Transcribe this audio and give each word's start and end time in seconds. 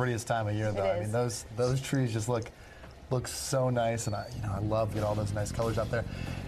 prettiest 0.00 0.26
time 0.26 0.48
of 0.48 0.54
year, 0.54 0.72
though. 0.72 0.90
I 0.90 1.00
mean, 1.00 1.12
those 1.12 1.44
those 1.56 1.78
trees 1.78 2.10
just 2.10 2.26
look 2.26 2.50
look 3.10 3.28
so 3.28 3.68
nice, 3.68 4.06
and 4.06 4.16
I 4.16 4.30
you 4.34 4.40
know 4.40 4.50
I 4.50 4.60
love 4.60 4.94
get 4.94 5.02
all 5.04 5.14
those 5.14 5.34
nice 5.34 5.52
colors 5.52 5.76
out 5.76 5.90
there. 5.90 6.04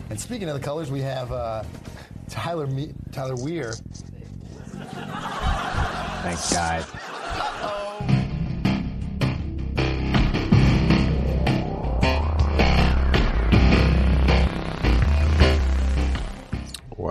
And 0.09 0.19
speaking 0.19 0.49
of 0.49 0.55
the 0.55 0.61
colors, 0.61 0.91
we 0.91 1.03
have 1.03 1.31
uh, 1.31 1.63
Tyler 2.31 2.67
Me- 2.67 2.95
Tyler 3.13 3.37
Weir. 3.37 3.75
Thanks, 6.23 6.51
guys. 6.51 6.87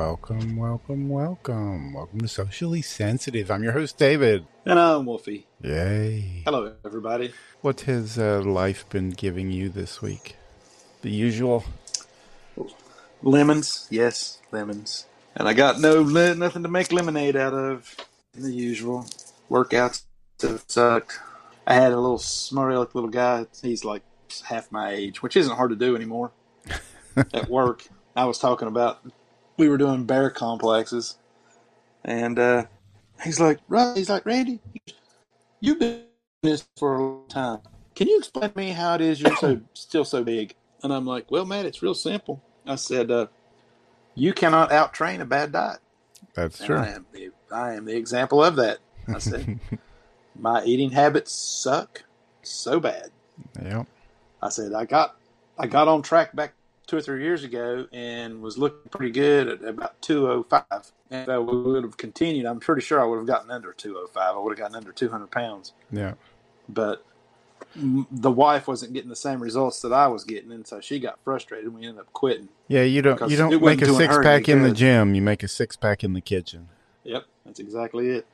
Welcome, 0.04 0.56
welcome, 0.56 1.10
welcome. 1.10 1.94
Welcome 1.94 2.22
to 2.22 2.28
Socially 2.28 2.82
Sensitive. 2.82 3.52
I'm 3.52 3.62
your 3.62 3.74
host, 3.74 4.00
David. 4.00 4.48
And 4.66 4.80
I'm 4.80 5.06
Wolfie. 5.06 5.46
Yay. 5.62 6.42
Hello, 6.44 6.74
everybody. 6.84 7.34
What 7.62 7.82
has 7.82 8.18
uh, 8.18 8.42
life 8.42 8.90
been 8.90 9.12
giving 9.12 9.52
you 9.52 9.70
this 9.70 10.02
week? 10.02 10.38
The 11.04 11.12
usual? 11.12 11.66
Lemons. 13.22 13.88
Yes, 13.92 14.40
lemons. 14.52 15.06
And 15.36 15.48
I 15.48 15.54
got 15.54 15.80
no 15.80 16.02
nothing 16.02 16.64
to 16.64 16.70
make 16.70 16.92
lemonade 16.92 17.36
out 17.36 17.54
of. 17.54 17.96
The 18.34 18.52
usual. 18.52 19.06
Workouts 19.52 20.06
have 20.42 20.66
sucked. 20.68 21.20
I 21.68 21.76
had 21.76 21.92
a 21.92 22.00
little 22.00 22.18
smurry 22.18 22.76
little 22.96 23.08
guy. 23.08 23.46
He's 23.62 23.86
like 23.86 24.02
half 24.50 24.72
my 24.72 24.94
age, 24.94 25.22
which 25.22 25.38
isn't 25.38 25.56
hard 25.56 25.70
to 25.70 25.76
do 25.76 25.96
anymore. 25.96 26.32
At 27.16 27.50
work, 27.50 27.88
I 28.16 28.26
was 28.26 28.40
talking 28.40 28.68
about 28.68 29.06
we 29.58 29.70
were 29.70 29.78
doing 29.78 30.06
bear 30.06 30.30
complexes, 30.30 31.18
and 32.04 32.38
uh, 32.40 32.66
he's 33.24 33.40
like, 33.40 33.60
right, 33.68 33.96
he's 33.96 34.10
like, 34.10 34.26
Randy, 34.26 34.60
you've 35.60 35.80
been 35.80 35.90
doing 35.92 36.06
this 36.44 36.68
for 36.78 36.96
a 36.96 37.00
long 37.04 37.28
time. 37.28 37.60
Can 37.96 38.08
you 38.08 38.18
explain 38.18 38.52
to 38.52 38.58
me 38.58 38.70
how 38.70 38.96
it 38.96 39.02
is 39.02 39.22
you're 39.22 39.36
so 39.38 39.62
still 39.74 40.06
so 40.06 40.24
big? 40.24 40.56
And 40.84 40.92
I'm 40.92 41.06
like, 41.06 41.30
well, 41.30 41.46
man, 41.46 41.66
it's 41.66 41.84
real 41.84 41.94
simple. 41.94 42.42
I 42.66 42.76
said, 42.76 43.12
uh, 43.12 43.28
you 44.16 44.34
cannot 44.34 44.72
out 44.72 44.94
train 44.94 45.22
a 45.22 45.26
bad 45.26 45.52
diet. 45.52 45.80
That's 46.34 46.60
And 46.60 46.68
true. 46.68 46.78
I 46.78 46.88
am 46.90 47.06
the 47.12 47.32
I 47.52 47.74
am 47.74 47.86
the 47.86 47.96
example 47.96 48.44
of 48.44 48.56
that. 48.56 48.80
I 49.08 49.20
said, 49.20 49.60
my 50.40 50.64
eating 50.64 50.92
habits 50.92 51.32
suck 51.34 52.04
so 52.42 52.80
bad. 52.80 53.10
Yep. 53.62 53.88
I 54.42 54.50
said 54.50 54.74
I 54.74 54.86
got 54.86 55.16
I 55.58 55.68
got 55.68 55.88
on 55.88 56.02
track 56.02 56.36
back 56.36 56.54
two 56.92 56.98
or 56.98 57.02
three 57.02 57.24
years 57.24 57.46
ago 57.46 57.88
and 57.94 58.42
was 58.42 58.58
looking 58.58 58.90
pretty 58.90 59.14
good 59.14 59.48
at 59.48 59.64
about 59.64 60.02
205. 60.02 60.66
And 61.10 61.22
if 61.22 61.30
I 61.30 61.38
would 61.38 61.86
have 61.86 61.96
continued, 61.96 62.46
I'm 62.46 62.60
pretty 62.60 62.82
sure 62.82 63.00
I 63.00 63.06
would 63.06 63.16
have 63.16 63.26
gotten 63.26 63.50
under 63.50 63.72
205. 63.72 64.36
I 64.36 64.38
would 64.38 64.50
have 64.52 64.60
gotten 64.60 64.76
under 64.76 64.92
200 64.92 65.32
pounds. 65.32 65.72
Yeah. 65.90 66.16
But 66.68 67.06
the 67.76 68.30
wife 68.30 68.68
wasn't 68.68 68.92
getting 68.92 69.10
the 69.10 69.16
same 69.16 69.42
results 69.42 69.82
that 69.84 69.94
I 69.94 70.08
was 70.08 70.26
getting, 70.26 70.52
and 70.52 70.68
so 70.68 70.82
she 70.82 71.00
got 71.00 71.18
frustrated. 71.24 71.74
We 71.74 71.86
ended 71.86 72.02
up 72.02 72.12
quitting. 72.12 72.50
Yeah, 72.68 72.84
you 72.84 73.02
don't 73.02 73.32
you 73.32 73.38
don't 73.38 73.64
make 73.64 73.82
a 73.82 73.94
six 73.94 74.18
pack 74.18 74.50
in 74.50 74.64
the 74.64 74.74
gym, 74.74 75.16
you 75.16 75.22
make 75.22 75.44
a 75.44 75.48
six 75.48 75.78
pack 75.78 76.04
in 76.04 76.12
the 76.12 76.20
kitchen. 76.20 76.68
Yep, 77.06 77.24
that's 77.46 77.62
exactly 77.62 78.10
it. 78.10 78.26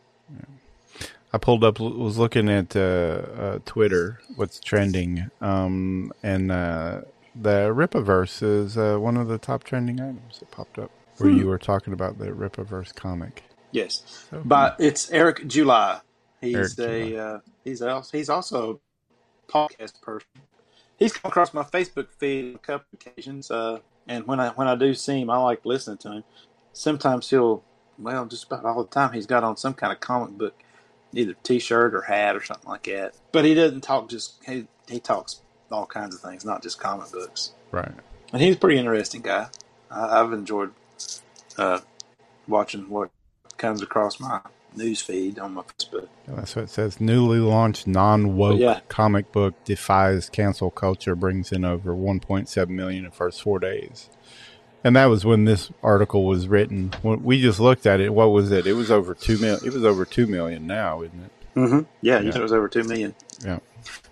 I 1.31 1.37
pulled 1.37 1.63
up, 1.63 1.79
was 1.79 2.17
looking 2.17 2.49
at 2.49 2.75
uh, 2.75 2.79
uh, 2.79 3.59
Twitter, 3.65 4.19
what's 4.35 4.59
trending, 4.59 5.29
um, 5.41 6.11
and 6.23 6.51
uh, 6.51 7.01
the 7.41 7.71
Rippaverse 7.73 8.41
is 8.43 8.77
uh, 8.77 8.97
one 8.97 9.17
of 9.17 9.27
the 9.27 9.37
top 9.37 9.63
trending 9.63 9.99
items 9.99 10.39
that 10.39 10.51
popped 10.51 10.79
up. 10.79 10.91
Where 11.17 11.31
Hmm. 11.31 11.37
you 11.39 11.47
were 11.47 11.57
talking 11.57 11.93
about 11.93 12.19
the 12.19 12.27
Rippaverse 12.27 12.93
comic. 12.95 13.43
Yes, 13.71 14.27
So- 14.29 14.41
but 14.45 14.75
it's 14.79 15.09
Eric 15.11 15.47
July. 15.47 16.01
He's 16.41 16.55
Eric 16.55 16.77
a 16.79 17.09
July. 17.09 17.19
uh, 17.23 17.39
he's 17.63 17.81
also 17.81 18.17
he's 18.17 18.29
also 18.29 18.79
a 19.47 19.51
podcast 19.51 19.99
person. 20.01 20.27
He's 20.99 21.13
come 21.13 21.29
across 21.29 21.53
my 21.53 21.63
Facebook 21.63 22.07
feed 22.17 22.55
a 22.55 22.59
couple 22.59 22.85
occasions, 22.93 23.49
uh, 23.51 23.79
and 24.07 24.25
when 24.27 24.39
I 24.39 24.49
when 24.49 24.67
I 24.67 24.75
do 24.75 24.93
see 24.93 25.21
him, 25.21 25.29
I 25.31 25.37
like 25.37 25.65
listening 25.65 25.97
to 25.99 26.11
him. 26.11 26.23
Sometimes 26.73 27.29
he'll 27.29 27.63
well, 27.97 28.25
just 28.27 28.43
about 28.45 28.63
all 28.63 28.83
the 28.83 28.89
time 28.89 29.11
he's 29.13 29.25
got 29.25 29.43
on 29.43 29.57
some 29.57 29.73
kind 29.73 29.91
of 29.91 29.99
comic 29.99 30.37
book, 30.37 30.53
either 31.13 31.33
T-shirt 31.41 31.95
or 31.95 32.01
hat 32.01 32.35
or 32.35 32.43
something 32.43 32.69
like 32.69 32.83
that. 32.83 33.15
But 33.31 33.43
he 33.45 33.55
doesn't 33.55 33.81
talk 33.81 34.07
just 34.07 34.43
he 34.45 34.67
he 34.87 34.99
talks 34.99 35.41
all 35.71 35.85
kinds 35.85 36.15
of 36.15 36.21
things, 36.21 36.45
not 36.45 36.63
just 36.63 36.79
comic 36.79 37.11
books. 37.11 37.51
Right. 37.71 37.91
And 38.33 38.41
he's 38.41 38.55
a 38.55 38.59
pretty 38.59 38.77
interesting 38.79 39.21
guy. 39.21 39.47
I, 39.91 40.19
I've 40.21 40.33
enjoyed 40.33 40.71
uh, 41.57 41.79
watching 42.47 42.89
what 42.89 43.09
comes 43.57 43.81
across 43.81 44.19
my 44.19 44.41
news 44.75 45.01
feed 45.01 45.39
on 45.39 45.53
my 45.55 45.63
Facebook. 45.63 46.07
Yeah, 46.27 46.35
That's 46.35 46.55
what 46.55 46.63
it 46.63 46.69
says. 46.69 47.01
Newly 47.01 47.39
launched 47.39 47.87
non 47.87 48.35
woke 48.35 48.59
Yeah. 48.59 48.81
comic 48.89 49.31
book 49.31 49.55
defies 49.65 50.29
cancel 50.29 50.69
culture, 50.71 51.15
brings 51.15 51.51
in 51.51 51.65
over 51.65 51.93
1.7 51.93 52.69
million 52.69 53.05
in 53.05 53.09
the 53.09 53.15
first 53.15 53.41
four 53.41 53.59
days. 53.59 54.09
And 54.83 54.95
that 54.95 55.05
was 55.07 55.25
when 55.25 55.45
this 55.45 55.71
article 55.81 56.25
was 56.25 56.47
written. 56.47 56.93
When 57.01 57.23
we 57.23 57.41
just 57.41 57.59
looked 57.59 57.85
at 57.87 57.99
it. 57.99 58.13
What 58.13 58.27
was 58.27 58.51
it? 58.51 58.67
It 58.67 58.73
was 58.73 58.91
over 58.91 59.13
two 59.15 59.37
million. 59.39 59.59
It 59.65 59.73
was 59.73 59.83
over 59.83 60.05
two 60.05 60.27
million 60.27 60.67
now, 60.67 61.01
isn't 61.01 61.19
it? 61.23 61.31
Mm-hmm. 61.55 61.79
Yeah, 62.01 62.19
Yeah. 62.19 62.35
it 62.35 62.41
was 62.41 62.53
over 62.53 62.67
two 62.69 62.83
million, 62.83 63.15
Yeah. 63.43 63.59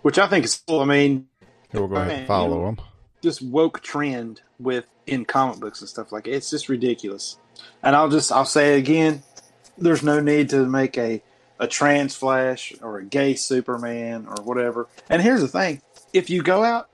which 0.02 0.18
I 0.18 0.28
think 0.28 0.46
is 0.46 0.62
cool. 0.68 0.80
I 0.82 0.86
mean, 0.86 1.28
Go 1.75 1.84
ahead 1.96 2.12
and 2.19 2.28
follow 2.28 2.58
you 2.58 2.62
know- 2.62 2.66
them. 2.75 2.86
this 3.22 3.41
woke 3.41 3.81
trend 3.81 4.41
with 4.59 4.86
in 5.08 5.25
comic 5.25 5.59
books 5.59 5.81
and 5.81 5.90
stuff 5.90 6.12
like 6.12 6.28
it, 6.28 6.31
it's 6.31 6.50
just 6.50 6.69
ridiculous. 6.69 7.38
And 7.84 7.96
I'll 7.96 8.09
just 8.09 8.31
I'll 8.31 8.46
say 8.46 8.75
it 8.75 8.80
again. 8.80 9.24
There's 9.78 10.03
no 10.03 10.19
need 10.19 10.50
to 10.50 10.66
make 10.66 10.97
a 10.97 11.22
a 11.59 11.68
trans 11.68 12.16
Flash 12.16 12.74
or 12.81 13.00
a 13.00 13.03
gay 13.06 13.34
Superman 13.36 14.28
or 14.28 14.44
whatever. 14.44 14.88
And 15.09 15.22
here's 15.22 15.41
the 15.41 15.47
thing: 15.47 15.81
if 16.13 16.30
you 16.30 16.41
go 16.44 16.63
out 16.63 16.90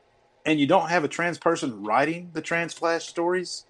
and 0.46 0.60
you 0.60 0.68
don't 0.68 0.90
have 0.90 1.04
a 1.04 1.08
trans 1.08 1.38
person 1.38 1.84
writing 1.84 2.32
the 2.34 2.42
trans 2.42 2.74
Flash 2.74 3.06
stories, 3.08 3.66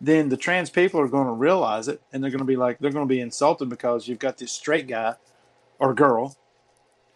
then 0.00 0.28
the 0.28 0.36
trans 0.36 0.70
people 0.70 1.00
are 1.00 1.08
going 1.08 1.26
to 1.26 1.32
realize 1.32 1.88
it, 1.88 2.02
and 2.12 2.22
they're 2.22 2.30
going 2.30 2.38
to 2.38 2.44
be 2.44 2.56
like 2.56 2.78
they're 2.78 2.90
going 2.90 3.06
to 3.06 3.14
be 3.14 3.20
insulted 3.20 3.68
because 3.68 4.08
you've 4.08 4.18
got 4.18 4.38
this 4.38 4.52
straight 4.52 4.86
guy 4.88 5.14
or 5.78 5.94
girl 5.94 6.36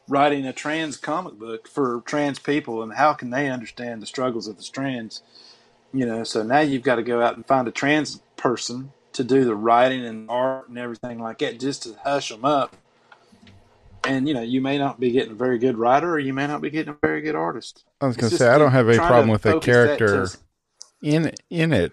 writing 0.09 0.47
a 0.47 0.53
trans 0.53 0.97
comic 0.97 1.35
book 1.35 1.69
for 1.69 2.03
trans 2.07 2.39
people, 2.39 2.83
and 2.83 2.95
how 2.95 3.13
can 3.13 3.31
they 3.31 3.49
understand 3.49 4.03
the 4.03 4.07
struggles 4.07 4.47
of 4.47 4.57
the 4.57 4.63
trans? 4.63 5.23
You 5.93 6.07
know, 6.07 6.25
so 6.25 6.43
now 6.43 6.61
you've 6.61 6.83
got 6.83 6.97
to 6.97 7.03
go 7.03 7.23
out 7.23 7.37
and 7.37 7.47
find 7.47 7.67
a 7.67 7.73
trans 7.73 8.21
person 8.37 8.93
to 9.13 9.25
do 9.25 9.45
the 9.45 9.55
writing 9.55 10.05
and 10.05 10.29
art 10.31 10.69
and 10.69 10.79
everything 10.79 11.19
like 11.19 11.39
that, 11.39 11.59
just 11.59 11.85
to 11.85 11.97
hush 12.05 12.29
them 12.29 12.45
up. 12.45 12.77
And 14.05 14.29
you 14.29 14.35
know, 14.35 14.43
you 14.43 14.61
may 14.61 14.79
not 14.79 15.01
be 15.01 15.11
getting 15.11 15.33
a 15.33 15.37
very 15.37 15.59
good 15.59 15.77
writer, 15.77 16.13
or 16.13 16.19
you 16.19 16.33
may 16.33 16.47
not 16.47 16.61
be 16.61 16.71
getting 16.71 16.93
a 16.93 16.99
very 17.01 17.23
good 17.23 17.35
artist. 17.35 17.85
I 18.01 18.07
was 18.07 18.17
going 18.17 18.31
to 18.31 18.37
say 18.37 18.49
I 18.49 18.59
don't 18.59 18.73
have 18.73 18.89
any 18.89 18.99
problem 18.99 19.29
with 19.29 19.47
a 19.47 19.59
character 19.59 20.27
to- 20.29 20.39
in 21.03 21.33
in 21.51 21.73
it 21.73 21.93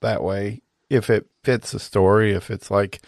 that 0.00 0.22
way 0.22 0.62
if 0.88 1.10
it 1.10 1.26
fits 1.42 1.72
the 1.72 1.80
story. 1.80 2.32
If 2.32 2.50
it's 2.50 2.70
like 2.70 3.00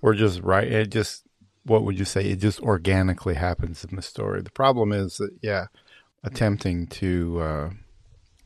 we're 0.00 0.14
just 0.14 0.40
right, 0.40 0.66
it 0.66 0.90
just 0.90 1.25
what 1.66 1.82
would 1.82 1.98
you 1.98 2.04
say? 2.04 2.24
It 2.24 2.36
just 2.36 2.60
organically 2.60 3.34
happens 3.34 3.84
in 3.84 3.96
the 3.96 4.02
story. 4.02 4.40
The 4.40 4.50
problem 4.50 4.92
is 4.92 5.16
that 5.16 5.30
yeah, 5.42 5.66
attempting 6.22 6.86
to 6.86 7.40
uh, 7.40 7.70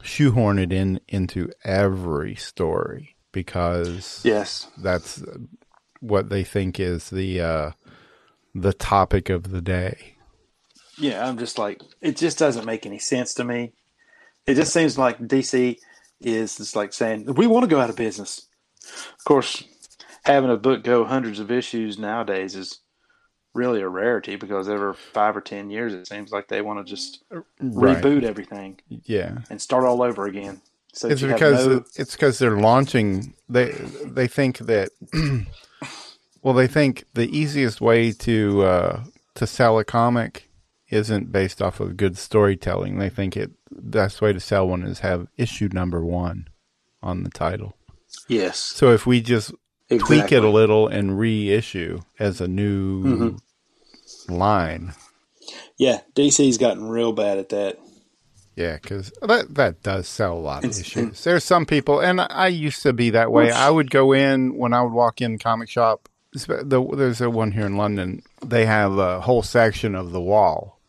shoehorn 0.03 0.59
it 0.59 0.73
in 0.73 1.01
into 1.09 1.51
every 1.65 2.35
story 2.35 3.17
because 3.33 4.23
Yes, 4.25 4.69
that's 4.79 5.23
what 6.01 6.31
they 6.31 6.45
think 6.45 6.81
is 6.81 7.11
the 7.11 7.41
uh, 7.41 7.71
the 8.55 8.73
topic 8.73 9.29
of 9.29 9.51
the 9.51 9.61
day. 9.61 10.17
Yeah, 10.99 11.27
I'm 11.27 11.39
just 11.39 11.59
like 11.59 11.83
it 12.01 12.17
just 12.17 12.39
doesn't 12.39 12.67
make 12.67 12.87
any 12.87 12.99
sense 12.99 13.35
to 13.35 13.45
me. 13.45 13.75
It 14.47 14.55
just 14.55 14.73
seems 14.73 14.97
like 14.97 15.19
DC 15.19 15.79
is 16.21 16.57
just 16.57 16.75
like 16.75 16.93
saying 16.93 17.35
we 17.35 17.47
want 17.47 17.65
to 17.65 17.71
go 17.71 17.81
out 17.81 17.91
of 17.91 17.97
business. 17.97 18.49
Of 18.83 19.25
course, 19.25 19.63
having 20.25 20.51
a 20.51 20.57
book 20.57 20.83
go 20.83 21.05
hundreds 21.05 21.39
of 21.39 21.51
issues 21.51 21.99
nowadays 21.99 22.57
is 22.57 22.81
really 23.55 23.81
a 23.81 23.89
rarity 23.89 24.37
because 24.37 24.69
every 24.69 24.95
five 24.95 25.37
or 25.37 25.41
ten 25.41 25.71
years 25.71 25.93
it 25.93 26.07
seems 26.07 26.31
like 26.31 26.49
they 26.49 26.63
want 26.63 26.79
to 26.85 26.91
just 26.91 27.23
Right. 27.61 28.03
reboot 28.03 28.23
everything 28.23 28.79
Yeah. 28.89 29.39
and 29.51 29.61
start 29.61 29.85
all 29.85 30.03
over 30.03 30.27
again. 30.27 30.61
So 30.93 31.09
It's 31.09 31.23
because 31.23 31.67
no- 31.67 31.85
it's 31.97 32.13
because 32.17 32.39
they're 32.39 32.59
launching. 32.61 33.35
They 33.49 33.71
they 34.05 34.27
think 34.29 34.59
that. 34.59 34.91
well, 36.43 36.55
they 36.55 36.67
think 36.67 37.05
the 37.15 37.29
easiest 37.37 37.81
way 37.81 38.13
to 38.13 38.63
uh, 38.63 39.05
to 39.35 39.47
sell 39.47 39.79
a 39.79 39.85
comic 39.85 40.49
isn't 40.91 41.31
based 41.31 41.63
off 41.63 41.79
of 41.81 41.97
good 41.97 42.19
storytelling. 42.19 42.99
They 42.99 43.09
think 43.11 43.37
it 43.37 43.53
the 43.71 43.83
best 43.83 44.21
way 44.21 44.33
to 44.33 44.41
sell 44.41 44.67
one 44.69 44.83
is 44.83 45.01
have 45.01 45.29
issue 45.37 45.69
number 45.73 46.05
one 46.05 46.49
on 47.03 47.23
the 47.23 47.31
title. 47.31 47.77
yes, 48.29 48.59
So 48.59 48.93
if 48.93 49.07
we 49.07 49.21
just 49.21 49.53
tweak 50.01 50.33
it 50.33 50.43
a 50.45 50.51
little 50.51 50.89
and 50.89 51.17
reissue 51.19 52.01
as 52.19 52.41
a 52.41 52.49
new 52.49 53.05
Mm-hmm. 53.05 53.37
Line, 54.29 54.95
Yeah, 55.77 56.01
DC's 56.15 56.59
gotten 56.59 56.89
real 56.89 57.13
bad 57.13 57.39
at 57.39 57.49
that. 57.51 57.79
Yeah, 58.57 58.75
because 58.75 59.13
that 59.23 59.55
that 59.55 59.83
does 59.83 60.07
sell 60.07 60.35
a 60.35 60.39
lot 60.39 60.65
of 60.65 60.79
issues. 60.79 61.25
There's 61.25 61.45
some 61.45 61.65
people, 61.65 62.01
and 62.01 62.21
I 62.21 62.49
used 62.49 62.83
to 62.83 62.93
be 62.93 63.11
that 63.11 63.33
way. 63.33 63.51
I 63.51 63.71
would 63.71 63.91
go 63.91 64.13
in 64.13 64.57
when 64.57 64.73
I 64.73 64.83
would 64.83 64.93
walk 64.93 65.21
in 65.21 65.39
comic 65.39 65.69
shop 65.69 66.11
the, 66.33 66.95
there's 66.97 67.21
a 67.21 67.31
one 67.31 67.53
here 67.53 67.67
in 67.67 67.77
London. 67.77 68.23
They 68.45 68.67
have 68.67 68.99
a 68.99 69.21
whole 69.21 69.43
section 69.43 69.95
of 69.95 70.13
the 70.13 70.21
wall 70.21 70.81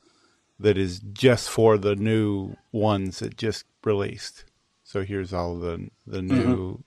that 0.60 0.78
is 0.78 1.00
just 1.14 1.50
for 1.50 1.78
the 1.78 1.96
new 1.96 2.56
ones 2.72 3.20
that 3.20 3.38
just 3.38 3.66
released. 3.84 4.46
So 4.84 5.04
here's 5.04 5.34
all 5.34 5.58
the 5.58 5.90
the 6.06 6.20
mm-hmm. 6.20 6.50
new. 6.50 6.84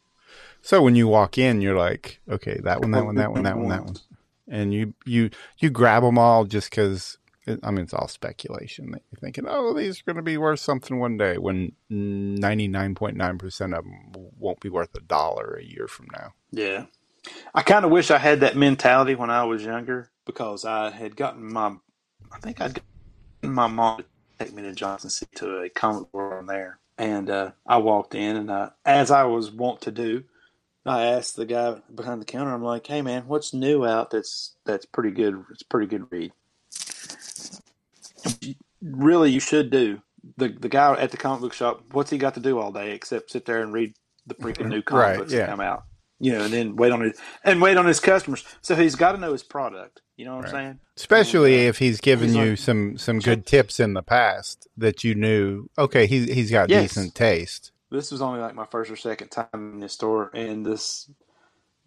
So 0.62 0.82
when 0.82 0.94
you 0.94 1.08
walk 1.08 1.36
in, 1.36 1.60
you're 1.60 1.76
like, 1.76 2.20
okay, 2.28 2.60
that 2.62 2.80
one, 2.80 2.92
that 2.92 3.04
one, 3.04 3.16
that 3.16 3.32
one, 3.32 3.42
that 3.42 3.56
one, 3.58 3.68
that 3.68 3.84
one, 3.84 3.96
and 4.48 4.72
you 4.72 4.94
you 5.04 5.30
you 5.58 5.70
grab 5.70 6.02
them 6.02 6.18
all 6.18 6.44
just 6.44 6.70
because. 6.70 7.18
I 7.62 7.70
mean, 7.70 7.82
it's 7.82 7.92
all 7.92 8.08
speculation 8.08 8.92
that 8.92 9.02
you're 9.12 9.20
thinking, 9.20 9.44
oh, 9.46 9.74
these 9.74 10.00
are 10.00 10.04
going 10.06 10.16
to 10.16 10.22
be 10.22 10.38
worth 10.38 10.60
something 10.60 10.98
one 10.98 11.18
day 11.18 11.36
when 11.36 11.72
99.9% 11.92 13.60
of 13.64 13.84
them 13.84 14.12
won't 14.38 14.60
be 14.60 14.70
worth 14.70 14.94
a 14.94 15.00
dollar 15.00 15.58
a 15.60 15.62
year 15.62 15.86
from 15.86 16.06
now. 16.14 16.32
Yeah. 16.52 16.86
I 17.54 17.60
kind 17.60 17.84
of 17.84 17.90
wish 17.90 18.10
I 18.10 18.16
had 18.16 18.40
that 18.40 18.56
mentality 18.56 19.14
when 19.14 19.28
I 19.28 19.44
was 19.44 19.62
younger 19.62 20.10
because 20.24 20.64
I 20.64 20.90
had 20.90 21.16
gotten 21.16 21.52
my, 21.52 21.76
I 22.32 22.38
think 22.40 22.62
I'd 22.62 22.80
gotten 23.42 23.54
my 23.54 23.66
mom 23.66 23.98
to 23.98 24.04
take 24.38 24.54
me 24.54 24.62
to 24.62 24.72
Johnson 24.72 25.10
City 25.10 25.30
to 25.36 25.58
a 25.62 25.68
comic 25.68 26.10
book 26.12 26.46
there. 26.46 26.78
And 26.96 27.28
uh, 27.28 27.52
I 27.66 27.78
walked 27.78 28.14
in, 28.14 28.36
and 28.36 28.50
I, 28.50 28.70
as 28.84 29.10
I 29.10 29.24
was 29.24 29.50
wont 29.50 29.80
to 29.82 29.90
do, 29.90 30.24
I 30.86 31.04
asked 31.06 31.36
the 31.36 31.46
guy 31.46 31.76
behind 31.94 32.20
the 32.20 32.26
counter, 32.26 32.52
I'm 32.52 32.62
like, 32.62 32.86
hey 32.86 33.00
man, 33.02 33.22
what's 33.26 33.54
new 33.54 33.84
out 33.86 34.10
that's 34.10 34.54
that's 34.66 34.84
pretty 34.86 35.10
good? 35.12 35.42
It's 35.50 35.62
a 35.62 35.66
pretty 35.66 35.86
good 35.86 36.06
read. 36.10 36.32
Really, 38.82 39.30
you 39.30 39.40
should 39.40 39.70
do. 39.70 40.02
The 40.36 40.48
the 40.48 40.68
guy 40.68 40.94
at 40.96 41.10
the 41.10 41.16
comic 41.16 41.40
book 41.40 41.52
shop, 41.52 41.82
what's 41.92 42.10
he 42.10 42.18
got 42.18 42.34
to 42.34 42.40
do 42.40 42.58
all 42.58 42.72
day 42.72 42.92
except 42.92 43.30
sit 43.30 43.44
there 43.46 43.62
and 43.62 43.72
read 43.72 43.94
the 44.26 44.34
freaking 44.34 44.68
new 44.68 44.82
comic 44.82 45.02
Right, 45.04 45.18
books 45.18 45.32
yeah. 45.32 45.40
that 45.40 45.48
come 45.50 45.60
out? 45.60 45.84
You 46.20 46.32
know, 46.32 46.44
and 46.44 46.52
then 46.52 46.76
wait 46.76 46.92
on 46.92 47.00
his 47.00 47.18
and 47.44 47.60
wait 47.60 47.76
on 47.76 47.86
his 47.86 48.00
customers. 48.00 48.44
So 48.62 48.74
he's 48.74 48.94
got 48.94 49.12
to 49.12 49.18
know 49.18 49.32
his 49.32 49.42
product. 49.42 50.00
You 50.16 50.24
know 50.26 50.36
what 50.36 50.46
I'm 50.46 50.50
saying? 50.50 50.80
Especially 50.96 51.66
uh, 51.66 51.68
if 51.70 51.78
he's 51.78 52.00
given 52.00 52.28
He's 52.28 52.36
you 52.36 52.50
like- 52.50 52.58
some 52.58 52.96
some 52.98 53.18
good 53.18 53.46
tips 53.46 53.80
in 53.80 53.94
the 53.94 54.02
past 54.02 54.68
that 54.76 55.02
you 55.04 55.14
knew. 55.14 55.68
Okay, 55.76 56.06
he's 56.06 56.30
he's 56.32 56.50
got 56.50 56.68
Yes. 56.70 56.94
decent 56.94 57.14
taste. 57.14 57.72
This 57.94 58.10
was 58.10 58.20
only 58.20 58.40
like 58.40 58.54
my 58.54 58.66
first 58.66 58.90
or 58.90 58.96
second 58.96 59.28
time 59.28 59.46
in 59.54 59.80
this 59.80 59.92
store, 59.92 60.30
and 60.34 60.64
this 60.64 61.10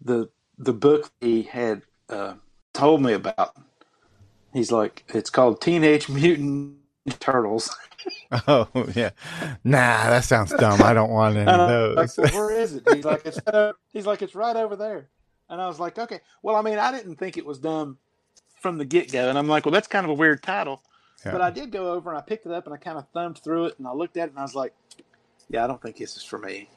the 0.00 0.28
the 0.58 0.72
book 0.72 1.10
he 1.20 1.42
had 1.42 1.82
uh, 2.08 2.34
told 2.72 3.02
me 3.02 3.12
about. 3.12 3.56
He's 4.52 4.72
like, 4.72 5.04
it's 5.08 5.30
called 5.30 5.60
Teenage 5.60 6.08
Mutant 6.08 6.76
Turtles. 7.20 7.74
Oh 8.46 8.68
yeah, 8.94 9.10
nah, 9.64 10.08
that 10.08 10.24
sounds 10.24 10.54
dumb. 10.54 10.80
I 10.82 10.94
don't 10.94 11.10
want 11.10 11.36
any 11.36 11.50
of 11.50 11.60
I'm 11.60 11.94
like, 11.94 12.14
those. 12.14 12.32
well, 12.32 12.46
where 12.46 12.58
is 12.58 12.74
it? 12.74 12.84
He's 12.90 13.04
like, 13.04 13.26
it's 13.26 13.40
he's 13.92 14.06
like, 14.06 14.22
it's 14.22 14.34
right 14.36 14.54
over 14.54 14.76
there. 14.76 15.08
And 15.50 15.60
I 15.60 15.66
was 15.66 15.80
like, 15.80 15.98
okay. 15.98 16.20
Well, 16.40 16.54
I 16.56 16.62
mean, 16.62 16.78
I 16.78 16.92
didn't 16.92 17.16
think 17.16 17.36
it 17.36 17.44
was 17.44 17.58
dumb 17.58 17.98
from 18.62 18.78
the 18.78 18.84
get 18.84 19.10
go, 19.10 19.28
and 19.28 19.36
I'm 19.36 19.48
like, 19.48 19.66
well, 19.66 19.72
that's 19.72 19.88
kind 19.88 20.04
of 20.04 20.10
a 20.10 20.14
weird 20.14 20.42
title. 20.42 20.80
Yeah. 21.24 21.32
But 21.32 21.40
I 21.40 21.50
did 21.50 21.72
go 21.72 21.92
over 21.92 22.10
and 22.10 22.18
I 22.18 22.22
picked 22.22 22.46
it 22.46 22.52
up 22.52 22.66
and 22.66 22.74
I 22.74 22.78
kind 22.78 22.96
of 22.98 23.08
thumbed 23.12 23.38
through 23.38 23.66
it 23.66 23.78
and 23.78 23.86
I 23.86 23.92
looked 23.92 24.16
at 24.16 24.28
it 24.28 24.30
and 24.30 24.38
I 24.38 24.42
was 24.42 24.54
like, 24.54 24.72
yeah, 25.48 25.64
I 25.64 25.66
don't 25.66 25.80
think 25.80 25.96
this 25.96 26.16
is 26.16 26.22
for 26.22 26.38
me. 26.38 26.68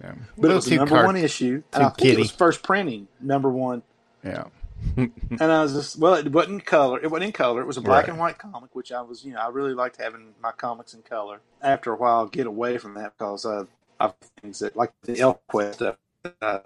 Yeah. 0.00 0.14
But 0.38 0.50
it 0.50 0.54
was 0.54 0.64
the 0.66 0.76
number 0.76 0.94
car- 0.96 1.04
one 1.06 1.16
issue, 1.16 1.62
and 1.72 1.82
I 1.84 1.88
think 1.90 2.14
it 2.14 2.18
was 2.18 2.30
first 2.30 2.62
printing 2.62 3.06
number 3.20 3.50
one. 3.50 3.82
Yeah, 4.24 4.44
And 4.96 5.12
I 5.40 5.62
was 5.62 5.74
just 5.74 5.98
well, 5.98 6.14
it 6.14 6.32
wasn't 6.32 6.54
in 6.54 6.60
color. 6.62 6.98
It 7.02 7.10
wasn't 7.10 7.26
in 7.26 7.32
color. 7.32 7.60
It 7.60 7.66
was 7.66 7.76
a 7.76 7.82
black 7.82 8.04
Right. 8.04 8.08
and 8.10 8.18
white 8.18 8.38
comic, 8.38 8.74
which 8.74 8.92
I 8.92 9.02
was, 9.02 9.24
you 9.24 9.32
know, 9.34 9.40
I 9.40 9.48
really 9.48 9.74
liked 9.74 9.96
having 10.00 10.34
my 10.42 10.52
comics 10.52 10.94
in 10.94 11.02
color. 11.02 11.40
After 11.62 11.92
a 11.92 11.96
while, 11.96 12.26
get 12.26 12.46
away 12.46 12.78
from 12.78 12.94
that 12.94 13.12
because 13.18 13.44
uh, 13.44 13.64
I 14.00 14.12
things 14.40 14.60
that 14.60 14.74
like 14.76 14.92
the 15.02 15.12
ElfQuest 15.14 15.74
stuff. 15.74 15.96
Uh, 16.40 16.58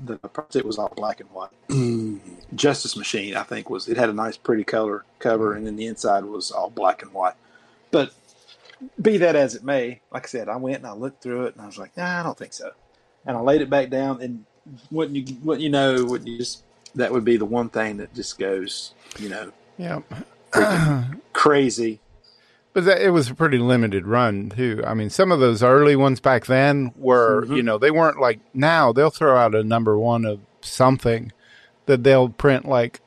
the 0.00 0.18
it 0.54 0.64
was 0.64 0.78
all 0.78 0.92
black 0.96 1.20
and 1.20 1.28
white. 1.30 1.50
Justice 2.54 2.96
Machine, 2.96 3.36
I 3.36 3.42
think, 3.42 3.68
was 3.70 3.88
it 3.88 3.96
had 3.96 4.08
a 4.08 4.12
nice, 4.12 4.36
pretty 4.36 4.64
color 4.64 5.04
cover, 5.18 5.54
and 5.54 5.66
then 5.66 5.76
the 5.76 5.86
inside 5.86 6.24
was 6.24 6.50
all 6.50 6.70
black 6.70 7.02
and 7.02 7.12
white. 7.12 7.34
But 7.90 8.12
be 9.00 9.18
that 9.18 9.36
as 9.36 9.54
it 9.54 9.64
may, 9.64 10.00
like 10.12 10.24
I 10.26 10.28
said, 10.28 10.48
I 10.48 10.56
went 10.56 10.78
and 10.78 10.86
I 10.86 10.92
looked 10.92 11.22
through 11.22 11.46
it, 11.46 11.54
and 11.54 11.62
I 11.62 11.66
was 11.66 11.78
like, 11.78 11.96
Nah, 11.96 12.20
I 12.20 12.22
don't 12.22 12.36
think 12.38 12.52
so. 12.52 12.70
And 13.26 13.36
I 13.36 13.40
laid 13.40 13.60
it 13.60 13.70
back 13.70 13.90
down, 13.90 14.22
and 14.22 14.44
wouldn't 14.90 15.28
you, 15.28 15.34
what 15.36 15.60
you 15.60 15.68
know, 15.70 16.04
wouldn't 16.04 16.28
you 16.28 16.38
just 16.38 16.62
that 16.94 17.12
would 17.12 17.24
be 17.24 17.36
the 17.36 17.44
one 17.44 17.68
thing 17.68 17.98
that 17.98 18.14
just 18.14 18.38
goes, 18.38 18.94
you 19.18 19.28
know, 19.28 19.52
yeah. 19.76 20.00
crazy. 21.32 22.00
But 22.72 22.84
that, 22.84 23.00
it 23.02 23.10
was 23.10 23.28
a 23.30 23.34
pretty 23.34 23.58
limited 23.58 24.06
run 24.06 24.50
too. 24.50 24.82
I 24.86 24.94
mean, 24.94 25.10
some 25.10 25.32
of 25.32 25.40
those 25.40 25.62
early 25.62 25.96
ones 25.96 26.20
back 26.20 26.46
then 26.46 26.92
were, 26.96 27.42
Mm-hmm. 27.44 27.54
you 27.56 27.62
know, 27.62 27.78
they 27.78 27.90
weren't 27.90 28.20
like 28.20 28.40
now. 28.54 28.92
They'll 28.92 29.10
throw 29.10 29.36
out 29.36 29.54
a 29.54 29.64
number 29.64 29.98
one 29.98 30.24
of 30.24 30.40
something 30.60 31.32
that 31.86 32.04
they'll 32.04 32.28
print 32.28 32.66
like 32.66 33.00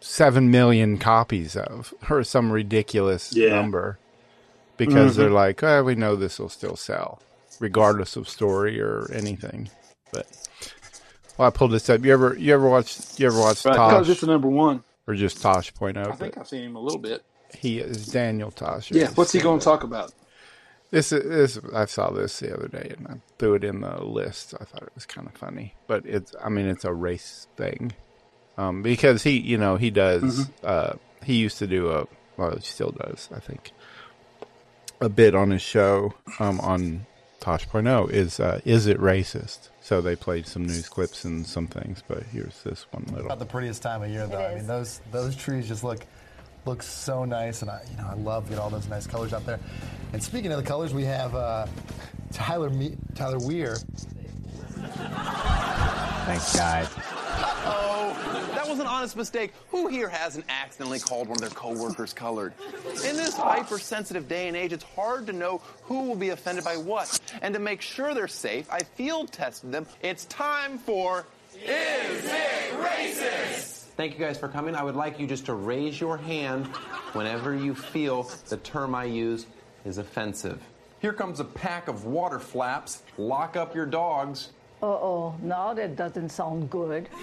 seven 0.00 0.50
million 0.50 0.98
copies 0.98 1.56
of, 1.56 1.92
or 2.08 2.22
some 2.24 2.50
ridiculous 2.52 3.34
Yeah. 3.34 3.50
number, 3.50 3.98
because 4.76 5.12
Mm-hmm. 5.12 5.20
they're 5.22 5.30
like, 5.30 5.62
oh, 5.62 5.82
we 5.84 5.94
know 5.94 6.16
this 6.16 6.38
will 6.38 6.48
still 6.48 6.76
sell, 6.76 7.20
regardless 7.60 8.16
of 8.16 8.28
story 8.28 8.80
or 8.80 9.10
anything. 9.12 9.70
But 10.12 10.26
well, 11.36 11.48
I 11.48 11.50
pulled 11.50 11.72
this 11.72 11.88
up. 11.90 12.04
You 12.04 12.12
ever, 12.12 12.36
you 12.38 12.54
ever 12.54 12.68
watch, 12.68 12.98
you 13.18 13.26
ever 13.26 13.38
watch 13.38 13.64
Right, 13.64 13.72
because 13.74 14.06
Tosh 14.06 14.08
it's 14.10 14.20
the 14.22 14.26
number 14.28 14.48
one. 14.48 14.82
or 15.06 15.14
just 15.14 15.40
Tosh.0. 15.42 15.96
I 15.96 16.12
think 16.16 16.38
I've 16.38 16.48
seen 16.48 16.62
him 16.64 16.76
a 16.76 16.80
little 16.80 16.98
bit. 17.00 17.22
He 17.54 17.78
is 17.78 18.06
Daniel 18.08 18.50
Tosh. 18.50 18.90
Yeah, 18.90 19.10
what's 19.14 19.32
he 19.32 19.40
going 19.40 19.60
to 19.60 19.64
talk 19.64 19.82
about? 19.84 20.12
This 20.90 21.10
is 21.12 21.54
this, 21.54 21.64
I 21.74 21.84
saw 21.86 22.10
this 22.10 22.38
the 22.38 22.54
other 22.54 22.68
day 22.68 22.94
and 22.96 23.08
I 23.08 23.14
threw 23.38 23.54
it 23.54 23.64
in 23.64 23.80
the 23.80 24.02
list. 24.04 24.54
I 24.60 24.64
thought 24.64 24.82
it 24.84 24.92
was 24.94 25.04
kind 25.04 25.26
of 25.26 25.34
funny, 25.34 25.74
but 25.88 26.06
it's 26.06 26.32
I 26.42 26.48
mean 26.48 26.66
it's 26.66 26.84
a 26.84 26.92
race 26.92 27.48
thing, 27.56 27.92
um, 28.56 28.82
because 28.82 29.24
he 29.24 29.36
you 29.38 29.58
know 29.58 29.76
he 29.76 29.90
does 29.90 30.48
uh, 30.62 30.94
he 31.24 31.34
used 31.36 31.58
to 31.58 31.66
do 31.66 31.90
a 31.90 32.06
well 32.36 32.54
he 32.54 32.60
still 32.60 32.92
does 32.92 33.28
I 33.34 33.40
think 33.40 33.72
a 35.00 35.08
bit 35.08 35.34
on 35.34 35.50
his 35.50 35.62
show 35.62 36.14
um, 36.38 36.60
on 36.60 37.06
Tosh.0 37.40 38.10
is 38.10 38.40
uh, 38.40 38.60
is 38.64 38.86
it 38.86 38.98
racist? 38.98 39.68
So 39.80 40.00
they 40.00 40.16
played 40.16 40.46
some 40.46 40.64
news 40.66 40.88
clips 40.88 41.24
and 41.24 41.46
some 41.46 41.68
things, 41.68 42.02
but 42.08 42.24
here's 42.24 42.62
this 42.64 42.86
one 42.90 43.04
little. 43.12 43.28
Not 43.28 43.38
the 43.38 43.46
prettiest 43.46 43.82
time 43.82 44.02
of 44.02 44.10
year, 44.10 44.26
though. 44.26 44.44
I 44.44 44.56
mean, 44.56 44.66
those 44.66 45.00
those 45.12 45.36
trees 45.36 45.68
just 45.68 45.84
look 45.84 46.00
look 46.64 46.82
so 46.82 47.24
nice, 47.24 47.62
and 47.62 47.70
I 47.70 47.82
you 47.90 47.96
know 47.96 48.08
I 48.08 48.14
love 48.14 48.48
get 48.48 48.58
all 48.58 48.70
those 48.70 48.88
nice 48.88 49.06
colors 49.06 49.32
out 49.32 49.46
there. 49.46 49.60
And 50.12 50.22
speaking 50.22 50.50
of 50.50 50.58
the 50.58 50.66
colors, 50.66 50.92
we 50.92 51.04
have 51.04 51.34
uh, 51.36 51.66
Tyler 52.32 52.70
Me- 52.70 52.96
Tyler 53.14 53.38
Weir. 53.38 53.76
Thanks, 56.26 56.56
guys. 56.56 56.88
Oh, 57.38 58.50
that 58.54 58.68
was 58.68 58.78
an 58.78 58.86
honest 58.86 59.16
mistake. 59.16 59.52
Who 59.70 59.88
here 59.88 60.08
hasn't 60.08 60.44
accidentally 60.48 60.98
called 60.98 61.28
one 61.28 61.36
of 61.36 61.40
their 61.40 61.50
coworkers 61.50 62.12
colored? 62.12 62.52
In 62.86 63.16
this 63.16 63.36
hypersensitive 63.36 64.28
day 64.28 64.48
and 64.48 64.56
age, 64.56 64.72
it's 64.72 64.84
hard 64.84 65.26
to 65.26 65.32
know 65.32 65.60
who 65.82 66.04
will 66.04 66.16
be 66.16 66.30
offended 66.30 66.64
by 66.64 66.76
what. 66.76 67.18
And 67.42 67.54
to 67.54 67.60
make 67.60 67.80
sure 67.80 68.14
they're 68.14 68.28
safe, 68.28 68.70
I 68.72 68.80
field 68.80 69.32
tested 69.32 69.72
them. 69.72 69.86
It's 70.02 70.24
time 70.26 70.78
for 70.78 71.26
Is 71.54 72.24
It 72.24 72.72
Racist? 72.74 73.84
Thank 73.96 74.12
you 74.12 74.18
guys 74.18 74.38
for 74.38 74.48
coming. 74.48 74.74
I 74.74 74.82
would 74.82 74.96
like 74.96 75.18
you 75.18 75.26
just 75.26 75.46
to 75.46 75.54
raise 75.54 76.00
your 76.00 76.18
hand 76.18 76.66
whenever 77.14 77.54
you 77.54 77.74
feel 77.74 78.30
the 78.48 78.58
term 78.58 78.94
I 78.94 79.04
use 79.04 79.46
is 79.84 79.98
offensive. 79.98 80.60
Here 81.00 81.12
comes 81.12 81.40
a 81.40 81.44
pack 81.44 81.88
of 81.88 82.04
water 82.04 82.38
flaps. 82.38 83.02
Lock 83.16 83.56
up 83.56 83.74
your 83.74 83.86
dogs. 83.86 84.50
Uh-oh, 84.82 85.34
no, 85.42 85.74
that 85.74 85.96
doesn't 85.96 86.28
sound 86.30 86.70
good. 86.70 87.08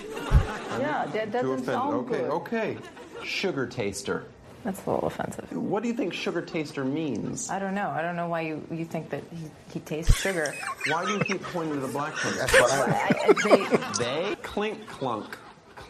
Yeah, 0.80 1.06
that 1.14 1.26
Too 1.26 1.32
doesn't 1.32 1.52
offended. 1.52 1.66
sound 1.66 1.94
Okay, 1.94 2.18
good. 2.22 2.30
okay. 2.32 2.72
Okay. 2.74 2.78
Sugar 3.24 3.68
taster. 3.68 4.26
That's 4.64 4.84
a 4.88 4.90
little 4.92 5.08
offensive. 5.08 5.52
What 5.56 5.84
do 5.84 5.90
you 5.90 5.94
think 5.94 6.14
sugar 6.14 6.42
taster 6.42 6.84
means? 6.84 7.48
I 7.52 7.60
don't 7.60 7.76
know. 7.76 7.90
I 7.90 8.02
don't 8.02 8.16
know 8.16 8.28
why 8.28 8.42
you, 8.42 8.66
you 8.72 8.86
think 8.86 9.12
that 9.12 9.22
he, 9.32 9.52
he 9.72 9.80
tastes 9.82 10.16
sugar. 10.20 10.56
Why 10.88 11.06
do 11.06 11.12
you 11.14 11.20
keep 11.20 11.44
pointing 11.44 11.76
to 11.76 11.80
the 11.82 11.90
black 11.90 12.16
one? 12.24 12.34
I, 12.40 13.12
I, 13.28 13.98
they, 14.00 14.04
They 14.30 14.36
clink 14.38 14.88
clunk. 14.88 15.38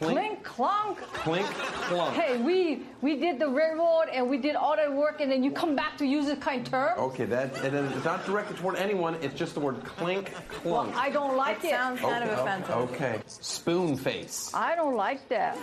Clink 0.03 0.43
Clink 0.43 0.43
clunk. 0.43 0.97
clink 1.13 1.45
clunk. 1.47 2.15
Hey, 2.15 2.37
we 2.41 2.83
we 3.01 3.15
did 3.19 3.39
the 3.39 3.47
railroad 3.47 4.09
and 4.13 4.29
we 4.29 4.37
did 4.37 4.55
all 4.55 4.75
that 4.75 4.91
work, 4.93 5.21
and 5.21 5.31
then 5.31 5.43
you 5.43 5.51
come 5.51 5.75
back 5.75 5.97
to 5.97 6.05
use 6.05 6.25
this 6.25 6.39
kind 6.39 6.65
of 6.65 6.71
term. 6.71 6.99
Okay, 6.99 7.25
that 7.25 7.55
and 7.63 7.75
then 7.75 7.85
it's 7.85 8.05
not 8.05 8.25
directed 8.25 8.57
toward 8.57 8.75
anyone. 8.75 9.15
It's 9.21 9.33
just 9.35 9.53
the 9.53 9.59
word 9.59 9.83
clink 9.83 10.31
Well, 10.63 10.83
clunk. 10.83 10.95
I 10.97 11.09
don't 11.09 11.35
like 11.37 11.63
it 11.63 11.67
it. 11.67 11.71
sounds 11.71 11.99
kind 12.01 12.23
of 12.23 12.29
Okay, 12.29 12.39
oh, 12.39 12.43
offensive. 12.43 12.75
Okay. 12.75 13.21
Spoon 13.27 13.95
face. 13.97 14.51
I 14.53 14.75
don't 14.75 14.95
like 14.95 15.27
that. 15.29 15.57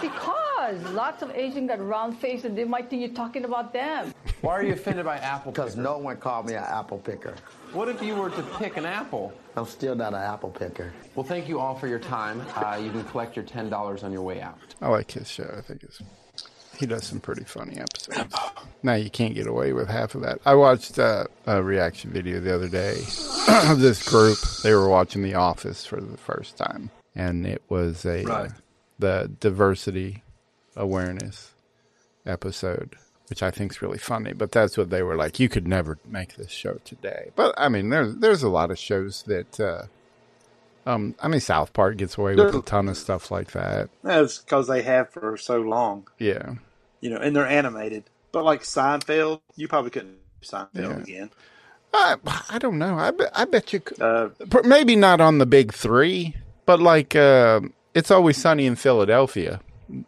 Because 0.00 0.82
lots 0.92 1.22
of 1.22 1.30
Asians 1.34 1.68
got 1.68 1.80
round 1.80 2.18
face 2.18 2.44
and 2.44 2.56
they 2.56 2.64
might 2.64 2.90
think 2.90 3.00
you're 3.02 3.14
talking 3.14 3.44
about 3.44 3.72
them. 3.72 4.12
Why 4.40 4.52
are 4.54 4.62
you 4.62 4.72
offended 4.72 5.04
by 5.04 5.18
apple 5.18 5.52
Because 5.52 5.76
no 5.76 5.98
one 5.98 6.16
called 6.16 6.46
me 6.46 6.54
an 6.54 6.64
apple 6.64 6.98
picker. 6.98 7.34
What 7.72 7.88
if 7.88 8.02
you 8.02 8.14
were 8.14 8.30
to 8.30 8.42
pick 8.58 8.76
an 8.76 8.84
apple? 8.84 9.32
I'm 9.56 9.64
still 9.66 9.94
not 9.94 10.14
an 10.14 10.20
apple 10.22 10.50
picker. 10.50 10.92
Well, 11.14 11.24
thank 11.24 11.48
you 11.48 11.58
all 11.58 11.74
for 11.74 11.86
your 11.86 11.98
time. 11.98 12.42
Uh, 12.54 12.76
you 12.82 12.90
can 12.90 13.04
collect 13.04 13.34
your 13.36 13.44
ten 13.44 13.70
dollars 13.70 14.02
on 14.02 14.12
your 14.12 14.22
way 14.22 14.40
out. 14.42 14.58
I 14.80 14.88
like 14.88 15.10
his 15.10 15.28
show. 15.28 15.50
I 15.56 15.60
think 15.62 15.82
it's 15.82 16.00
he 16.78 16.86
does 16.86 17.04
some 17.06 17.20
pretty 17.20 17.44
funny 17.44 17.78
episodes. 17.78 18.34
Now 18.82 18.94
you 18.94 19.08
can't 19.10 19.34
get 19.34 19.46
away 19.46 19.72
with 19.72 19.88
half 19.88 20.14
of 20.14 20.22
that. 20.22 20.40
I 20.44 20.54
watched 20.54 20.98
uh, 20.98 21.26
a 21.46 21.62
reaction 21.62 22.10
video 22.10 22.40
the 22.40 22.54
other 22.54 22.68
day 22.68 23.02
of 23.68 23.80
this 23.80 24.06
group. 24.08 24.38
They 24.62 24.72
were 24.74 24.88
watching 24.88 25.22
The 25.22 25.34
Office 25.34 25.84
for 25.86 26.00
the 26.00 26.16
first 26.16 26.56
time, 26.56 26.90
and 27.14 27.46
it 27.46 27.62
was 27.68 28.04
a 28.04 28.24
Right. 28.24 28.50
the 28.98 29.30
diversity 29.38 30.22
awareness 30.74 31.52
episode, 32.26 32.96
which 33.32 33.42
I 33.42 33.50
think 33.50 33.72
is 33.72 33.80
really 33.80 33.96
funny. 33.96 34.34
But 34.34 34.52
that's 34.52 34.76
what 34.76 34.90
they 34.90 35.02
were 35.02 35.16
like. 35.16 35.40
You 35.40 35.48
could 35.48 35.66
never 35.66 35.96
make 36.06 36.36
this 36.36 36.50
show 36.50 36.74
today. 36.84 37.30
But 37.34 37.54
I 37.56 37.70
mean, 37.70 37.88
there's 37.88 38.14
there's 38.16 38.42
a 38.42 38.50
lot 38.50 38.70
of 38.70 38.78
shows 38.78 39.22
that. 39.22 39.58
Uh, 39.58 39.84
um, 40.84 41.14
I 41.22 41.28
mean, 41.28 41.40
South 41.40 41.72
Park 41.72 41.96
gets 41.96 42.18
away 42.18 42.34
with 42.34 42.54
a 42.54 42.60
ton 42.60 42.90
of 42.90 42.98
stuff 42.98 43.30
like 43.30 43.52
that. 43.52 43.88
That's 44.04 44.36
because 44.40 44.66
they 44.68 44.82
have 44.82 45.08
for 45.08 45.38
so 45.38 45.62
long. 45.62 46.08
Yeah. 46.18 46.56
You 47.00 47.08
know, 47.08 47.16
and 47.16 47.34
they're 47.34 47.46
animated. 47.46 48.04
But 48.32 48.44
like 48.44 48.64
Seinfeld, 48.64 49.40
you 49.56 49.66
probably 49.66 49.90
couldn't 49.92 50.18
do 50.42 50.46
Seinfeld 50.46 50.68
Yeah. 50.74 50.98
again. 50.98 51.30
I, 51.94 52.16
I 52.50 52.58
don't 52.58 52.78
know. 52.78 52.98
I 52.98 53.12
bet, 53.12 53.30
I 53.34 53.44
bet 53.46 53.72
you 53.72 53.80
could. 53.80 54.02
Uh, 54.02 54.28
Maybe 54.64 54.94
not 54.94 55.22
on 55.22 55.38
the 55.38 55.46
big 55.46 55.72
three, 55.72 56.34
but 56.66 56.80
like 56.80 57.16
uh, 57.16 57.60
it's 57.94 58.10
always 58.10 58.36
sunny 58.36 58.66
in 58.66 58.76
Philadelphia. 58.76 59.60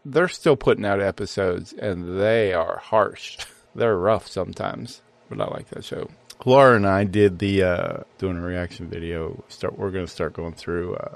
They're 0.05 0.29
still 0.29 0.57
putting 0.57 0.85
out 0.85 1.01
episodes, 1.01 1.73
and 1.73 2.19
they 2.21 2.53
are 2.53 2.79
harsh. 2.79 3.39
They're 3.75 3.97
rough 3.99 4.29
sometimes, 4.29 5.03
but 5.29 5.41
I 5.41 5.47
like 5.47 5.69
that 5.71 5.85
show. 5.85 6.09
Laura 6.45 6.77
and 6.77 6.87
I 6.87 7.05
did 7.05 7.39
the 7.39 7.63
uh, 7.63 7.97
doing 8.19 8.37
a 8.37 8.41
reaction 8.41 8.89
video. 8.89 9.43
Start. 9.49 9.79
We're 9.79 9.91
going 9.91 10.05
to 10.07 10.11
start 10.11 10.33
going 10.35 10.53
through 10.55 10.95
uh, 10.97 11.15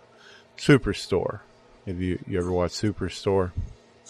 Superstore. 0.57 1.41
Have 1.87 2.01
you 2.01 2.19
you 2.27 2.39
ever 2.39 2.51
watched 2.53 2.75
Superstore? 2.83 3.53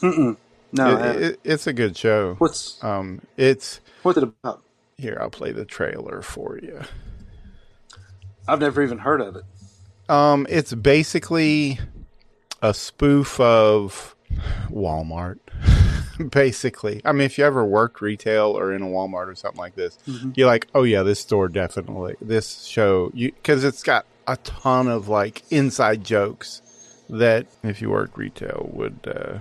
Mm-mm. 0.01 0.37
No, 0.73 0.97
It- 0.99 1.23
it- 1.23 1.41
it's 1.45 1.67
a 1.67 1.73
good 1.73 1.97
show. 1.97 2.35
What's 2.39 2.83
um? 2.85 3.21
It's 3.37 3.81
what's 4.03 4.19
it 4.19 4.25
about? 4.25 4.63
Here, 4.97 5.19
I'll 5.21 5.31
play 5.31 5.53
the 5.53 5.65
trailer 5.65 6.23
for 6.23 6.59
you. 6.59 6.81
I've 8.47 8.61
never 8.61 8.83
even 8.83 8.99
heard 8.99 9.21
of 9.21 9.37
it. 9.37 9.45
Um, 10.11 10.47
it's 10.49 10.73
basically 10.73 11.79
a 12.63 12.73
spoof 12.75 13.39
of 13.41 14.15
Walmart. 14.71 15.39
basically, 16.31 17.01
I 17.05 17.13
mean, 17.13 17.23
if 17.23 17.39
you 17.39 17.45
ever 17.45 17.65
worked 17.65 18.01
retail 18.01 18.59
or 18.59 18.73
in 18.73 18.83
a 18.83 18.87
Walmart 18.87 19.29
or 19.29 19.35
something 19.35 19.59
like 19.61 19.77
this, 19.77 19.99
Mhm. 20.09 20.37
you're 20.37 20.47
like, 20.49 20.67
oh 20.75 20.83
yeah, 20.83 21.03
this 21.03 21.21
store 21.21 21.49
definitely, 21.49 22.17
this 22.21 22.65
show, 22.65 23.11
because 23.15 23.63
it's 23.65 23.83
got 23.83 24.05
a 24.27 24.37
ton 24.39 24.89
of 24.89 25.09
like 25.09 25.43
inside 25.51 26.03
jokes 26.05 26.61
that 27.09 27.47
if 27.63 27.81
you 27.81 27.91
work 27.91 28.17
retail 28.19 28.69
would. 28.73 28.99
uh 29.07 29.39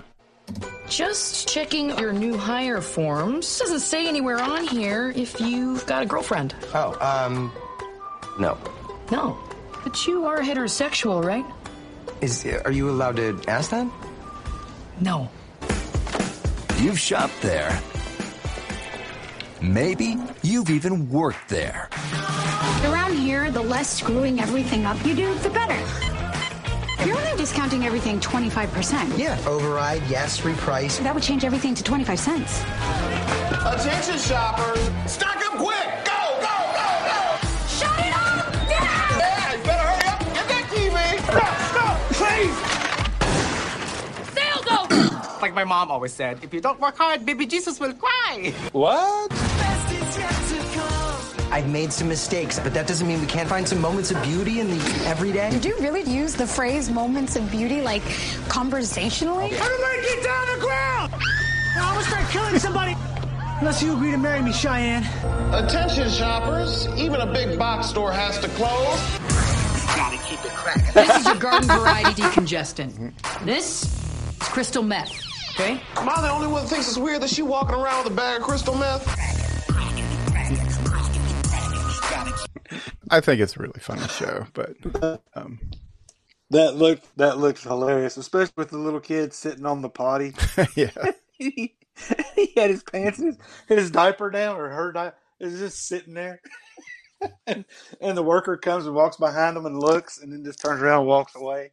Just 0.88 1.50
checking 1.50 1.98
your 1.98 2.14
new 2.14 2.38
hire 2.38 2.80
forms. 2.82 3.60
Doesn't 3.60 3.80
say 3.82 4.08
anywhere 4.08 4.40
on 4.42 4.66
here 4.66 5.12
if 5.16 5.42
you've 5.42 5.86
got 5.88 6.04
a 6.04 6.06
girlfriend. 6.06 6.56
Oh, 6.74 6.96
um, 7.02 7.52
no. 8.40 8.58
No. 9.12 9.38
But 9.84 10.06
you 10.08 10.26
are 10.26 10.40
heterosexual, 10.40 11.24
right? 11.26 11.46
Is 12.22 12.46
are 12.66 12.72
you 12.72 12.90
allowed 12.90 13.18
to 13.18 13.40
ask 13.48 13.72
that? 13.72 13.88
No. 15.00 15.30
You've 16.78 17.00
shopped 17.00 17.42
there. 17.42 17.80
Maybe 19.62 20.16
you've 20.44 20.70
even 20.70 21.10
worked 21.10 21.50
there. 21.50 21.90
Around 22.86 23.18
here, 23.18 23.50
the 23.52 23.62
less 23.62 23.90
screwing 23.90 24.40
everything 24.40 24.86
up 24.86 25.04
you 25.06 25.16
do, 25.16 25.34
the 25.36 25.50
better. 25.50 25.78
You're 27.06 27.18
only 27.18 27.38
discounting 27.38 27.86
everything 27.86 28.20
25%. 28.20 29.18
Yeah. 29.18 29.40
Override, 29.48 30.04
yes, 30.10 30.42
reprice. 30.42 31.02
That 31.04 31.14
would 31.14 31.24
change 31.24 31.46
everything 31.46 31.74
to 31.76 31.84
25 31.84 32.20
cents. 32.20 32.64
Attention 33.66 34.18
shoppers, 34.18 34.90
stock 35.06 35.38
up 35.38 35.58
quick! 35.58 35.97
Like 45.42 45.54
my 45.54 45.64
mom 45.64 45.92
always 45.92 46.14
said, 46.14 46.44
if 46.44 46.54
you 46.54 46.62
don't 46.62 46.80
work 46.80 46.98
hard, 46.98 47.26
baby 47.26 47.46
Jesus 47.46 47.80
will 47.80 47.94
cry. 47.94 48.54
What? 48.72 49.32
I've 51.50 51.70
made 51.70 51.94
some 51.94 52.10
mistakes, 52.10 52.60
but 52.60 52.74
that 52.74 52.88
doesn't 52.88 53.08
mean 53.08 53.22
we 53.22 53.28
can't 53.28 53.48
find 53.48 53.68
some 53.68 53.80
moments 53.80 54.12
of 54.12 54.22
beauty 54.22 54.60
in 54.60 54.70
the 54.70 55.06
everyday. 55.06 55.50
Did 55.50 55.66
you 55.66 55.78
really 55.80 56.02
use 56.02 56.36
the 56.36 56.46
phrase 56.46 56.90
moments 56.90 57.36
of 57.36 57.50
beauty 57.50 57.82
like 57.82 58.04
conversationally? 58.50 59.52
Everybody 59.54 60.02
get 60.02 60.24
down 60.24 60.50
on 60.50 60.60
the 60.60 60.66
ground! 60.66 61.14
I'm 61.78 61.94
gonna 61.96 62.06
start 62.06 62.30
killing 62.30 62.60
somebody! 62.60 62.96
Unless 63.60 63.82
you 63.82 63.94
agree 63.94 64.12
to 64.12 64.18
marry 64.18 64.42
me, 64.42 64.52
Cheyenne. 64.52 65.04
Attention 65.54 66.10
shoppers, 66.10 66.88
even 66.98 67.22
a 67.22 67.26
big 67.26 67.58
box 67.58 67.88
store 67.88 68.12
has 68.12 68.38
to 68.40 68.48
close. 68.50 69.00
Gotta 69.96 70.18
keep 70.18 70.44
it 70.46 70.52
cracking. 70.52 70.94
This 70.94 71.18
is 71.18 71.26
your 71.26 71.36
garden 71.36 71.68
variety 71.68 72.22
decongestant. 72.22 73.14
This 73.46 73.86
is 73.86 74.48
crystal 74.50 74.84
meth. 74.84 75.27
Okay? 75.60 75.82
Am 75.96 76.08
I 76.08 76.22
the 76.22 76.30
only 76.30 76.46
one 76.46 76.62
that 76.62 76.70
thinks 76.70 76.88
it's 76.88 77.00
weird 77.00 77.20
that 77.24 77.32
she 77.32 77.42
walking 77.42 77.74
around 77.74 78.04
with 78.04 78.14
a 78.14 78.16
bag 78.16 78.42
of 78.42 78.44
crystal 78.46 78.76
meth? 78.76 79.08
I 83.10 83.22
think 83.22 83.42
it's 83.42 83.56
a 83.56 83.60
really 83.60 83.80
funny 83.80 84.08
show, 84.08 84.46
but 84.54 84.76
um, 85.34 85.60
That 86.52 86.76
look 86.76 87.00
that 87.16 87.40
looks 87.40 87.64
hilarious, 87.64 88.18
especially 88.18 88.54
with 88.56 88.70
the 88.70 88.78
little 88.78 89.00
kid 89.00 89.34
sitting 89.34 89.66
on 89.66 89.82
the 89.82 89.90
potty. 89.90 90.34
yeah. 90.76 90.92
he, 91.32 91.76
he 92.36 92.54
had 92.56 92.70
his 92.70 92.84
pants, 92.84 93.18
his, 93.18 93.38
his 93.68 93.90
diaper 93.90 94.30
down, 94.30 94.58
or 94.58 94.70
her 94.70 94.92
diaper 94.92 95.18
is 95.40 95.58
just 95.58 95.88
sitting 95.88 96.14
there. 96.14 96.40
and, 97.48 97.66
and 98.02 98.16
the 98.16 98.22
worker 98.22 98.58
comes 98.58 98.86
and 98.86 98.94
walks 98.94 99.18
behind 99.18 99.58
him 99.58 99.66
and 99.66 99.80
looks, 99.80 100.22
and 100.22 100.32
then 100.32 100.44
just 100.44 100.62
turns 100.62 100.84
around 100.84 101.00
and 101.00 101.08
walks 101.08 101.36
away. 101.36 101.72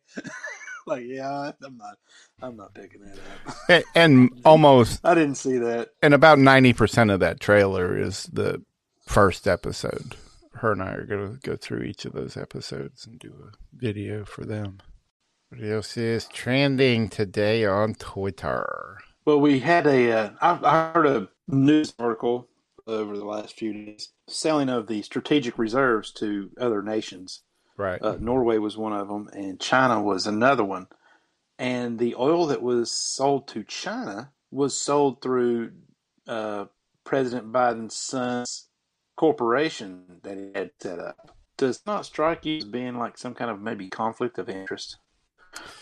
like, 0.87 1.05
yeah, 1.07 1.53
I'm 1.63 1.77
not, 1.77 1.97
I'm 2.43 2.57
not 2.57 2.75
picking 2.75 3.03
that 3.03 3.19
up. 3.47 3.55
and, 3.69 3.85
and 3.95 4.41
almost 4.45 5.01
I 5.05 5.15
didn't 5.15 5.37
see 5.37 5.59
that. 5.59 5.91
And 6.03 6.15
about 6.15 6.39
ninety 6.39 6.73
percent 6.73 7.11
of 7.11 7.21
that 7.21 7.41
trailer 7.41 7.99
is 7.99 8.25
the 8.33 8.63
first 9.07 9.47
episode. 9.47 10.17
Her 10.55 10.73
and 10.73 10.83
I 10.83 10.93
are 10.93 11.07
going 11.07 11.33
to 11.35 11.41
go 11.41 11.57
through 11.57 11.83
each 11.83 12.05
of 12.05 12.13
those 12.13 12.37
episodes 12.37 13.07
and 13.07 13.19
do 13.19 13.33
a 13.33 13.57
video 13.77 14.25
for 14.25 14.45
them. 14.45 14.79
What 15.51 15.65
else 15.65 15.97
is 15.97 16.27
trending 16.27 17.09
today 17.09 17.65
on 17.65 17.95
Twitter? 17.95 18.99
Well, 19.25 19.41
we 19.41 19.61
had 19.61 19.87
a, 19.87 20.13
uh, 20.13 20.31
I, 20.41 20.59
I 20.63 20.93
heard 20.93 21.07
a 21.07 21.29
news 21.49 21.95
article 21.99 22.49
over 22.87 23.17
the 23.17 23.25
last 23.25 23.57
few 23.57 23.73
days, 23.73 24.11
selling 24.27 24.69
of 24.69 24.87
the 24.87 25.03
strategic 25.03 25.59
reserves 25.59 26.13
to 26.13 26.51
other 26.61 26.83
nations. 26.83 27.43
Right. 27.77 28.01
Uh, 28.01 28.17
Norway 28.21 28.59
was 28.59 28.77
one 28.77 28.93
of 28.93 29.09
them, 29.09 29.29
and 29.33 29.61
China 29.61 30.03
was 30.03 30.27
another 30.27 30.65
one. 30.65 30.87
And 31.59 31.99
the 31.99 32.15
oil 32.17 32.47
that 32.47 32.63
was 32.63 32.91
sold 32.91 33.47
to 33.49 33.63
China 33.63 34.33
was 34.51 34.77
sold 34.77 35.23
through 35.23 35.73
uh, 36.27 36.67
President 37.05 37.53
Biden's 37.53 37.95
son's 37.95 38.69
corporation 39.17 40.21
that 40.23 40.37
he 40.37 40.51
had 40.55 40.71
set 40.81 40.99
up. 40.99 41.37
Does 41.57 41.83
not 41.87 42.05
strike 42.07 42.45
you 42.45 42.59
as 42.59 42.65
being 42.65 42.99
like 42.99 43.17
some 43.17 43.35
kind 43.35 43.51
of 43.51 43.61
maybe 43.61 43.89
conflict 43.89 44.39
of 44.39 44.49
interest, 44.49 44.97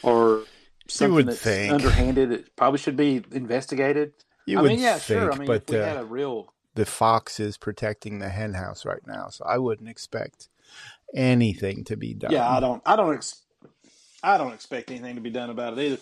or 0.03 0.45
something 0.87 1.25
that's 1.25 1.41
think. 1.41 1.73
underhanded? 1.73 2.31
It 2.31 2.57
probably 2.57 2.79
should 2.79 2.97
be 2.97 3.25
investigated. 3.33 4.13
You 4.45 4.59
I 4.59 4.63
would 4.63 4.73
mean, 4.73 4.81
yeah, 4.81 4.99
think, 4.99 5.21
sure. 5.21 5.33
I 5.33 5.39
mean, 5.39 5.47
but 5.47 5.63
if 5.63 5.71
we 5.71 5.79
uh, 5.79 5.87
had 5.87 5.97
a 5.97 6.05
real 6.05 6.53
the 6.75 6.87
fox 6.87 7.39
is 7.39 7.57
protecting 7.57 8.19
the 8.19 8.29
hen 8.29 8.55
house 8.55 8.85
right 8.85 9.07
now, 9.07 9.29
so 9.29 9.45
I 9.47 9.59
wouldn't 9.59 9.89
expect 9.89 10.49
anything 11.15 11.85
to 11.85 11.97
be 11.97 12.15
done. 12.15 12.33
Yeah, 12.33 12.49
I 12.49 12.61
don't. 12.61 12.83
I 12.87 12.97
don't. 12.97 13.15
Ex- 13.15 13.42
I 14.23 14.39
don't 14.39 14.53
expect 14.53 14.91
anything 14.91 15.17
to 15.17 15.21
be 15.21 15.31
done 15.31 15.51
about 15.51 15.79
it 15.79 15.85
either. 15.85 15.99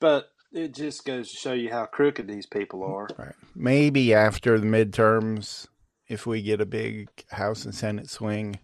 But 0.00 0.30
it 0.52 0.74
just 0.74 1.04
goes 1.04 1.30
to 1.30 1.36
show 1.36 1.52
you 1.52 1.70
how 1.70 1.86
crooked 1.86 2.26
these 2.26 2.46
people 2.46 2.82
are. 2.84 3.08
Right. 3.16 3.34
Maybe 3.54 4.14
after 4.14 4.58
the 4.58 4.66
midterms, 4.66 5.66
if 6.08 6.26
we 6.26 6.42
get 6.42 6.60
a 6.60 6.66
big 6.66 7.08
House 7.30 7.64
and 7.64 7.74
Senate 7.74 8.10
swing, 8.10 8.58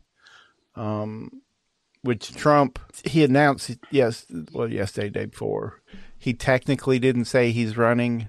um, 0.74 1.42
which 2.02 2.34
Trump 2.34 2.78
he 3.04 3.24
announced 3.24 3.76
yes, 3.90 4.26
well 4.52 4.70
yesterday, 4.70 5.10
day 5.10 5.24
before, 5.26 5.80
he 6.18 6.34
technically 6.34 6.98
didn't 6.98 7.26
say 7.26 7.50
he's 7.50 7.76
running, 7.76 8.28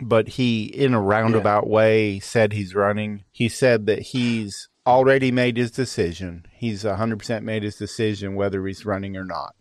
but 0.00 0.28
he 0.28 0.64
in 0.64 0.94
a 0.94 1.00
roundabout 1.00 1.68
way 1.68 2.20
said 2.20 2.52
he's 2.52 2.74
running. 2.74 3.24
He 3.30 3.48
said 3.48 3.86
that 3.86 4.00
he's 4.02 4.68
already 4.86 5.30
made 5.30 5.56
his 5.56 5.70
decision. 5.70 6.46
He's 6.52 6.82
hundred 6.82 7.18
percent 7.18 7.44
made 7.44 7.62
his 7.62 7.76
decision 7.76 8.34
whether 8.34 8.64
he's 8.66 8.86
running 8.86 9.16
or 9.16 9.24
not. 9.24 9.54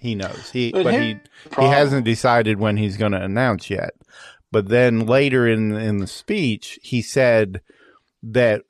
He 0.00 0.14
knows 0.14 0.50
he, 0.52 0.72
But 0.72 0.84
but 0.84 0.94
he 0.94 1.20
he 1.58 1.66
hasn't 1.66 2.04
decided 2.04 2.58
when 2.58 2.76
he's 2.78 2.96
going 2.96 3.12
to 3.12 3.22
announce 3.22 3.68
yet. 3.70 3.90
But 4.50 4.68
then 4.68 5.06
later 5.06 5.46
in 5.46 5.72
in 5.72 5.98
the 5.98 6.06
speech, 6.06 6.78
he 6.82 7.02
said 7.02 7.60
that 8.22 8.62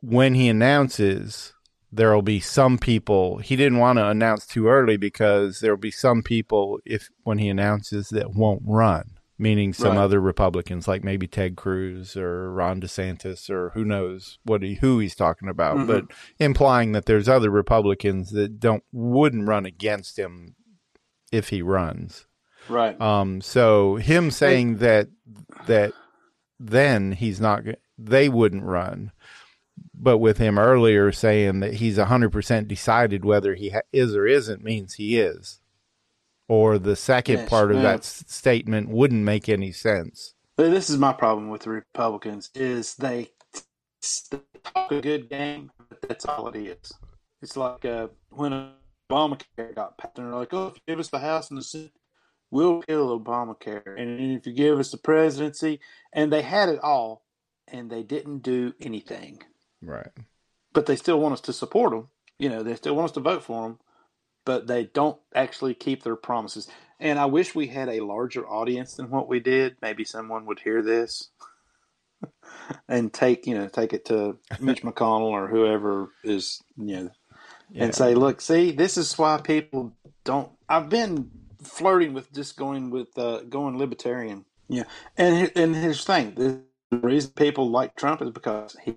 when 0.00 0.34
he 0.34 0.48
announces, 0.48 1.52
there 1.90 2.14
will 2.14 2.22
be 2.22 2.40
some 2.40 2.78
people. 2.78 3.38
He 3.38 3.56
didn't 3.56 3.78
want 3.78 3.98
to 3.98 4.06
announce 4.06 4.46
too 4.46 4.68
early 4.68 4.96
because 4.96 5.60
there 5.60 5.72
will 5.72 5.80
be 5.80 5.90
some 5.90 6.22
people 6.22 6.78
if 6.84 7.08
when 7.24 7.38
he 7.38 7.48
announces 7.48 8.08
that 8.10 8.34
won't 8.34 8.62
run, 8.64 9.04
meaning 9.38 9.72
some 9.72 9.96
Right. 9.96 10.02
other 10.04 10.20
Republicans 10.20 10.86
like 10.86 11.02
maybe 11.02 11.26
Ted 11.26 11.56
Cruz 11.56 12.16
or 12.16 12.52
Ron 12.52 12.80
DeSantis 12.80 13.48
or 13.50 13.70
who 13.70 13.84
knows 13.84 14.38
what 14.44 14.62
he 14.62 14.74
who 14.74 14.98
he's 14.98 15.14
talking 15.14 15.48
about, 15.48 15.78
Mhm. 15.78 15.86
but 15.86 16.04
implying 16.38 16.92
that 16.92 17.06
there's 17.06 17.28
other 17.28 17.50
Republicans 17.50 18.30
that 18.30 18.60
don't 18.60 18.84
wouldn't 18.92 19.48
run 19.48 19.64
against 19.66 20.18
him 20.18 20.54
if 21.32 21.48
he 21.48 21.62
runs. 21.62 22.26
Right. 22.68 23.00
Um, 23.00 23.40
so 23.40 23.96
him 23.96 24.30
saying 24.30 24.78
that 24.78 25.08
that 25.66 25.92
then 26.60 27.12
he's 27.12 27.40
not 27.40 27.62
they 27.96 28.28
wouldn't 28.28 28.64
run, 28.64 29.12
but 29.94 30.18
with 30.18 30.38
him 30.38 30.58
earlier 30.58 31.10
saying 31.12 31.60
that 31.60 31.74
he's 31.74 31.98
hundred 31.98 32.30
percent 32.30 32.68
decided 32.68 33.24
whether 33.24 33.54
he 33.54 33.70
ha- 33.70 33.80
is 33.92 34.14
or 34.14 34.26
isn't 34.26 34.62
means 34.62 34.94
he 34.94 35.18
is, 35.18 35.60
or 36.48 36.78
the 36.78 36.96
second 36.96 37.38
Yes, 37.38 37.48
part 37.48 37.70
of 37.70 37.76
yeah. 37.78 37.82
that 37.84 37.98
s- 38.00 38.24
statement 38.26 38.88
wouldn't 38.88 39.22
make 39.24 39.48
any 39.48 39.72
sense. 39.72 40.34
This 40.56 40.90
is 40.90 40.98
my 40.98 41.12
problem 41.12 41.48
with 41.50 41.62
the 41.62 41.70
Republicans 41.70 42.50
is 42.54 42.96
they, 42.96 43.30
they 44.30 44.40
talk 44.64 44.90
a 44.90 45.00
good 45.00 45.30
game, 45.30 45.70
but 45.88 46.02
that's 46.08 46.26
all 46.26 46.48
it 46.48 46.56
is. 46.56 46.92
It's 47.40 47.56
like 47.56 47.84
uh, 47.84 48.08
when 48.30 48.52
Obamacare 49.10 49.74
got 49.74 49.98
passed, 49.98 50.18
and 50.18 50.26
they're 50.26 50.34
like, 50.34 50.52
"Oh, 50.52 50.68
if 50.68 50.74
you 50.76 50.82
give 50.86 50.98
us 50.98 51.08
the 51.08 51.18
House 51.18 51.50
and 51.50 51.58
the 51.58 51.62
Senate, 51.62 51.92
we'll 52.50 52.82
kill 52.82 53.18
Obamacare, 53.18 53.98
and 53.98 54.36
if 54.36 54.46
you 54.46 54.52
give 54.52 54.78
us 54.78 54.90
the 54.90 54.98
presidency," 54.98 55.80
and 56.12 56.32
they 56.32 56.42
had 56.42 56.68
it 56.68 56.80
all, 56.80 57.24
and 57.66 57.90
they 57.90 58.02
didn't 58.02 58.40
do 58.40 58.74
anything. 58.80 59.42
Right. 59.82 60.10
But 60.72 60.86
they 60.86 60.96
still 60.96 61.20
want 61.20 61.34
us 61.34 61.40
to 61.42 61.52
support 61.52 61.92
them. 61.92 62.08
You 62.38 62.48
know, 62.48 62.62
they 62.62 62.74
still 62.74 62.94
want 62.94 63.06
us 63.06 63.14
to 63.14 63.20
vote 63.20 63.42
for 63.42 63.62
them, 63.62 63.78
but 64.44 64.66
they 64.66 64.84
don't 64.84 65.18
actually 65.34 65.74
keep 65.74 66.02
their 66.02 66.16
promises. 66.16 66.68
And 67.00 67.18
I 67.18 67.26
wish 67.26 67.54
we 67.54 67.68
had 67.68 67.88
a 67.88 68.00
larger 68.00 68.48
audience 68.48 68.94
than 68.94 69.10
what 69.10 69.28
we 69.28 69.40
did. 69.40 69.76
Maybe 69.80 70.04
someone 70.04 70.46
would 70.46 70.60
hear 70.60 70.82
this 70.82 71.30
and 72.88 73.12
take 73.12 73.46
you 73.46 73.54
know 73.54 73.68
take 73.68 73.92
it 73.92 74.04
to 74.06 74.38
Mitch 74.60 74.82
McConnell 74.84 75.30
or 75.30 75.48
whoever 75.48 76.10
is 76.24 76.62
you 76.76 76.96
know 76.96 77.10
Yeah. 77.70 77.84
and 77.84 77.94
say, 77.94 78.14
look, 78.14 78.40
see, 78.40 78.70
this 78.72 78.96
is 78.96 79.16
why 79.18 79.40
people 79.40 79.92
don't. 80.24 80.50
I've 80.68 80.88
been 80.88 81.30
flirting 81.62 82.14
with 82.14 82.32
just 82.32 82.56
going 82.56 82.90
with 82.90 83.16
uh, 83.18 83.40
going 83.42 83.78
libertarian. 83.78 84.44
Yeah, 84.68 84.84
and 85.16 85.36
he- 85.48 85.62
and 85.62 85.74
here's 85.76 86.04
the 86.04 86.12
thing: 86.12 86.34
the 86.34 86.98
reason 86.98 87.32
people 87.32 87.70
like 87.70 87.94
Trump 87.96 88.22
is 88.22 88.30
because 88.30 88.76
he 88.84 88.96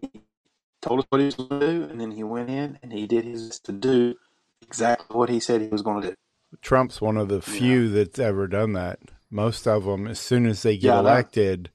told 0.81 0.99
us 1.01 1.05
what 1.09 1.19
he 1.19 1.25
was 1.25 1.35
going 1.35 1.59
to 1.59 1.67
do, 1.67 1.83
and 1.83 1.99
then 2.01 2.11
he 2.11 2.23
went 2.23 2.49
in 2.49 2.79
and 2.81 2.91
he 2.93 3.07
did 3.07 3.25
his 3.25 3.59
to 3.61 3.71
do 3.71 4.15
exactly 4.61 5.15
what 5.15 5.29
he 5.29 5.39
said 5.39 5.61
he 5.61 5.67
was 5.67 5.81
going 5.81 6.01
to 6.01 6.09
do. 6.09 6.15
Trump's 6.61 6.99
one 7.01 7.17
of 7.17 7.29
the 7.29 7.41
few 7.41 7.89
that's 7.89 8.19
ever 8.19 8.47
done 8.47 8.73
that. 8.73 8.99
Most 9.29 9.67
of 9.67 9.85
them, 9.85 10.07
as 10.07 10.19
soon 10.19 10.45
as 10.45 10.63
they 10.63 10.75
get 10.77 10.87
Yeah, 10.89 10.99
elected, 10.99 11.69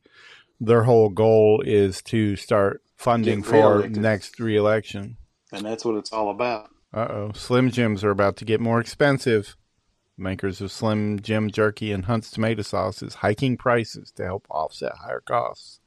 their 0.60 0.84
whole 0.84 1.08
goal 1.08 1.62
is 1.64 2.02
to 2.02 2.36
start 2.36 2.82
funding 2.96 3.42
for 3.42 3.78
reelected. 3.78 3.96
next 3.96 4.40
reelection. 4.40 5.16
And 5.52 5.64
that's 5.64 5.84
what 5.84 5.96
it's 5.96 6.12
all 6.12 6.30
about. 6.30 6.70
Uh 6.96 7.08
oh. 7.10 7.32
Slim 7.34 7.70
Jims 7.70 8.02
are 8.02 8.10
about 8.10 8.36
to 8.38 8.44
get 8.46 8.58
more 8.60 8.80
expensive. 8.80 9.54
Makers 10.16 10.62
of 10.62 10.72
Slim 10.72 11.20
Jim 11.20 11.50
jerky 11.50 11.92
and 11.92 12.06
Hunt's 12.06 12.30
tomato 12.30 12.62
sauce 12.62 13.02
is 13.02 13.16
hiking 13.16 13.58
prices 13.58 14.10
to 14.12 14.24
help 14.24 14.46
offset 14.50 14.92
higher 15.04 15.20
costs. 15.20 15.78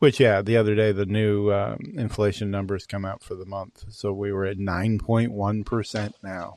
Which, 0.00 0.18
yeah, 0.18 0.42
the 0.42 0.56
other 0.56 0.74
day 0.74 0.90
the 0.90 1.06
new 1.06 1.52
um, 1.52 1.78
inflation 1.96 2.50
numbers 2.50 2.86
come 2.86 3.04
out 3.04 3.22
for 3.22 3.36
the 3.36 3.46
month. 3.46 3.84
So 3.90 4.12
we 4.12 4.32
were 4.32 4.44
at 4.46 4.56
9.1% 4.58 6.12
now. 6.24 6.56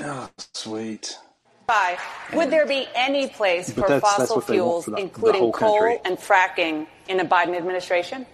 Oh, 0.00 0.28
sweet. 0.54 1.16
Five. 1.68 2.00
Would 2.34 2.50
there 2.50 2.66
be 2.66 2.88
any 2.96 3.28
place 3.28 3.68
But 3.68 3.82
for 3.82 3.88
that's- 3.88 4.02
that's 4.02 4.30
fossil 4.30 4.36
what 4.36 4.46
they 4.48 4.60
want 4.60 4.68
fuels, 4.70 4.84
for 4.86 4.90
the- 4.90 4.96
the 4.96 5.02
including 5.02 5.40
whole 5.42 5.52
coal 5.52 5.78
country. 5.78 6.00
and 6.04 6.18
fracking, 6.18 6.86
in 7.08 7.20
a 7.20 7.24
Biden 7.24 7.56
administration? 7.56 8.26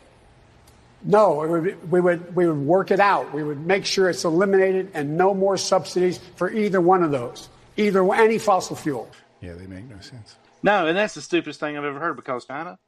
No, 1.04 1.42
it 1.42 1.48
would, 1.48 1.90
we 1.90 2.00
would 2.00 2.34
we 2.34 2.46
would 2.48 2.58
work 2.58 2.90
it 2.90 3.00
out. 3.00 3.32
We 3.32 3.42
would 3.44 3.64
make 3.64 3.84
sure 3.84 4.10
it's 4.10 4.24
eliminated 4.24 4.90
and 4.94 5.16
no 5.16 5.32
more 5.32 5.56
subsidies 5.56 6.18
for 6.36 6.50
either 6.50 6.80
one 6.80 7.02
of 7.02 7.10
those, 7.10 7.48
either 7.76 8.12
any 8.14 8.38
fossil 8.38 8.74
fuel. 8.74 9.08
Yeah, 9.40 9.54
they 9.54 9.66
make 9.66 9.84
no 9.84 10.00
sense. 10.00 10.36
No, 10.62 10.86
and 10.86 10.96
that's 10.96 11.14
the 11.14 11.22
stupidest 11.22 11.60
thing 11.60 11.78
I've 11.78 11.84
ever 11.84 12.00
heard 12.00 12.16
because 12.16 12.44
China, 12.44 12.78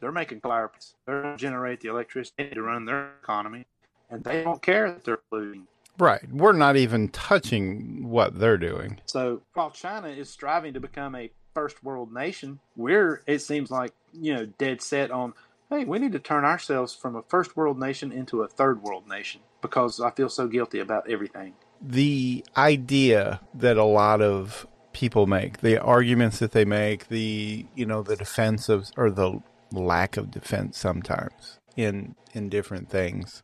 they're 0.00 0.12
making 0.12 0.40
fireplaces. 0.40 0.94
They're 1.04 1.22
going 1.22 1.36
to 1.36 1.40
generate 1.40 1.80
the 1.80 1.88
electricity 1.88 2.50
to 2.50 2.62
run 2.62 2.84
their 2.84 3.10
economy, 3.22 3.66
and 4.08 4.22
they 4.22 4.44
don't 4.44 4.62
care 4.62 4.92
that 4.92 5.04
they're 5.04 5.20
polluting. 5.28 5.66
Right. 5.98 6.22
We're 6.32 6.52
not 6.52 6.76
even 6.76 7.08
touching 7.08 8.08
what 8.08 8.38
they're 8.38 8.56
doing. 8.56 9.00
So 9.06 9.42
while 9.54 9.72
China 9.72 10.06
is 10.06 10.30
striving 10.30 10.74
to 10.74 10.80
become 10.80 11.16
a 11.16 11.28
first 11.54 11.82
world 11.82 12.12
nation, 12.12 12.60
we're, 12.76 13.22
it 13.26 13.40
seems 13.40 13.68
like, 13.68 13.92
you 14.12 14.32
know, 14.32 14.46
dead 14.46 14.80
set 14.80 15.10
on, 15.10 15.34
hey, 15.70 15.84
we 15.84 15.98
need 15.98 16.12
to 16.12 16.18
turn 16.18 16.44
ourselves 16.44 16.94
from 16.94 17.16
a 17.16 17.22
first 17.22 17.56
world 17.56 17.78
nation 17.78 18.10
into 18.12 18.42
a 18.42 18.48
third 18.48 18.82
world 18.82 19.06
nation 19.08 19.40
because 19.60 20.00
I 20.00 20.10
feel 20.10 20.28
so 20.28 20.46
guilty 20.48 20.80
about 20.80 21.08
everything. 21.10 21.54
the 21.80 22.44
idea 22.56 23.40
that 23.54 23.76
a 23.76 23.84
lot 23.84 24.20
of 24.20 24.66
people 24.92 25.26
make, 25.26 25.58
the 25.60 25.78
arguments 25.78 26.38
that 26.40 26.52
they 26.52 26.64
make, 26.64 27.08
the 27.08 27.66
you 27.74 27.86
know 27.86 28.02
the 28.02 28.16
defense 28.16 28.68
of 28.68 28.90
or 28.96 29.10
the 29.10 29.40
lack 29.72 30.16
of 30.16 30.30
defense 30.30 30.78
sometimes 30.78 31.58
in 31.76 32.14
in 32.34 32.48
different 32.48 32.88
things, 32.90 33.42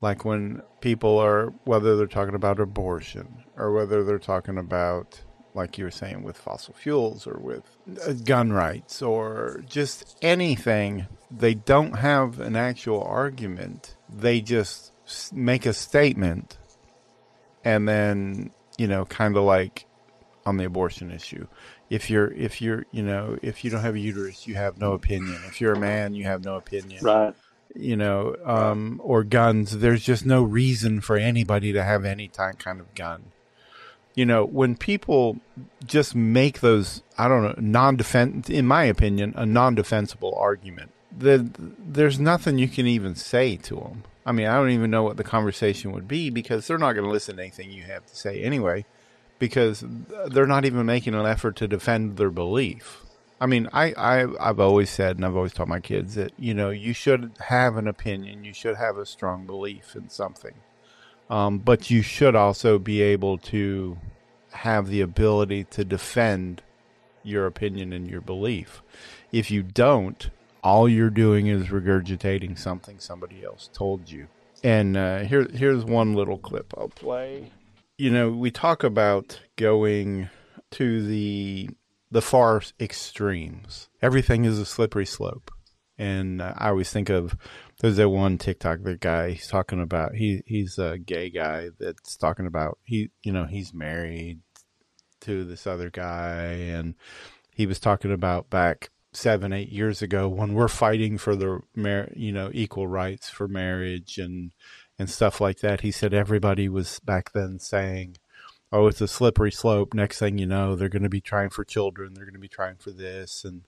like 0.00 0.24
when 0.24 0.62
people 0.80 1.18
are 1.18 1.52
whether 1.64 1.96
they're 1.96 2.06
talking 2.06 2.34
about 2.34 2.58
abortion 2.60 3.44
or 3.56 3.72
whether 3.72 4.02
they're 4.02 4.18
talking 4.18 4.58
about 4.58 5.20
like 5.54 5.76
you 5.78 5.84
were 5.84 5.90
saying 5.90 6.22
with 6.22 6.36
fossil 6.36 6.74
fuels 6.74 7.26
or 7.26 7.38
with 7.38 7.62
uh, 8.06 8.12
gun 8.12 8.52
rights 8.52 9.02
or 9.02 9.62
just 9.68 10.16
anything 10.22 11.06
they 11.30 11.54
don't 11.54 11.98
have 11.98 12.40
an 12.40 12.56
actual 12.56 13.02
argument. 13.02 13.96
They 14.08 14.40
just 14.40 14.92
make 15.32 15.66
a 15.66 15.72
statement 15.72 16.58
and 17.64 17.88
then 17.88 18.50
you 18.78 18.86
know 18.86 19.04
kind 19.04 19.36
of 19.36 19.44
like 19.44 19.86
on 20.44 20.56
the 20.56 20.64
abortion 20.64 21.10
issue. 21.10 21.46
If 21.90 22.10
you're 22.10 22.32
if 22.32 22.60
you're 22.60 22.86
you 22.90 23.02
know 23.02 23.38
if 23.42 23.64
you 23.64 23.70
don't 23.70 23.82
have 23.82 23.94
a 23.94 24.00
uterus 24.00 24.46
you 24.46 24.54
have 24.54 24.78
no 24.78 24.92
opinion. 24.92 25.40
If 25.46 25.60
you're 25.60 25.74
a 25.74 25.78
man 25.80 26.14
you 26.14 26.24
have 26.24 26.44
no 26.44 26.56
opinion. 26.56 27.04
Right. 27.04 27.34
you 27.74 27.96
know 27.96 28.36
um 28.44 29.00
or 29.02 29.24
guns 29.24 29.78
there's 29.78 30.02
just 30.04 30.26
no 30.26 30.42
reason 30.42 31.00
for 31.00 31.16
anybody 31.16 31.72
to 31.72 31.82
have 31.82 32.04
any 32.04 32.28
type 32.28 32.58
kind 32.58 32.80
of 32.80 32.94
gun 32.94 33.32
you 34.14 34.26
know 34.26 34.44
when 34.44 34.76
people 34.76 35.38
just 35.84 36.14
make 36.14 36.60
those 36.60 37.02
i 37.18 37.28
don't 37.28 37.42
know 37.42 37.54
non-defense 37.58 38.48
in 38.48 38.66
my 38.66 38.84
opinion 38.84 39.32
a 39.36 39.46
non-defensible 39.46 40.34
argument 40.36 40.90
the, 41.16 41.50
there's 41.78 42.18
nothing 42.18 42.58
you 42.58 42.68
can 42.68 42.86
even 42.86 43.14
say 43.14 43.56
to 43.56 43.76
them 43.76 44.04
i 44.24 44.32
mean 44.32 44.46
i 44.46 44.54
don't 44.54 44.70
even 44.70 44.90
know 44.90 45.02
what 45.02 45.16
the 45.16 45.24
conversation 45.24 45.92
would 45.92 46.08
be 46.08 46.30
because 46.30 46.66
they're 46.66 46.78
not 46.78 46.92
going 46.92 47.04
to 47.04 47.10
listen 47.10 47.36
to 47.36 47.42
anything 47.42 47.70
you 47.70 47.82
have 47.82 48.04
to 48.06 48.16
say 48.16 48.42
anyway 48.42 48.84
because 49.38 49.84
they're 50.28 50.46
not 50.46 50.64
even 50.64 50.86
making 50.86 51.14
an 51.14 51.26
effort 51.26 51.56
to 51.56 51.66
defend 51.66 52.16
their 52.16 52.30
belief 52.30 53.02
I 53.42 53.46
mean, 53.46 53.68
I, 53.72 53.92
I, 53.94 54.48
I've 54.48 54.60
always 54.60 54.88
said, 54.88 55.16
and 55.16 55.26
I've 55.26 55.34
always 55.34 55.52
taught 55.52 55.66
my 55.66 55.80
kids 55.80 56.14
that, 56.14 56.32
you 56.38 56.54
know, 56.54 56.70
you 56.70 56.92
should 56.92 57.32
have 57.40 57.76
an 57.76 57.88
opinion. 57.88 58.44
You 58.44 58.54
should 58.54 58.76
have 58.76 58.96
a 58.96 59.04
strong 59.04 59.46
belief 59.46 59.96
in 59.96 60.08
something. 60.10 60.54
Um, 61.32 61.60
but 61.60 61.90
you 61.90 62.02
should 62.02 62.36
also 62.36 62.78
be 62.78 63.00
able 63.00 63.38
to 63.38 63.96
have 64.50 64.88
the 64.88 65.00
ability 65.00 65.64
to 65.70 65.82
defend 65.82 66.62
your 67.22 67.46
opinion 67.46 67.94
and 67.94 68.06
your 68.06 68.20
belief. 68.20 68.82
If 69.32 69.50
you 69.50 69.62
don't, 69.62 70.28
all 70.62 70.86
you're 70.86 71.08
doing 71.08 71.46
is 71.46 71.68
regurgitating 71.68 72.58
something 72.58 72.98
somebody 72.98 73.42
else 73.42 73.70
told 73.72 74.10
you. 74.10 74.26
And 74.62 74.94
uh, 74.94 75.20
here, 75.20 75.48
here's 75.54 75.86
one 75.86 76.12
little 76.12 76.36
clip 76.36 76.74
I'll 76.76 76.88
play. 76.88 77.50
You 77.96 78.10
know, 78.10 78.28
we 78.28 78.50
talk 78.50 78.84
about 78.84 79.40
going 79.56 80.28
to 80.72 81.02
the 81.06 81.70
the 82.10 82.20
far 82.20 82.60
extremes. 82.78 83.88
Everything 84.02 84.44
is 84.44 84.58
a 84.58 84.66
slippery 84.66 85.06
slope. 85.06 85.50
And 85.96 86.42
uh, 86.42 86.52
I 86.58 86.68
always 86.68 86.90
think 86.90 87.08
of 87.08 87.36
there's 87.82 87.96
that 87.96 88.08
one 88.08 88.38
TikTok 88.38 88.82
that 88.84 89.00
guy 89.00 89.32
he's 89.32 89.48
talking 89.48 89.82
about 89.82 90.14
he 90.14 90.42
he's 90.46 90.78
a 90.78 90.98
gay 90.98 91.28
guy 91.28 91.68
that's 91.78 92.16
talking 92.16 92.46
about 92.46 92.78
he 92.84 93.10
you 93.22 93.32
know 93.32 93.44
he's 93.44 93.74
married 93.74 94.40
to 95.20 95.44
this 95.44 95.66
other 95.66 95.90
guy 95.90 96.44
and 96.44 96.94
he 97.54 97.66
was 97.66 97.78
talking 97.78 98.12
about 98.12 98.48
back 98.48 98.90
seven 99.12 99.52
eight 99.52 99.68
years 99.68 100.00
ago 100.00 100.28
when 100.28 100.54
we're 100.54 100.68
fighting 100.68 101.18
for 101.18 101.36
the 101.36 101.60
mar- 101.76 102.08
you 102.14 102.32
know 102.32 102.50
equal 102.54 102.86
rights 102.86 103.28
for 103.28 103.46
marriage 103.46 104.16
and 104.16 104.52
and 104.98 105.10
stuff 105.10 105.40
like 105.40 105.58
that 105.58 105.82
he 105.82 105.90
said 105.90 106.14
everybody 106.14 106.68
was 106.68 106.98
back 107.00 107.32
then 107.32 107.58
saying 107.58 108.16
oh, 108.72 108.86
it's 108.86 109.02
a 109.02 109.06
slippery 109.06 109.52
slope. 109.52 109.92
Next 109.92 110.18
thing 110.18 110.38
you 110.38 110.46
know, 110.46 110.74
they're 110.74 110.88
going 110.88 111.02
to 111.02 111.10
be 111.10 111.20
trying 111.20 111.50
for 111.50 111.62
children. 111.62 112.14
They're 112.14 112.24
going 112.24 112.32
to 112.32 112.40
be 112.40 112.48
trying 112.48 112.76
for 112.76 112.90
this, 112.90 113.44
and 113.44 113.64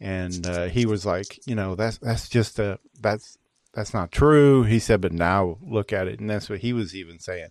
and 0.00 0.46
uh, 0.46 0.64
he 0.68 0.86
was 0.86 1.04
like, 1.04 1.40
you 1.46 1.54
know, 1.54 1.74
that's 1.74 1.98
that's 1.98 2.28
just 2.28 2.58
a 2.58 2.78
that's 3.00 3.38
that's 3.74 3.94
not 3.94 4.12
true. 4.12 4.62
He 4.64 4.78
said, 4.78 5.00
but 5.00 5.12
now 5.12 5.58
look 5.62 5.92
at 5.92 6.08
it, 6.08 6.20
and 6.20 6.28
that's 6.28 6.48
what 6.48 6.60
he 6.60 6.72
was 6.72 6.94
even 6.94 7.18
saying. 7.18 7.48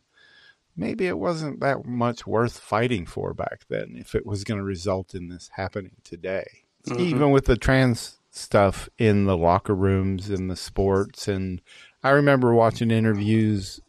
Maybe 0.76 1.08
it 1.08 1.18
wasn't 1.18 1.60
that 1.62 1.86
much 1.86 2.28
worth 2.28 2.60
fighting 2.60 3.06
for 3.06 3.34
back 3.34 3.62
then 3.68 3.96
if 3.98 4.14
it 4.14 4.26
was 4.26 4.44
going 4.44 4.60
to 4.60 4.64
result 4.64 5.16
in 5.16 5.30
this 5.30 5.50
happening 5.56 5.96
today. 6.04 6.46
Mhm. 6.88 7.00
Even 7.00 7.32
with 7.32 7.46
the 7.46 7.58
trans 7.58 8.18
stuff 8.30 8.88
in 8.98 9.26
the 9.26 9.36
locker 9.36 9.74
rooms 9.74 10.30
and 10.30 10.50
the 10.50 10.56
sports, 10.56 11.28
and 11.28 11.62
I 12.04 12.12
remember 12.12 12.54
watching 12.54 12.92
interviews 12.92 13.80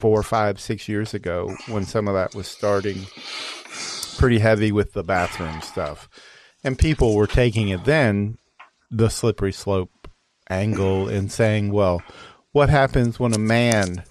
four, 0.00 0.22
five, 0.22 0.58
six 0.60 0.88
years 0.88 1.12
ago 1.14 1.54
when 1.68 1.84
some 1.84 2.08
of 2.08 2.14
that 2.14 2.34
was 2.34 2.46
starting. 2.48 3.06
pretty 4.18 4.38
heavy 4.38 4.72
with 4.72 4.94
the 4.94 5.04
bathroom 5.04 5.60
stuff, 5.60 6.08
and 6.64 6.78
people 6.78 7.14
were 7.14 7.26
taking 7.26 7.68
it 7.68 7.84
then 7.84 8.38
the 8.90 9.08
slippery 9.08 9.52
slope 9.52 9.90
angle 10.48 11.08
and 11.08 11.30
saying, 11.32 11.72
well, 11.72 12.02
what 12.52 12.68
happens 12.68 13.18
when 13.18 13.34
a 13.34 13.38
man 13.38 14.04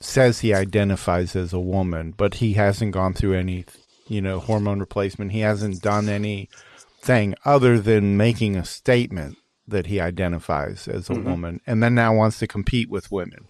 says 0.00 0.40
he 0.40 0.52
identifies 0.52 1.34
as 1.34 1.52
a 1.52 1.58
woman, 1.60 2.12
but 2.16 2.34
he 2.34 2.52
hasn't 2.52 2.92
gone 2.92 3.14
through 3.14 3.34
any, 3.34 3.64
you 4.06 4.20
know, 4.20 4.38
hormone 4.38 4.78
replacement. 4.78 5.32
He 5.32 5.40
hasn't 5.40 5.80
done 5.82 6.08
anything 6.08 7.34
other 7.44 7.80
than 7.80 8.16
making 8.16 8.56
a 8.56 8.64
statement 8.64 9.38
that 9.66 9.86
he 9.86 9.98
identifies 9.98 10.86
as 10.86 11.08
a 11.10 11.14
Mhm. 11.14 11.24
woman 11.24 11.60
and 11.66 11.82
then 11.82 11.94
now 11.94 12.14
wants 12.14 12.38
to 12.38 12.46
compete 12.46 12.88
with 12.90 13.10
women. 13.10 13.46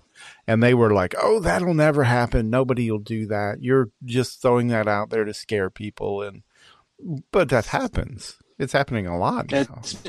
And 0.46 0.62
they 0.62 0.72
were 0.72 0.94
like, 0.94 1.14
oh, 1.20 1.40
that'll 1.40 1.74
never 1.74 2.04
happen. 2.04 2.48
Nobody 2.48 2.90
will 2.90 3.00
do 3.00 3.26
that. 3.26 3.58
You're 3.60 3.90
just 4.04 4.40
throwing 4.40 4.68
that 4.68 4.88
out 4.88 5.10
there 5.10 5.24
to 5.24 5.34
scare 5.34 5.68
people. 5.68 6.22
And, 6.22 6.42
but 7.32 7.48
that 7.50 7.66
happens. 7.66 8.36
It's 8.58 8.72
happening 8.72 9.06
a 9.06 9.18
lot 9.18 9.50
now. 9.50 9.66
It's, 9.78 10.02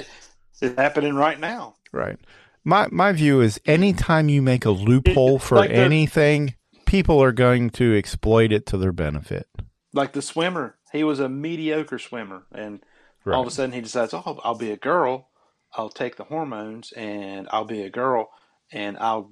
it's 0.61 0.75
happening 0.77 1.15
right 1.15 1.39
now. 1.39 1.75
Right. 1.91 2.17
My 2.63 2.87
my 2.91 3.11
view 3.11 3.41
is 3.41 3.59
anytime 3.65 4.29
you 4.29 4.41
make 4.41 4.65
a 4.65 4.71
loophole 4.71 5.39
for 5.39 5.55
like 5.55 5.69
the- 5.69 5.75
anything, 5.75 6.55
people 6.85 7.21
are 7.21 7.31
going 7.31 7.69
to 7.71 7.97
exploit 7.97 8.51
it 8.51 8.65
to 8.67 8.77
their 8.77 8.91
benefit. 8.91 9.47
Like 9.93 10.13
the 10.13 10.21
swimmer, 10.21 10.77
he 10.91 11.03
was 11.03 11.19
a 11.19 11.29
mediocre 11.29 11.99
swimmer, 11.99 12.43
and 12.51 12.81
all 13.25 13.41
of 13.41 13.47
a 13.47 13.51
sudden 13.51 13.73
he 13.73 13.81
decides, 13.81 14.13
"Oh, 14.13 14.23
I'll, 14.25 14.41
I'll 14.43 14.57
be 14.57 14.71
a 14.71 14.77
girl. 14.77 15.29
I'll 15.75 15.89
take 15.89 16.15
the 16.17 16.23
hormones, 16.25 16.91
and 16.93 17.47
I'll 17.51 17.65
be 17.65 17.83
a 17.83 17.89
girl, 17.89 18.29
and 18.71 18.97
I'll 18.97 19.31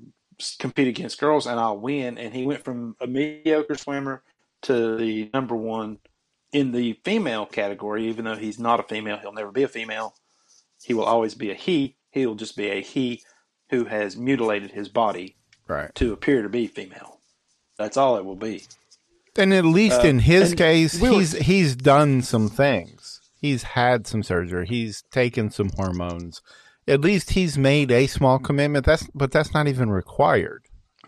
compete 0.59 0.87
against 0.87 1.19
girls, 1.19 1.45
and 1.45 1.59
I'll 1.59 1.77
win." 1.77 2.17
And 2.17 2.33
he 2.33 2.45
went 2.45 2.63
from 2.63 2.95
a 3.01 3.07
mediocre 3.07 3.75
swimmer 3.75 4.23
to 4.63 4.97
the 4.97 5.29
number 5.33 5.55
one 5.55 5.99
in 6.55 6.71
the 6.71 6.93
female 7.03 7.45
category. 7.45 8.07
Even 8.07 8.25
though 8.25 8.35
he's 8.37 8.57
not 8.59 8.79
a 8.79 8.83
female, 8.83 9.17
he'll 9.17 9.33
never 9.33 9.51
be 9.51 9.63
a 9.63 9.67
female. 9.67 10.15
He 10.83 10.93
will 10.93 11.03
always 11.03 11.35
be 11.35 11.51
a 11.51 11.53
he. 11.53 11.97
He'll 12.11 12.35
just 12.35 12.55
be 12.55 12.69
a 12.69 12.81
he 12.81 13.21
who 13.69 13.85
has 13.85 14.15
mutilated 14.15 14.71
his 14.71 14.87
body 14.89 15.35
Right. 15.67 15.93
to 15.95 16.13
appear 16.13 16.43
to 16.43 16.49
be 16.49 16.67
female. 16.67 17.19
That's 17.77 17.97
all 17.97 18.17
it 18.17 18.23
will 18.25 18.35
be. 18.35 18.63
And 19.37 19.53
at 19.53 19.65
least 19.65 20.01
Uh, 20.01 20.07
in 20.07 20.19
his 20.19 20.53
case, 20.53 20.99
we 21.01 21.09
were- 21.09 21.15
he's 21.19 21.33
he's 21.33 21.75
done 21.75 22.21
some 22.21 22.47
things. 22.47 23.19
He's 23.41 23.63
had 23.63 24.07
some 24.07 24.23
surgery. 24.23 24.65
He's 24.65 25.03
taken 25.11 25.51
some 25.51 25.71
hormones. 25.75 26.41
At 26.87 27.01
least 27.01 27.31
he's 27.31 27.57
made 27.57 27.91
a 27.91 28.07
small 28.07 28.39
commitment. 28.39 28.85
That's 28.85 29.07
but 29.13 29.31
that's 29.31 29.53
not 29.53 29.67
even 29.67 29.89
required. 29.89 30.63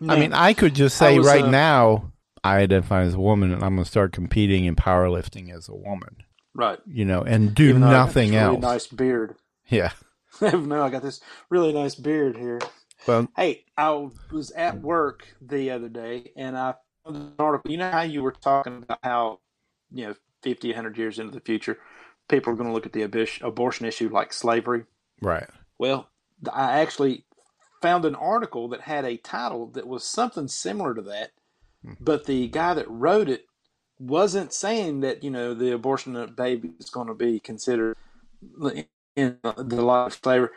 I 0.08 0.20
mean, 0.20 0.34
I 0.34 0.54
could 0.54 0.76
just 0.76 0.98
say 0.98 1.18
was, 1.18 1.26
right 1.26 1.46
uh, 1.46 1.50
now, 1.50 2.12
I 2.44 2.58
identify 2.58 3.02
as 3.02 3.14
a 3.14 3.20
woman, 3.20 3.52
and 3.52 3.64
I'm 3.64 3.76
going 3.76 3.84
to 3.84 3.90
start 3.90 4.12
competing 4.12 4.66
in 4.66 4.76
powerlifting 4.76 5.54
as 5.54 5.68
a 5.68 5.76
woman. 5.76 6.18
Right. 6.54 6.80
You 6.88 7.06
know, 7.06 7.22
and 7.22 7.54
do 7.54 7.70
Even 7.70 7.82
though 7.82 7.88
I 7.88 7.92
got 7.92 8.08
nothing 8.08 8.32
this 8.32 8.42
really 8.42 8.56
else. 8.56 8.62
Nice 8.62 8.88
beard. 8.88 9.36
Yeah. 9.68 9.92
no, 10.42 10.82
I 10.82 10.90
got 10.90 11.04
this 11.04 11.22
really 11.50 11.72
nice 11.72 11.96
beard 11.96 12.36
here. 12.36 12.60
Well, 13.06 13.28
Hey, 13.36 13.66
I 13.78 14.10
was 14.32 14.52
at 14.52 14.82
work 14.82 15.28
the 15.40 15.72
other 15.72 15.88
day 15.88 16.32
and 16.36 16.58
I 16.58 16.74
found 17.06 17.18
an 17.18 17.34
article. 17.38 17.72
You 17.72 17.78
know 17.78 17.92
how 17.92 18.02
you 18.02 18.24
were 18.24 18.32
talking 18.32 18.78
about 18.78 19.00
how, 19.04 19.40
you 19.92 20.08
know, 20.08 20.16
50, 20.42 20.70
100 20.70 20.98
years 20.98 21.20
into 21.20 21.32
the 21.32 21.42
future, 21.42 21.78
people 22.28 22.54
are 22.54 22.56
going 22.56 22.70
to 22.70 22.74
look 22.74 22.88
at 22.88 22.94
the 22.94 23.04
abortion 23.42 23.86
issue 23.86 24.10
like 24.10 24.34
slavery? 24.34 24.86
right. 25.22 25.48
Well, 25.80 26.10
I 26.52 26.80
actually 26.80 27.26
found 27.84 28.06
an 28.06 28.16
article 28.16 28.70
that 28.70 28.82
had 28.82 29.06
a 29.06 29.18
title 29.18 29.68
that 29.72 29.88
was 29.88 30.04
something 30.04 30.48
similar 30.48 30.96
to 30.96 31.02
that, 31.04 31.32
but 32.00 32.26
the 32.26 32.48
guy 32.48 32.74
that 32.74 32.90
wrote 32.90 33.30
it 33.30 33.46
wasn't 34.00 34.54
saying 34.54 35.02
that 35.02 35.24
you 35.24 35.30
know 35.32 35.54
the 35.54 35.74
abortion 35.74 36.16
of 36.16 36.36
baby 36.36 36.72
is 36.80 36.90
going 36.90 37.08
to 37.08 37.14
be 37.16 37.40
considered 37.40 37.96
in 39.16 39.38
the 39.44 39.82
life 39.82 40.14
of 40.14 40.20
slavery. 40.24 40.50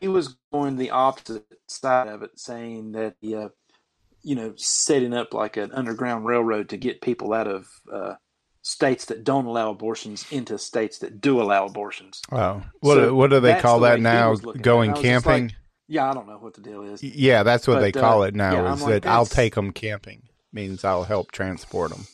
He 0.00 0.08
was 0.08 0.36
going 0.52 0.76
the 0.76 0.90
opposite 0.90 1.44
side 1.68 2.08
of 2.08 2.22
it, 2.22 2.38
saying 2.38 2.92
that 2.92 3.16
the 3.20 3.36
uh, 3.36 3.48
you 4.22 4.34
know 4.34 4.54
setting 4.56 5.14
up 5.14 5.34
like 5.34 5.56
an 5.56 5.72
underground 5.72 6.24
railroad 6.26 6.68
to 6.70 6.76
get 6.76 7.02
people 7.02 7.32
out 7.32 7.48
of 7.48 7.68
uh, 7.92 8.14
states 8.62 9.06
that 9.06 9.24
don't 9.24 9.46
allow 9.46 9.70
abortions 9.70 10.26
into 10.30 10.58
states 10.58 10.98
that 10.98 11.20
do 11.20 11.42
allow 11.42 11.66
abortions. 11.66 12.22
Oh, 12.30 12.62
what 12.80 12.94
So 12.96 13.14
what 13.14 13.30
do 13.30 13.40
they 13.40 13.54
call 13.54 13.80
the 13.80 13.88
that 13.88 14.00
now? 14.00 14.30
was 14.30 14.44
looking 14.44 14.66
at 14.68 14.74
it. 14.74 14.76
Going 14.76 14.90
And 14.90 14.96
I 14.96 14.98
was 14.98 15.10
just 15.10 15.26
like, 15.26 15.44
camping? 15.44 15.56
yeah, 15.88 16.10
I 16.10 16.14
don't 16.14 16.26
know 16.28 16.38
what 16.38 16.54
the 16.54 16.62
deal 16.62 16.82
is. 16.82 17.02
Yeah, 17.02 17.42
that's 17.42 17.66
what 17.68 17.76
But, 17.76 17.80
they 17.80 17.92
call 17.92 18.22
uh, 18.22 18.26
it 18.28 18.34
now. 18.34 18.52
yeah, 18.52 18.72
is 18.72 18.82
like, 18.82 19.02
that 19.02 19.06
I'll 19.06 19.26
take 19.26 19.54
them 19.54 19.72
camping 19.72 20.22
means 20.52 20.84
I'll 20.84 21.04
help 21.04 21.32
transport 21.32 21.90
them 21.90 22.06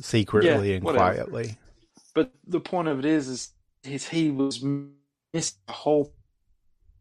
secretly 0.00 0.70
Yeah, 0.70 0.76
and 0.76 0.84
whatever. 0.84 1.12
quietly. 1.12 1.56
But 2.14 2.32
the 2.46 2.60
point 2.60 2.88
of 2.88 2.98
it 2.98 3.04
is, 3.04 3.28
is, 3.28 3.50
is 3.84 4.08
he 4.08 4.30
was 4.30 4.62
missing 4.62 5.58
the 5.66 5.72
whole 5.72 6.12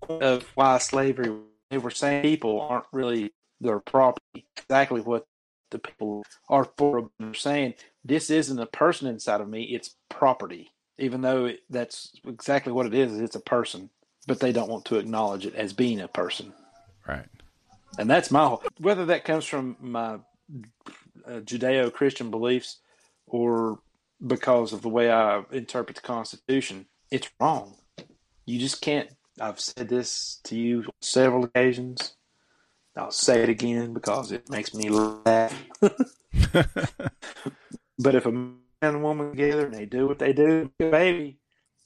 point 0.01 0.23
of 0.23 0.43
why 0.55 0.77
slavery. 0.77 1.31
They 1.69 1.77
were 1.77 1.89
saying 1.89 2.23
people 2.23 2.61
aren't 2.61 2.85
really 2.91 3.31
their 3.59 3.79
property. 3.79 4.45
Exactly 4.57 5.01
what 5.01 5.25
the 5.69 5.79
people 5.79 6.23
are 6.49 6.65
for. 6.77 7.09
They're 7.19 7.33
saying 7.33 7.75
this 8.03 8.29
isn't 8.29 8.59
a 8.59 8.65
person 8.65 9.07
inside 9.07 9.41
of 9.41 9.49
me; 9.49 9.63
it's 9.63 9.95
property. 10.09 10.71
Even 10.97 11.21
though 11.21 11.45
it, 11.45 11.61
that's 11.69 12.11
exactly 12.27 12.73
what 12.73 12.85
it 12.85 12.93
is, 12.93 13.19
it's 13.19 13.35
a 13.35 13.41
person. 13.41 13.89
But 14.27 14.39
they 14.39 14.51
don't 14.51 14.69
want 14.69 14.85
to 14.85 14.97
acknowledge 14.97 15.45
it 15.45 15.55
as 15.55 15.73
being 15.73 15.99
a 15.99 16.07
person. 16.07 16.53
Right. 17.07 17.25
And 17.97 18.09
that's 18.09 18.31
my 18.31 18.45
whole, 18.45 18.63
whether 18.79 19.05
that 19.05 19.25
comes 19.25 19.45
from 19.45 19.75
my 19.79 20.19
uh, 21.25 21.39
Judeo 21.41 21.91
Christian 21.91 22.31
beliefs 22.31 22.79
or 23.27 23.79
because 24.25 24.73
of 24.73 24.81
the 24.81 24.89
way 24.89 25.11
I 25.11 25.43
interpret 25.51 25.95
the 25.95 26.01
Constitution, 26.01 26.85
it's 27.09 27.29
wrong. 27.39 27.75
You 28.45 28.59
just 28.59 28.81
can't. 28.81 29.09
I've 29.39 29.59
said 29.59 29.89
this 29.89 30.39
to 30.45 30.57
you 30.57 30.85
several 31.01 31.45
occasions. 31.45 32.15
I'll 32.95 33.11
say 33.11 33.43
it 33.43 33.49
again 33.49 33.93
because 33.93 34.31
it 34.31 34.49
makes 34.49 34.73
me 34.73 34.89
laugh. 34.89 35.55
but 35.81 35.95
if 38.15 38.25
a 38.25 38.31
man 38.31 38.57
and 38.81 39.03
woman 39.03 39.31
together 39.31 39.65
and 39.65 39.73
they 39.73 39.85
do 39.85 40.07
what 40.07 40.19
they 40.19 40.33
do, 40.33 40.71
baby, 40.77 41.37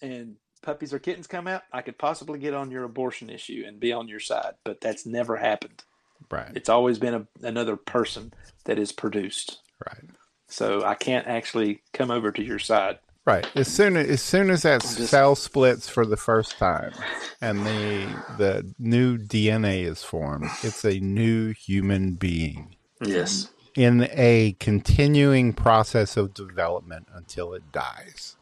and 0.01 0.35
puppies 0.63 0.93
or 0.93 0.99
kittens 0.99 1.27
come 1.27 1.47
out, 1.47 1.63
I 1.71 1.81
could 1.81 1.97
possibly 1.97 2.39
get 2.39 2.53
on 2.53 2.71
your 2.71 2.83
abortion 2.83 3.29
issue 3.29 3.63
and 3.67 3.79
be 3.79 3.93
on 3.93 4.07
your 4.07 4.19
side. 4.19 4.53
But 4.63 4.81
that's 4.81 5.05
never 5.05 5.37
happened. 5.37 5.83
Right. 6.31 6.51
It's 6.55 6.69
always 6.69 6.99
been 6.99 7.13
a, 7.13 7.27
another 7.45 7.75
person 7.75 8.33
that 8.65 8.79
is 8.79 8.91
produced. 8.91 9.59
Right. 9.85 10.03
So 10.47 10.83
I 10.83 10.95
can't 10.95 11.27
actually 11.27 11.81
come 11.93 12.11
over 12.11 12.31
to 12.31 12.43
your 12.43 12.59
side. 12.59 12.99
Right. 13.25 13.47
As 13.55 13.67
soon 13.67 13.97
as, 13.97 14.07
as 14.07 14.21
soon 14.21 14.49
as 14.51 14.61
that 14.63 14.81
just- 14.81 15.07
cell 15.07 15.35
splits 15.35 15.89
for 15.89 16.05
the 16.05 16.17
first 16.17 16.57
time 16.59 16.93
and 17.41 17.65
the 17.65 18.23
the 18.38 18.73
new 18.77 19.17
DNA 19.17 19.83
is 19.85 20.03
formed, 20.03 20.49
it's 20.63 20.85
a 20.85 20.99
new 20.99 21.51
human 21.53 22.13
being. 22.13 22.75
Yes. 23.03 23.49
In 23.75 24.07
a 24.13 24.55
continuing 24.59 25.53
process 25.53 26.15
of 26.17 26.33
development 26.33 27.07
until 27.13 27.53
it 27.53 27.71
dies. 27.71 28.35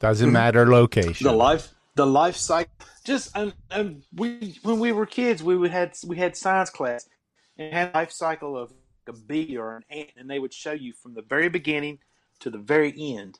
Doesn't 0.00 0.30
Mhm. 0.30 0.32
matter 0.32 0.66
location. 0.68 1.24
The 1.26 1.32
life, 1.34 1.74
the 1.94 2.06
life 2.06 2.36
cycle. 2.36 2.72
Just 3.04 3.36
and, 3.36 3.52
and 3.70 4.02
we 4.16 4.58
when 4.62 4.80
we 4.80 4.90
were 4.92 5.06
kids, 5.06 5.42
we 5.42 5.56
would 5.56 5.70
had 5.70 5.92
we 6.06 6.16
had 6.16 6.34
science 6.36 6.70
class 6.70 7.06
and 7.60 7.74
had 7.74 7.90
a 7.94 7.98
life 7.98 8.10
cycle 8.10 8.56
of 8.56 8.72
a 9.06 9.12
bee 9.12 9.56
or 9.56 9.76
an 9.76 9.84
ant, 9.90 10.10
and 10.16 10.30
they 10.30 10.38
would 10.38 10.54
show 10.54 10.72
you 10.72 10.92
from 10.92 11.14
the 11.14 11.22
very 11.22 11.48
beginning 11.48 11.98
to 12.40 12.50
the 12.50 12.58
very 12.58 12.94
end. 12.96 13.38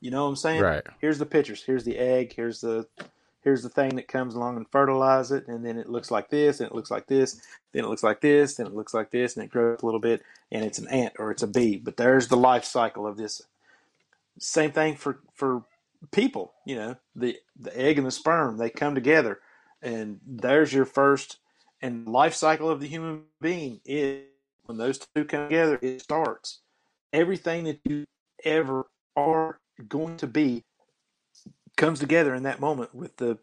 You 0.00 0.10
know 0.10 0.24
what 0.24 0.30
I'm 0.30 0.36
saying? 0.36 0.60
Right. 0.60 0.84
Here's 1.00 1.18
the 1.18 1.26
pictures. 1.26 1.62
Here's 1.62 1.84
the 1.84 1.96
egg. 1.96 2.34
Here's 2.34 2.60
the 2.60 2.86
here's 3.40 3.62
the 3.62 3.68
thing 3.68 3.96
that 3.96 4.08
comes 4.08 4.34
along 4.34 4.56
and 4.56 4.68
fertilize 4.68 5.30
it, 5.30 5.46
and 5.46 5.64
then 5.64 5.78
it 5.78 5.88
looks 5.88 6.10
like 6.10 6.28
this, 6.28 6.60
and 6.60 6.68
it 6.68 6.74
looks 6.74 6.90
like 6.90 7.06
this, 7.06 7.40
then 7.72 7.84
it 7.84 7.88
looks 7.88 8.02
like 8.02 8.20
this, 8.20 8.56
then 8.56 8.66
it 8.66 8.74
looks 8.74 8.92
like 8.92 9.10
this, 9.10 9.36
and 9.36 9.44
it 9.44 9.50
grows 9.50 9.80
a 9.80 9.86
little 9.86 10.00
bit, 10.00 10.22
and 10.50 10.64
it's 10.64 10.78
an 10.78 10.88
ant 10.88 11.14
or 11.18 11.30
it's 11.30 11.42
a 11.42 11.46
bee. 11.46 11.76
But 11.76 11.96
there's 11.96 12.28
the 12.28 12.36
life 12.36 12.64
cycle 12.64 13.06
of 13.06 13.16
this. 13.16 13.42
Same 14.38 14.72
thing 14.72 14.96
for 14.96 15.20
for 15.32 15.62
people. 16.10 16.52
You 16.66 16.76
know, 16.76 16.96
the 17.14 17.38
the 17.58 17.78
egg 17.78 17.96
and 17.96 18.06
the 18.06 18.10
sperm 18.10 18.58
they 18.58 18.68
come 18.68 18.94
together, 18.94 19.40
and 19.80 20.20
there's 20.26 20.74
your 20.74 20.84
first 20.84 21.38
and 21.80 22.06
life 22.06 22.34
cycle 22.34 22.70
of 22.70 22.80
the 22.80 22.86
human 22.86 23.24
being 23.40 23.80
is 23.84 24.24
when 24.64 24.78
those 24.78 24.98
two 24.98 25.24
come 25.24 25.48
together, 25.48 25.78
it 25.82 26.02
starts. 26.02 26.60
Everything 27.12 27.64
that 27.64 27.80
you 27.84 28.04
ever 28.44 28.86
are 29.14 29.58
going 29.88 30.16
to 30.18 30.26
be 30.26 30.64
comes 31.76 32.00
together 32.00 32.34
in 32.34 32.42
that 32.44 32.60
moment 32.60 32.94
with 32.94 33.16
the 33.16 33.38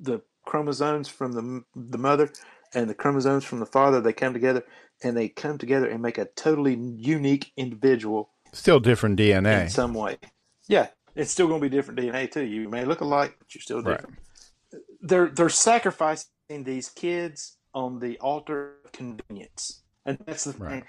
the 0.00 0.22
chromosomes 0.46 1.08
from 1.08 1.32
the 1.32 1.64
the 1.74 1.98
mother 1.98 2.32
and 2.74 2.88
the 2.88 2.94
chromosomes 2.94 3.44
from 3.44 3.60
the 3.60 3.66
father. 3.66 4.00
They 4.00 4.12
come 4.12 4.32
together 4.32 4.64
and 5.02 5.16
they 5.16 5.28
come 5.28 5.58
together 5.58 5.88
and 5.88 6.02
make 6.02 6.18
a 6.18 6.24
totally 6.24 6.74
unique 6.74 7.52
individual 7.56 8.30
Still 8.52 8.80
different 8.80 9.18
DNA 9.18 9.62
in 9.62 9.70
some 9.70 9.94
way. 9.94 10.16
Yeah, 10.68 10.88
it's 11.14 11.30
still 11.30 11.48
going 11.48 11.60
to 11.60 11.68
be 11.68 11.74
different 11.74 12.00
DNA 12.00 12.30
too. 12.30 12.44
You 12.44 12.68
may 12.68 12.84
look 12.84 13.00
alike, 13.00 13.36
but 13.38 13.54
you're 13.54 13.62
still 13.62 13.82
different. 13.82 14.18
They're 15.00 15.28
they're 15.28 15.48
sacrificing 15.48 16.28
these 16.48 16.88
kids 16.88 17.56
on 17.74 18.00
the 18.00 18.18
altar 18.18 18.74
of 18.84 18.92
convenience, 18.92 19.82
and 20.06 20.18
that's 20.26 20.44
the 20.44 20.52
thing. 20.54 20.84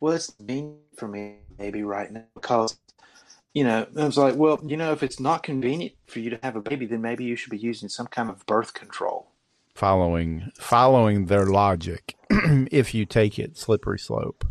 well, 0.00 0.14
it's 0.14 0.30
convenient 0.30 0.78
for 0.96 1.08
me 1.08 1.36
maybe 1.58 1.82
right 1.82 2.10
now 2.12 2.24
because, 2.34 2.78
you 3.54 3.64
know, 3.64 3.86
I 3.96 4.04
was 4.04 4.18
like, 4.18 4.36
well, 4.36 4.60
you 4.62 4.76
know, 4.76 4.92
if 4.92 5.02
it's 5.02 5.18
not 5.18 5.42
convenient 5.42 5.94
for 6.06 6.18
you 6.18 6.30
to 6.30 6.38
have 6.42 6.56
a 6.56 6.60
baby, 6.60 6.86
then 6.86 7.00
maybe 7.00 7.24
you 7.24 7.36
should 7.36 7.50
be 7.50 7.58
using 7.58 7.88
some 7.88 8.06
kind 8.06 8.28
of 8.28 8.44
birth 8.46 8.74
control. 8.74 9.28
Following 9.74 10.52
following 10.56 11.26
their 11.26 11.46
logic, 11.46 12.16
if 12.30 12.92
you 12.92 13.06
take 13.06 13.38
it 13.38 13.56
slippery 13.56 13.98
slope, 13.98 14.44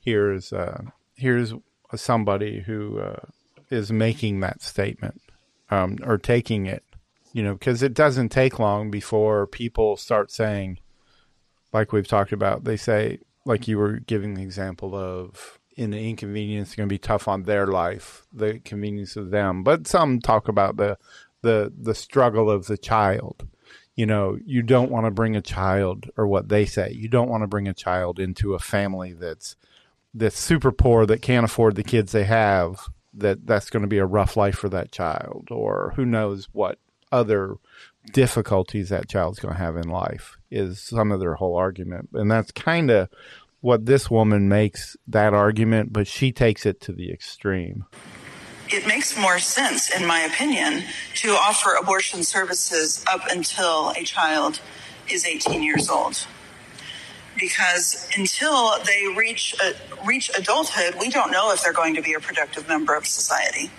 here's 0.00 0.52
uh, 0.52 0.82
here's 1.14 1.54
somebody 1.94 2.60
who 2.60 2.98
uh, 2.98 3.26
is 3.70 3.92
making 3.92 4.40
that 4.40 4.62
statement 4.62 5.20
um, 5.70 5.98
or 6.04 6.18
taking 6.18 6.66
it, 6.66 6.82
you 7.34 7.42
know, 7.42 7.54
because 7.54 7.82
it 7.82 7.92
doesn't 7.94 8.28
take 8.28 8.60
long 8.60 8.92
before 8.92 9.46
people 9.48 9.96
start 9.96 10.30
saying, 10.30 10.78
like 11.72 11.92
we've 11.92 12.06
talked 12.06 12.32
about, 12.32 12.62
they 12.62 12.76
say, 12.76 13.18
like 13.44 13.66
you 13.66 13.76
were 13.76 13.98
giving 13.98 14.34
the 14.34 14.42
example 14.42 14.94
of 14.94 15.58
in 15.76 15.90
the 15.90 16.08
inconvenience 16.08 16.76
going 16.76 16.88
to 16.88 16.92
be 16.92 16.96
tough 16.96 17.26
on 17.26 17.42
their 17.42 17.66
life, 17.66 18.24
the 18.32 18.60
convenience 18.60 19.16
of 19.16 19.30
them. 19.30 19.64
But 19.64 19.88
some 19.88 20.20
talk 20.20 20.46
about 20.46 20.76
the 20.76 20.96
the 21.42 21.72
the 21.76 21.94
struggle 21.94 22.48
of 22.48 22.66
the 22.66 22.78
child. 22.78 23.48
You 23.96 24.06
know, 24.06 24.38
you 24.46 24.62
don't 24.62 24.90
want 24.90 25.06
to 25.06 25.10
bring 25.10 25.34
a 25.34 25.42
child, 25.42 26.10
or 26.16 26.28
what 26.28 26.48
they 26.48 26.64
say, 26.64 26.92
you 26.92 27.08
don't 27.08 27.28
want 27.28 27.42
to 27.42 27.48
bring 27.48 27.66
a 27.66 27.74
child 27.74 28.20
into 28.20 28.54
a 28.54 28.60
family 28.60 29.12
that's 29.12 29.56
that's 30.14 30.38
super 30.38 30.70
poor 30.70 31.04
that 31.06 31.20
can't 31.20 31.44
afford 31.44 31.74
the 31.74 31.82
kids 31.82 32.12
they 32.12 32.24
have. 32.24 32.86
That 33.12 33.44
that's 33.44 33.70
going 33.70 33.82
to 33.82 33.88
be 33.88 33.98
a 33.98 34.06
rough 34.06 34.36
life 34.36 34.56
for 34.56 34.68
that 34.68 34.92
child, 34.92 35.48
or 35.50 35.94
who 35.96 36.04
knows 36.04 36.48
what 36.52 36.78
other 37.14 37.54
difficulties 38.12 38.88
that 38.88 39.08
child's 39.08 39.38
going 39.38 39.54
to 39.54 39.60
have 39.60 39.76
in 39.76 39.88
life 39.88 40.36
is 40.50 40.80
some 40.80 41.12
of 41.12 41.20
their 41.20 41.34
whole 41.34 41.56
argument, 41.56 42.10
and 42.12 42.30
that's 42.30 42.50
kind 42.50 42.90
of 42.90 43.08
what 43.60 43.86
this 43.86 44.10
woman 44.10 44.46
makes 44.48 44.96
that 45.06 45.32
argument, 45.32 45.90
but 45.90 46.06
she 46.06 46.32
takes 46.32 46.66
it 46.66 46.82
to 46.82 46.92
the 46.92 47.10
extreme. 47.10 47.86
It 48.68 48.86
makes 48.86 49.16
more 49.18 49.38
sense, 49.38 49.90
in 49.94 50.06
my 50.06 50.20
opinion, 50.20 50.82
to 51.16 51.30
offer 51.30 51.74
abortion 51.74 52.24
services 52.24 53.02
up 53.10 53.22
until 53.30 53.90
a 53.90 54.04
child 54.04 54.60
is 55.08 55.24
18 55.24 55.62
years 55.62 55.88
old. 55.88 56.26
Because 57.38 58.08
until 58.16 58.72
they 58.84 59.06
reach 59.16 59.54
uh, 59.62 59.72
reach 60.06 60.30
adulthood, 60.38 61.00
we 61.00 61.08
don't 61.08 61.30
know 61.30 61.52
if 61.52 61.62
they're 61.62 61.72
going 61.72 61.94
to 61.94 62.02
be 62.02 62.14
a 62.14 62.20
productive 62.20 62.68
member 62.68 62.94
of 62.94 63.06
society. 63.06 63.70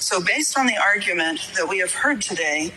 So, 0.00 0.20
based 0.20 0.56
on 0.56 0.66
the 0.66 0.76
argument 0.76 1.40
that 1.56 1.68
we 1.68 1.78
have 1.78 1.92
heard 1.92 2.22
today, 2.22 2.72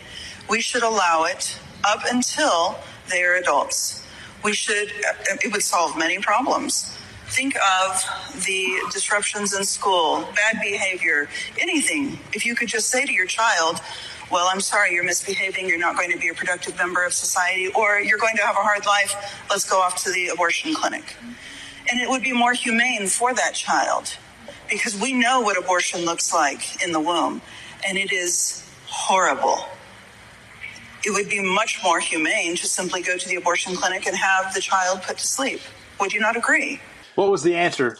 we 0.50 0.60
should 0.60 0.82
allow 0.82 1.22
it 1.22 1.56
up 1.84 2.00
until 2.10 2.76
they 3.10 3.22
are 3.22 3.36
adults. 3.36 4.04
We 4.42 4.54
should, 4.54 4.90
it 4.92 5.52
would 5.52 5.62
solve 5.62 5.96
many 5.96 6.18
problems. 6.18 6.98
Think 7.28 7.54
of 7.56 8.44
the 8.44 8.80
disruptions 8.90 9.54
in 9.54 9.64
school, 9.64 10.26
bad 10.34 10.60
behavior, 10.60 11.28
anything. 11.60 12.18
If 12.32 12.44
you 12.44 12.56
could 12.56 12.68
just 12.68 12.90
say 12.90 13.06
to 13.06 13.12
your 13.12 13.26
child, 13.26 13.80
well, 14.30 14.48
I'm 14.48 14.60
sorry, 14.60 14.92
you're 14.92 15.04
misbehaving, 15.04 15.68
you're 15.68 15.78
not 15.78 15.96
going 15.96 16.10
to 16.10 16.18
be 16.18 16.28
a 16.28 16.34
productive 16.34 16.76
member 16.76 17.04
of 17.04 17.12
society, 17.12 17.68
or 17.68 18.00
you're 18.00 18.18
going 18.18 18.36
to 18.36 18.42
have 18.42 18.56
a 18.56 18.62
hard 18.62 18.84
life, 18.84 19.38
let's 19.48 19.68
go 19.68 19.80
off 19.80 20.02
to 20.02 20.10
the 20.10 20.28
abortion 20.28 20.74
clinic. 20.74 21.14
And 21.88 22.00
it 22.00 22.08
would 22.08 22.22
be 22.22 22.32
more 22.32 22.52
humane 22.52 23.06
for 23.06 23.32
that 23.32 23.54
child 23.54 24.16
because 24.72 24.98
we 24.98 25.12
know 25.12 25.40
what 25.40 25.58
abortion 25.58 26.04
looks 26.04 26.32
like 26.32 26.82
in 26.84 26.92
the 26.92 27.00
womb, 27.00 27.40
and 27.86 27.98
it 27.98 28.12
is 28.12 28.68
horrible. 28.86 29.66
It 31.04 31.10
would 31.10 31.28
be 31.28 31.40
much 31.40 31.80
more 31.82 31.98
humane 32.00 32.56
to 32.56 32.66
simply 32.66 33.02
go 33.02 33.16
to 33.16 33.28
the 33.28 33.36
abortion 33.36 33.74
clinic 33.74 34.06
and 34.06 34.16
have 34.16 34.54
the 34.54 34.60
child 34.60 35.02
put 35.02 35.18
to 35.18 35.26
sleep. 35.26 35.60
Would 36.00 36.12
you 36.12 36.20
not 36.20 36.36
agree? 36.36 36.80
What 37.16 37.30
was 37.30 37.42
the 37.42 37.56
answer? 37.56 37.98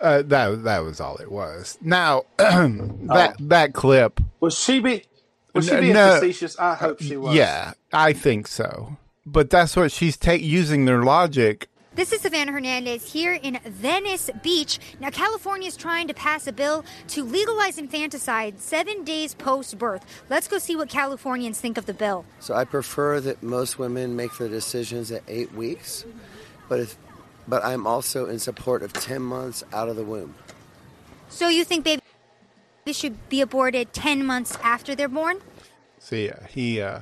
Uh, 0.00 0.22
that 0.22 0.64
that 0.64 0.80
was 0.80 1.00
all 1.00 1.16
it 1.16 1.30
was. 1.30 1.78
Now 1.80 2.24
that 2.36 3.36
that 3.40 3.72
clip 3.72 4.20
Was 4.40 4.58
she 4.58 4.80
be 4.80 5.04
was 5.54 5.66
she 5.66 5.72
N- 5.74 5.80
being 5.80 5.94
no. 5.94 6.14
facetious? 6.20 6.58
I 6.58 6.74
hope 6.74 7.00
she 7.00 7.16
was. 7.16 7.34
Yeah, 7.34 7.72
I 7.92 8.12
think 8.12 8.46
so. 8.46 8.96
But 9.24 9.48
that's 9.48 9.74
what 9.76 9.90
she's 9.92 10.16
ta- 10.18 10.32
using 10.32 10.84
their 10.84 11.02
logic. 11.02 11.68
This 11.96 12.12
is 12.12 12.22
Savannah 12.22 12.50
Hernandez 12.50 13.12
here 13.12 13.34
in 13.34 13.56
Venice 13.64 14.28
Beach. 14.42 14.80
Now, 14.98 15.10
California 15.10 15.68
is 15.68 15.76
trying 15.76 16.08
to 16.08 16.14
pass 16.14 16.48
a 16.48 16.52
bill 16.52 16.84
to 17.08 17.22
legalize 17.22 17.78
infanticide 17.78 18.58
seven 18.58 19.04
days 19.04 19.34
post 19.34 19.78
birth. 19.78 20.04
Let's 20.28 20.48
go 20.48 20.58
see 20.58 20.74
what 20.74 20.88
Californians 20.88 21.60
think 21.60 21.78
of 21.78 21.86
the 21.86 21.94
bill. 21.94 22.24
So 22.40 22.52
I 22.52 22.64
prefer 22.64 23.20
that 23.20 23.44
most 23.44 23.78
women 23.78 24.16
make 24.16 24.36
their 24.38 24.48
decisions 24.48 25.12
at 25.12 25.22
eight 25.28 25.52
weeks, 25.52 26.04
but 26.68 26.80
if, 26.80 26.96
but 27.46 27.64
I'm 27.64 27.86
also 27.86 28.26
in 28.26 28.40
support 28.40 28.82
of 28.82 28.92
ten 28.92 29.22
months 29.22 29.62
out 29.72 29.88
of 29.88 29.94
the 29.94 30.04
womb. 30.04 30.34
So, 31.28 31.48
you 31.48 31.64
think 31.64 31.84
babies 31.84 32.02
should 32.92 33.28
be 33.28 33.40
aborted 33.40 33.92
10 33.92 34.24
months 34.24 34.58
after 34.62 34.94
they're 34.96 35.08
born? 35.08 35.38
So 36.00 36.16
yeah, 36.16 36.46
he 36.48 36.80
uh, 36.80 37.00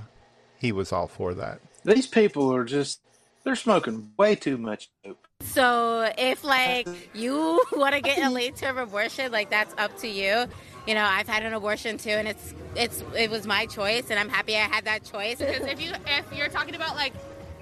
he 0.59 0.71
was 0.71 0.93
all 0.93 1.09
for 1.09 1.35
that. 1.35 1.61
These 1.85 2.07
people 2.07 2.55
are 2.55 2.65
just 2.65 3.02
they're 3.45 3.57
smoking 3.57 4.13
way 4.17 4.35
too 4.35 4.57
much 4.57 4.91
dope. 5.05 5.27
So 5.41 6.11
if 6.17 6.45
like 6.45 6.89
you 7.15 7.63
want 7.73 7.95
to 7.95 8.01
get 8.01 8.19
a 8.23 8.31
late 8.31 8.57
term 8.57 8.79
abortion, 8.79 9.33
like 9.33 9.51
that's 9.51 9.75
up 9.79 9.97
to 9.99 10.09
you. 10.09 10.47
You 10.87 10.95
know, 10.95 11.05
I've 11.05 11.29
had 11.29 11.45
an 11.45 11.53
abortion 11.53 11.99
too, 11.99 12.11
and 12.11 12.27
it's 12.29 12.55
it's 12.75 13.03
it 13.17 13.31
was 13.31 13.47
my 13.47 13.67
choice, 13.67 14.11
and 14.11 14.19
I'm 14.19 14.29
happy 14.29 14.57
I 14.57 14.61
had 14.61 14.85
that 14.85 15.05
choice. 15.05 15.39
Because 15.39 15.67
if 15.67 15.81
you 15.81 15.93
if 16.07 16.25
you're 16.37 16.49
talking 16.49 16.75
about 16.75 16.97
like 16.97 17.13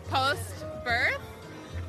post 0.09 0.65
birth, 0.85 1.21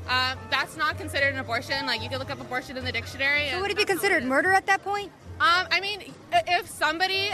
um, 0.09 0.37
that's 0.49 0.75
not 0.75 0.97
considered 0.97 1.33
an 1.33 1.39
abortion. 1.39 1.85
Like 1.85 2.01
you 2.01 2.09
can 2.09 2.19
look 2.19 2.29
up 2.29 2.41
abortion 2.41 2.77
in 2.77 2.83
the 2.83 2.91
dictionary. 2.91 3.49
So, 3.49 3.61
would 3.61 3.71
it 3.71 3.77
be 3.77 3.85
considered 3.85 4.23
murder 4.23 4.51
at 4.51 4.65
that 4.65 4.83
point? 4.83 5.11
Um, 5.39 5.67
I 5.71 5.79
mean, 5.79 6.13
if 6.33 6.69
somebody, 6.69 7.31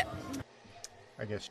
I 1.20 1.26
guess. 1.26 1.50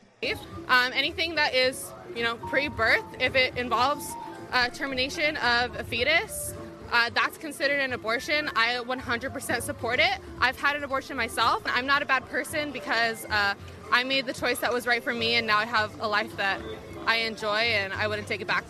um, 0.69 0.91
anything 0.93 1.35
that 1.35 1.53
is 1.53 1.91
you 2.15 2.23
know 2.23 2.35
pre-birth, 2.35 3.03
if 3.19 3.35
it 3.35 3.57
involves 3.57 4.05
uh, 4.51 4.69
termination 4.69 5.37
of 5.37 5.75
a 5.79 5.83
fetus. 5.83 6.53
Uh, 6.91 7.09
that's 7.13 7.37
considered 7.37 7.79
an 7.81 7.91
abortion. 7.91 8.49
I 8.55 8.75
100% 8.85 9.61
support 9.61 9.99
it. 9.99 10.19
I've 10.39 10.57
had 10.57 10.75
an 10.77 10.83
abortion 10.85 11.17
myself. 11.17 11.61
I'm 11.65 11.85
not 11.85 12.01
a 12.01 12.05
bad 12.05 12.25
person 12.29 12.71
because 12.71 13.25
uh, 13.25 13.55
I 13.91 14.03
made 14.05 14.25
the 14.25 14.33
choice 14.33 14.59
that 14.59 14.71
was 14.71 14.87
right 14.87 15.03
for 15.03 15.13
me, 15.13 15.35
and 15.35 15.45
now 15.45 15.57
I 15.57 15.65
have 15.65 15.99
a 15.99 16.07
life 16.07 16.35
that 16.37 16.61
I 17.05 17.17
enjoy, 17.17 17.57
and 17.57 17.91
I 17.91 18.07
wouldn't 18.07 18.27
take 18.29 18.39
it 18.39 18.47
back. 18.47 18.63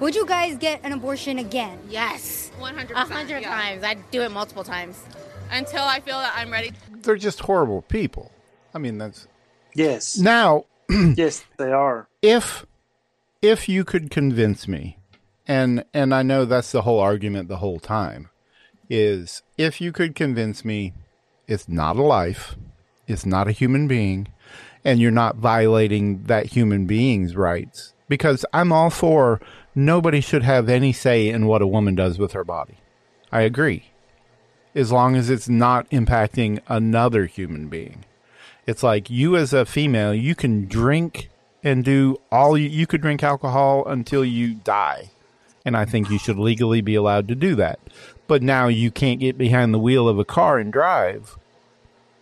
Would 0.00 0.16
you 0.16 0.26
guys 0.26 0.58
get 0.58 0.80
an 0.82 0.92
abortion 0.92 1.38
again? 1.38 1.78
Yes, 1.88 2.50
100%. 2.58 2.90
a 2.90 2.94
hundred 3.04 3.44
times. 3.44 3.84
I'd 3.84 4.10
do 4.10 4.22
it 4.22 4.32
multiple 4.32 4.64
times 4.64 5.00
until 5.52 5.82
I 5.84 6.00
feel 6.00 6.18
that 6.18 6.32
I'm 6.36 6.50
ready. 6.50 6.72
They're 7.02 7.14
just 7.16 7.38
horrible 7.40 7.82
people. 7.82 8.32
I 8.74 8.78
mean, 8.78 8.98
that's 8.98 9.28
Yes. 9.74 10.18
now. 10.18 10.64
yes, 10.90 11.44
they 11.56 11.70
are. 11.70 12.08
If 12.20 12.66
if 13.42 13.68
you 13.68 13.84
could 13.84 14.10
convince 14.10 14.66
me, 14.66 14.98
and 15.46 15.84
and 15.92 16.14
I 16.14 16.22
know 16.22 16.44
that's 16.44 16.72
the 16.72 16.82
whole 16.82 17.00
argument 17.00 17.48
the 17.48 17.58
whole 17.58 17.80
time, 17.80 18.30
is 18.88 19.42
if 19.58 19.80
you 19.80 19.92
could 19.92 20.14
convince 20.14 20.64
me, 20.64 20.92
it's 21.46 21.68
not 21.68 21.96
a 21.96 22.02
life, 22.02 22.56
it's 23.06 23.26
not 23.26 23.48
a 23.48 23.52
human 23.52 23.86
being, 23.86 24.28
and 24.84 25.00
you're 25.00 25.10
not 25.10 25.36
violating 25.36 26.24
that 26.24 26.46
human 26.46 26.86
being's 26.86 27.36
rights. 27.36 27.92
Because 28.08 28.44
I'm 28.52 28.72
all 28.72 28.90
for 28.90 29.40
nobody 29.74 30.20
should 30.20 30.42
have 30.42 30.68
any 30.68 30.92
say 30.92 31.28
in 31.28 31.46
what 31.46 31.62
a 31.62 31.66
woman 31.66 31.94
does 31.94 32.18
with 32.18 32.32
her 32.32 32.44
body. 32.44 32.78
I 33.32 33.42
agree. 33.42 33.90
As 34.74 34.92
long 34.92 35.16
as 35.16 35.30
it's 35.30 35.48
not 35.48 35.88
impacting 35.90 36.60
another 36.68 37.26
human 37.26 37.68
being. 37.68 38.04
It's 38.66 38.82
like 38.82 39.10
you 39.10 39.36
as 39.36 39.52
a 39.52 39.64
female, 39.64 40.14
you 40.14 40.34
can 40.34 40.66
drink 40.66 41.30
and 41.62 41.84
do 41.84 42.18
all 42.30 42.58
you, 42.58 42.68
you 42.68 42.86
could 42.86 43.00
drink 43.00 43.22
alcohol 43.22 43.86
until 43.86 44.24
you 44.24 44.54
die. 44.54 45.10
And 45.64 45.76
I 45.76 45.84
think 45.84 46.10
you 46.10 46.18
should 46.18 46.38
legally 46.38 46.80
be 46.80 46.94
allowed 46.94 47.28
to 47.28 47.34
do 47.34 47.54
that. 47.54 47.78
But 48.26 48.42
now 48.42 48.68
you 48.68 48.90
can't 48.90 49.20
get 49.20 49.38
behind 49.38 49.72
the 49.72 49.78
wheel 49.78 50.08
of 50.08 50.18
a 50.18 50.24
car 50.24 50.58
and 50.58 50.72
drive 50.72 51.38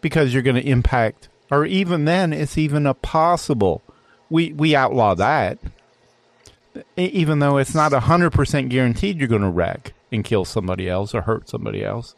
because 0.00 0.33
you're 0.33 0.42
going 0.42 0.57
to 0.57 0.68
impact, 0.68 1.28
or 1.50 1.64
even 1.64 2.05
then, 2.05 2.33
it's 2.33 2.59
even 2.59 2.87
a 2.87 2.94
possible. 2.94 3.83
We, 4.31 4.52
we 4.52 4.74
outlaw 4.76 5.14
that. 5.14 5.59
Even 6.96 7.40
though 7.40 7.59
it's 7.59 7.74
not 7.74 7.92
100% 7.92 8.68
guaranteed 8.68 9.18
you're 9.18 9.28
going 9.28 9.42
to 9.42 9.48
wreck 9.48 9.92
and 10.11 10.24
kill 10.24 10.44
somebody 10.44 10.88
else 10.88 11.14
or 11.14 11.22
hurt 11.22 11.48
somebody 11.48 11.85
else. 11.85 12.14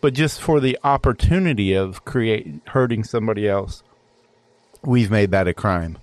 But 0.00 0.14
just 0.14 0.40
for 0.40 0.60
the 0.60 0.78
opportunity 0.82 1.74
of 1.74 2.04
create 2.04 2.60
hurting 2.68 3.04
somebody 3.04 3.46
else, 3.48 3.82
we've 4.82 5.10
made 5.10 5.30
that 5.32 5.48
a 5.48 5.54
crime. 5.54 5.98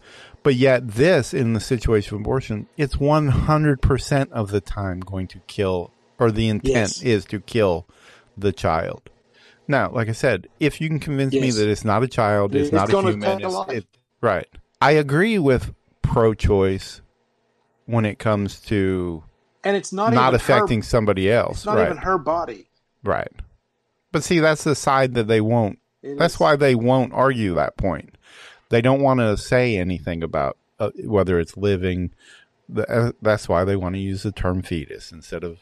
But 0.47 0.55
yet, 0.55 0.87
this 0.87 1.33
in 1.33 1.51
the 1.51 1.59
situation 1.59 2.15
of 2.15 2.21
abortion, 2.21 2.67
it's 2.77 2.95
100% 2.95 4.31
of 4.31 4.49
the 4.49 4.61
time 4.61 5.01
going 5.01 5.27
to 5.27 5.39
kill, 5.39 5.91
or 6.17 6.31
the 6.31 6.47
intent 6.47 6.73
Yes. 6.73 7.01
is 7.01 7.25
to 7.25 7.41
kill 7.41 7.85
the 8.37 8.53
child. 8.53 9.09
Now, 9.67 9.91
like 9.91 10.07
I 10.07 10.13
said, 10.13 10.47
if 10.61 10.79
you 10.79 10.87
can 10.87 11.01
convince 11.01 11.33
me 11.33 11.51
that 11.51 11.67
it's 11.69 11.83
not 11.83 12.01
a 12.01 12.07
child, 12.07 12.55
it's, 12.55 12.67
It's 12.69 12.73
not 12.73 12.89
a 12.93 13.01
human, 13.01 13.43
a 13.43 13.71
it- 13.73 13.87
right? 14.21 14.47
I 14.81 14.91
agree 14.91 15.37
with 15.37 15.73
pro-choice 16.01 17.01
when 17.85 18.05
it 18.05 18.17
comes 18.17 18.61
to 18.67 19.23
And 19.65 19.75
it's 19.75 19.91
not 19.91 20.13
not 20.13 20.29
even 20.29 20.35
affecting 20.35 20.79
her, 20.79 20.85
somebody 20.85 21.29
else. 21.29 21.57
It's 21.57 21.65
not 21.65 21.75
right? 21.75 21.87
even 21.87 21.97
her 21.97 22.17
body. 22.17 22.69
Right. 23.03 23.33
But 24.13 24.23
see, 24.23 24.39
that's 24.39 24.63
the 24.63 24.75
side 24.75 25.13
that 25.15 25.27
they 25.27 25.41
won't. 25.41 25.79
It 26.01 26.17
that's 26.17 26.35
is. 26.35 26.39
why 26.39 26.55
they 26.55 26.73
won't 26.73 27.11
argue 27.11 27.55
that 27.55 27.75
point. 27.75 28.16
They 28.69 28.81
don't 28.81 29.01
want 29.01 29.19
to 29.19 29.37
say 29.37 29.77
anything 29.77 30.23
about 30.23 30.57
uh, 30.79 30.91
whether 31.03 31.39
it's 31.39 31.57
living. 31.57 32.11
Uh, 32.75 33.11
that's 33.21 33.47
why 33.47 33.63
they 33.63 33.75
want 33.75 33.95
to 33.95 33.99
use 34.01 34.23
the 34.23 34.31
term 34.31 34.61
fetus 34.61 35.11
instead 35.11 35.43
of 35.43 35.59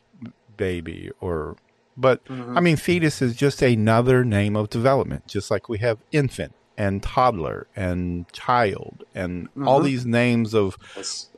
baby 0.57 1.11
or. 1.21 1.55
But 1.97 2.25
Mhm. 2.25 2.57
I 2.57 2.59
mean, 2.59 2.75
fetus 2.75 3.21
is 3.21 3.35
just 3.37 3.61
another 3.61 4.25
name 4.25 4.57
of 4.57 4.69
development, 4.69 5.27
just 5.27 5.49
like 5.49 5.69
we 5.69 5.77
have 5.77 5.97
infant 6.11 6.53
and 6.77 7.01
toddler 7.01 7.67
and 7.73 8.27
child 8.33 9.05
and 9.15 9.47
all 9.65 9.79
Mhm. 9.79 9.85
these 9.85 10.05
names 10.05 10.53
of 10.53 10.77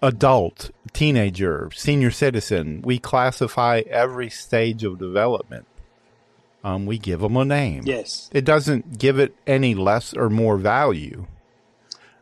adult, 0.02 0.72
teenager, 0.94 1.70
senior 1.76 2.10
citizen. 2.10 2.82
We 2.84 2.98
classify 2.98 3.84
every 3.88 4.32
stage 4.32 4.84
of 4.84 4.98
development. 4.98 5.68
Um, 6.64 6.88
we 6.88 6.98
give 6.98 7.20
them 7.20 7.38
a 7.38 7.46
name. 7.46 7.84
Yes. 7.86 8.28
It 8.34 8.44
doesn't 8.44 8.98
give 8.98 9.20
it 9.20 9.36
any 9.46 9.76
less 9.76 10.12
or 10.16 10.28
more 10.30 10.58
value. 10.58 11.28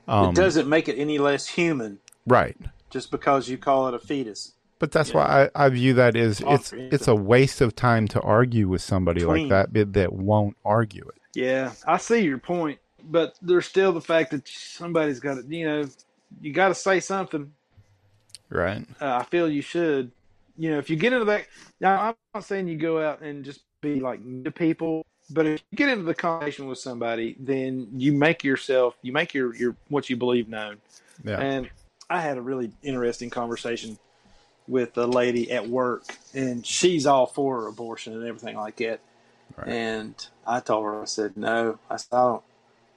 Um, 0.07 0.29
it 0.29 0.35
doesn't 0.35 0.67
make 0.69 0.87
it 0.87 0.97
any 0.97 1.17
less 1.17 1.47
human 1.47 1.99
Right. 2.27 2.57
just 2.89 3.11
because 3.11 3.49
you 3.49 3.57
call 3.57 3.87
it 3.87 3.93
a 3.93 3.99
fetus. 3.99 4.53
But 4.77 4.91
that's 4.91 5.13
why 5.13 5.49
I, 5.55 5.65
I 5.65 5.69
view 5.69 5.93
that 5.93 6.15
as 6.15 6.41
it's 6.45 6.73
it's 6.73 7.07
a 7.07 7.15
waste 7.15 7.61
of 7.61 7.75
time 7.75 8.07
to 8.09 8.21
argue 8.21 8.67
with 8.67 8.81
somebody 8.81 9.21
like 9.21 9.35
Between. 9.35 9.49
that 9.49 9.73
that 9.73 9.93
that 9.93 10.13
won't 10.13 10.57
argue 10.65 11.03
it. 11.07 11.21
Yeah, 11.33 11.71
I 11.87 11.97
see 11.97 12.19
your 12.19 12.37
point, 12.37 12.79
but 13.03 13.35
there's 13.41 13.65
still 13.65 13.93
the 13.93 14.01
fact 14.01 14.31
that 14.31 14.47
somebody's 14.47 15.19
got 15.19 15.35
to, 15.35 15.43
you 15.47 15.65
know, 15.65 15.85
you 16.41 16.51
got 16.53 16.67
to 16.69 16.75
say 16.75 16.99
something. 16.99 17.51
Right. 18.49 18.85
Uh, 19.01 19.15
I 19.17 19.23
feel 19.23 19.49
you 19.49 19.61
should. 19.61 20.11
You 20.57 20.71
know, 20.71 20.77
if 20.77 20.89
you 20.89 20.95
get 20.95 21.13
into 21.13 21.25
that, 21.25 21.47
now 21.81 21.99
I'm 22.01 22.15
not 22.33 22.43
saying 22.45 22.67
you 22.67 22.77
go 22.77 23.01
out 23.01 23.21
and 23.21 23.43
just 23.43 23.61
be 23.81 23.99
like 23.99 24.19
to 24.43 24.51
people, 24.51 25.05
but 25.29 25.45
if 25.45 25.63
you 25.71 25.75
get 25.75 25.89
into 25.89 26.03
the 26.03 26.13
conversation 26.13 26.67
with 26.67 26.77
somebody, 26.77 27.35
then 27.39 27.87
you 27.93 28.13
make 28.13 28.43
yourself, 28.43 28.95
you 29.01 29.11
make 29.11 29.33
your 29.33 29.55
your 29.55 29.75
what 29.89 30.09
you 30.09 30.17
believe 30.17 30.47
known. 30.47 30.77
Yeah. 31.23 31.39
And 31.39 31.69
I 32.09 32.21
had 32.21 32.37
a 32.37 32.41
really 32.41 32.71
interesting 32.83 33.29
conversation 33.29 33.97
with 34.67 34.97
a 34.97 35.05
lady 35.05 35.51
at 35.51 35.67
work, 35.67 36.03
and 36.33 36.65
she's 36.65 37.05
all 37.05 37.25
for 37.25 37.67
abortion 37.67 38.13
and 38.13 38.25
everything 38.27 38.55
like 38.55 38.77
that. 38.77 38.99
And 39.65 40.15
I 40.45 40.59
told 40.59 40.85
her, 40.85 41.01
I 41.01 41.05
said, 41.05 41.37
no, 41.37 41.79
I 41.89 41.97
said, 41.97 42.13
I 42.13 42.21
don't, 42.25 42.43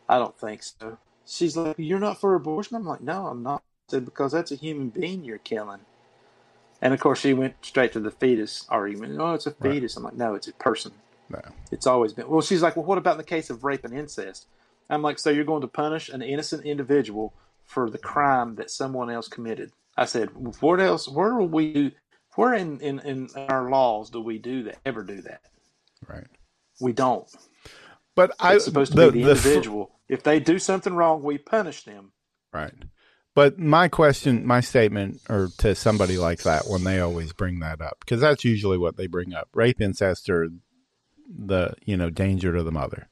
I 0.08 0.18
don't 0.18 0.36
think 0.38 0.62
so. 0.62 0.98
She's 1.26 1.56
like, 1.56 1.76
you're 1.78 2.00
not 2.00 2.20
for 2.20 2.34
abortion? 2.34 2.76
I'm 2.76 2.86
like, 2.86 3.02
no, 3.02 3.26
I'm 3.26 3.42
not. 3.42 3.62
I 3.88 3.92
said, 3.92 4.04
because 4.04 4.32
that's 4.32 4.50
a 4.50 4.56
human 4.56 4.88
being 4.88 5.24
you're 5.24 5.38
killing. 5.38 5.80
And 6.80 6.94
of 6.94 7.00
course, 7.00 7.20
she 7.20 7.34
went 7.34 7.54
straight 7.62 7.92
to 7.92 8.00
the 8.00 8.10
fetus 8.10 8.66
argument. 8.68 9.20
Oh, 9.20 9.34
it's 9.34 9.46
a 9.46 9.52
fetus. 9.52 9.96
I'm 9.96 10.04
like, 10.04 10.16
no, 10.16 10.34
it's 10.34 10.48
a 10.48 10.52
person. 10.54 10.92
No. 11.30 11.40
It's 11.70 11.86
always 11.86 12.12
been. 12.12 12.28
Well, 12.28 12.40
she's 12.40 12.62
like, 12.62 12.76
well, 12.76 12.86
what 12.86 12.98
about 12.98 13.12
in 13.12 13.18
the 13.18 13.24
case 13.24 13.50
of 13.50 13.64
rape 13.64 13.84
and 13.84 13.92
incest? 13.96 14.46
I'm 14.90 15.02
like, 15.02 15.18
so 15.18 15.28
you're 15.30 15.44
going 15.44 15.60
to 15.60 15.68
punish 15.68 16.08
an 16.08 16.22
innocent 16.22 16.64
individual 16.64 17.34
for 17.64 17.90
the 17.90 17.98
crime 17.98 18.54
that 18.54 18.70
someone 18.70 19.10
else 19.10 19.28
committed? 19.28 19.72
I 19.96 20.06
said, 20.06 20.30
what 20.60 20.80
else? 20.80 21.06
Where 21.08 21.34
will 21.34 21.48
we 21.48 21.72
do? 21.72 21.90
Where 22.36 22.54
in, 22.54 22.80
in, 22.80 23.00
in 23.00 23.28
our 23.48 23.68
laws 23.68 24.10
do 24.10 24.20
we 24.20 24.38
do 24.38 24.62
that? 24.64 24.76
Ever 24.86 25.02
do 25.02 25.20
that? 25.22 25.42
Right. 26.08 26.26
We 26.80 26.92
don't. 26.92 27.26
But 28.14 28.32
I 28.40 28.54
It's 28.54 28.64
supposed 28.64 28.92
to 28.92 28.98
the- 29.06 29.12
be 29.12 29.22
the, 29.22 29.30
individual. 29.30 29.90
if 30.08 30.22
they 30.22 30.40
do 30.40 30.58
something 30.58 30.94
wrong, 30.94 31.22
we 31.22 31.36
punish 31.36 31.82
them. 31.84 32.12
Right. 32.52 32.72
But 33.34 33.58
my 33.58 33.88
question, 33.88 34.46
my 34.46 34.60
statement, 34.60 35.20
or 35.28 35.48
to 35.58 35.74
somebody 35.74 36.16
like 36.16 36.42
that, 36.42 36.66
when 36.66 36.82
they 36.84 36.98
always 36.98 37.32
bring 37.32 37.60
that 37.60 37.80
up, 37.80 37.98
because 38.00 38.20
that's 38.20 38.44
usually 38.44 38.78
what 38.78 38.96
they 38.96 39.06
bring 39.06 39.32
up: 39.32 39.48
rape, 39.54 39.80
incest, 39.80 40.28
or 40.28 40.48
the 41.28 41.74
you 41.84 41.96
know 41.96 42.10
danger 42.10 42.54
to 42.54 42.62
the 42.62 42.72
mother. 42.72 43.08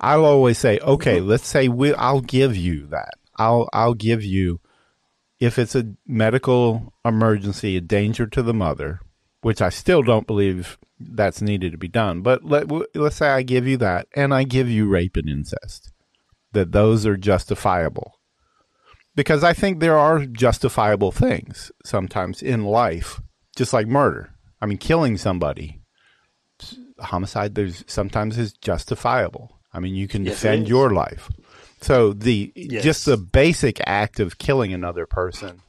I'll 0.00 0.24
always 0.24 0.58
say, 0.58 0.78
okay, 0.78 1.18
mm-hmm. 1.18 1.28
let's 1.28 1.46
say 1.46 1.68
we, 1.68 1.92
I'll 1.94 2.20
give 2.20 2.56
you 2.56 2.86
that. 2.88 3.14
I'll 3.36 3.68
I'll 3.72 3.94
give 3.94 4.22
you 4.22 4.60
if 5.40 5.58
it's 5.58 5.74
a 5.74 5.94
medical 6.06 6.92
emergency, 7.04 7.76
a 7.76 7.80
danger 7.80 8.26
to 8.26 8.42
the 8.42 8.54
mother, 8.54 9.00
which 9.42 9.62
I 9.62 9.68
still 9.68 10.02
don't 10.02 10.26
believe 10.26 10.78
that's 11.00 11.40
needed 11.40 11.72
to 11.72 11.78
be 11.78 11.88
done. 11.88 12.22
But 12.22 12.44
let 12.44 12.66
let's 12.94 13.16
say 13.16 13.28
I 13.28 13.42
give 13.42 13.66
you 13.66 13.76
that, 13.78 14.08
and 14.14 14.34
I 14.34 14.44
give 14.44 14.68
you 14.68 14.88
rape 14.88 15.16
and 15.16 15.28
incest, 15.28 15.92
that 16.52 16.72
those 16.72 17.06
are 17.06 17.16
justifiable 17.16 18.18
because 19.18 19.42
I 19.42 19.52
think 19.52 19.80
there 19.80 19.98
are 19.98 20.26
justifiable 20.26 21.10
things 21.10 21.72
sometimes 21.84 22.40
in 22.40 22.64
life, 22.64 23.20
just 23.56 23.72
like 23.72 23.88
murder. 23.88 24.30
I 24.60 24.66
mean, 24.66 24.78
killing 24.78 25.16
somebody, 25.16 25.80
homicide. 27.00 27.54
There's 27.54 27.84
sometimes 27.86 28.38
is 28.38 28.52
justifiable. 28.52 29.58
I 29.72 29.80
mean, 29.80 29.94
you 29.94 30.08
can 30.08 30.24
Yes, 30.24 30.36
defend 30.40 30.68
your 30.68 30.90
life. 30.90 31.30
So 31.80 32.12
the 32.12 32.52
Yes. 32.56 32.82
just 32.82 33.04
the 33.06 33.16
basic 33.16 33.80
act 33.86 34.18
of 34.20 34.38
killing 34.38 34.72
another 34.72 35.06
person 35.06 35.62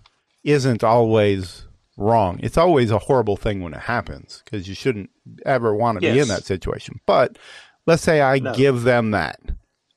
isn't 0.43 0.83
always 0.83 1.65
wrong. 1.97 2.39
It's 2.41 2.57
always 2.57 2.91
a 2.91 2.97
horrible 2.99 3.35
thing 3.37 3.61
when 3.61 3.73
it 3.73 3.81
happens 3.81 4.41
because 4.45 4.67
you 4.67 4.73
shouldn't 4.75 5.09
ever 5.45 5.75
want 5.75 5.97
to 5.97 6.01
be 6.01 6.17
in 6.19 6.27
that 6.29 6.45
situation. 6.45 6.99
But 7.05 7.37
let's 7.85 8.01
say 8.03 8.21
I 8.21 8.39
No. 8.39 8.53
give 8.53 8.83
them 8.83 9.11
that. 9.11 9.39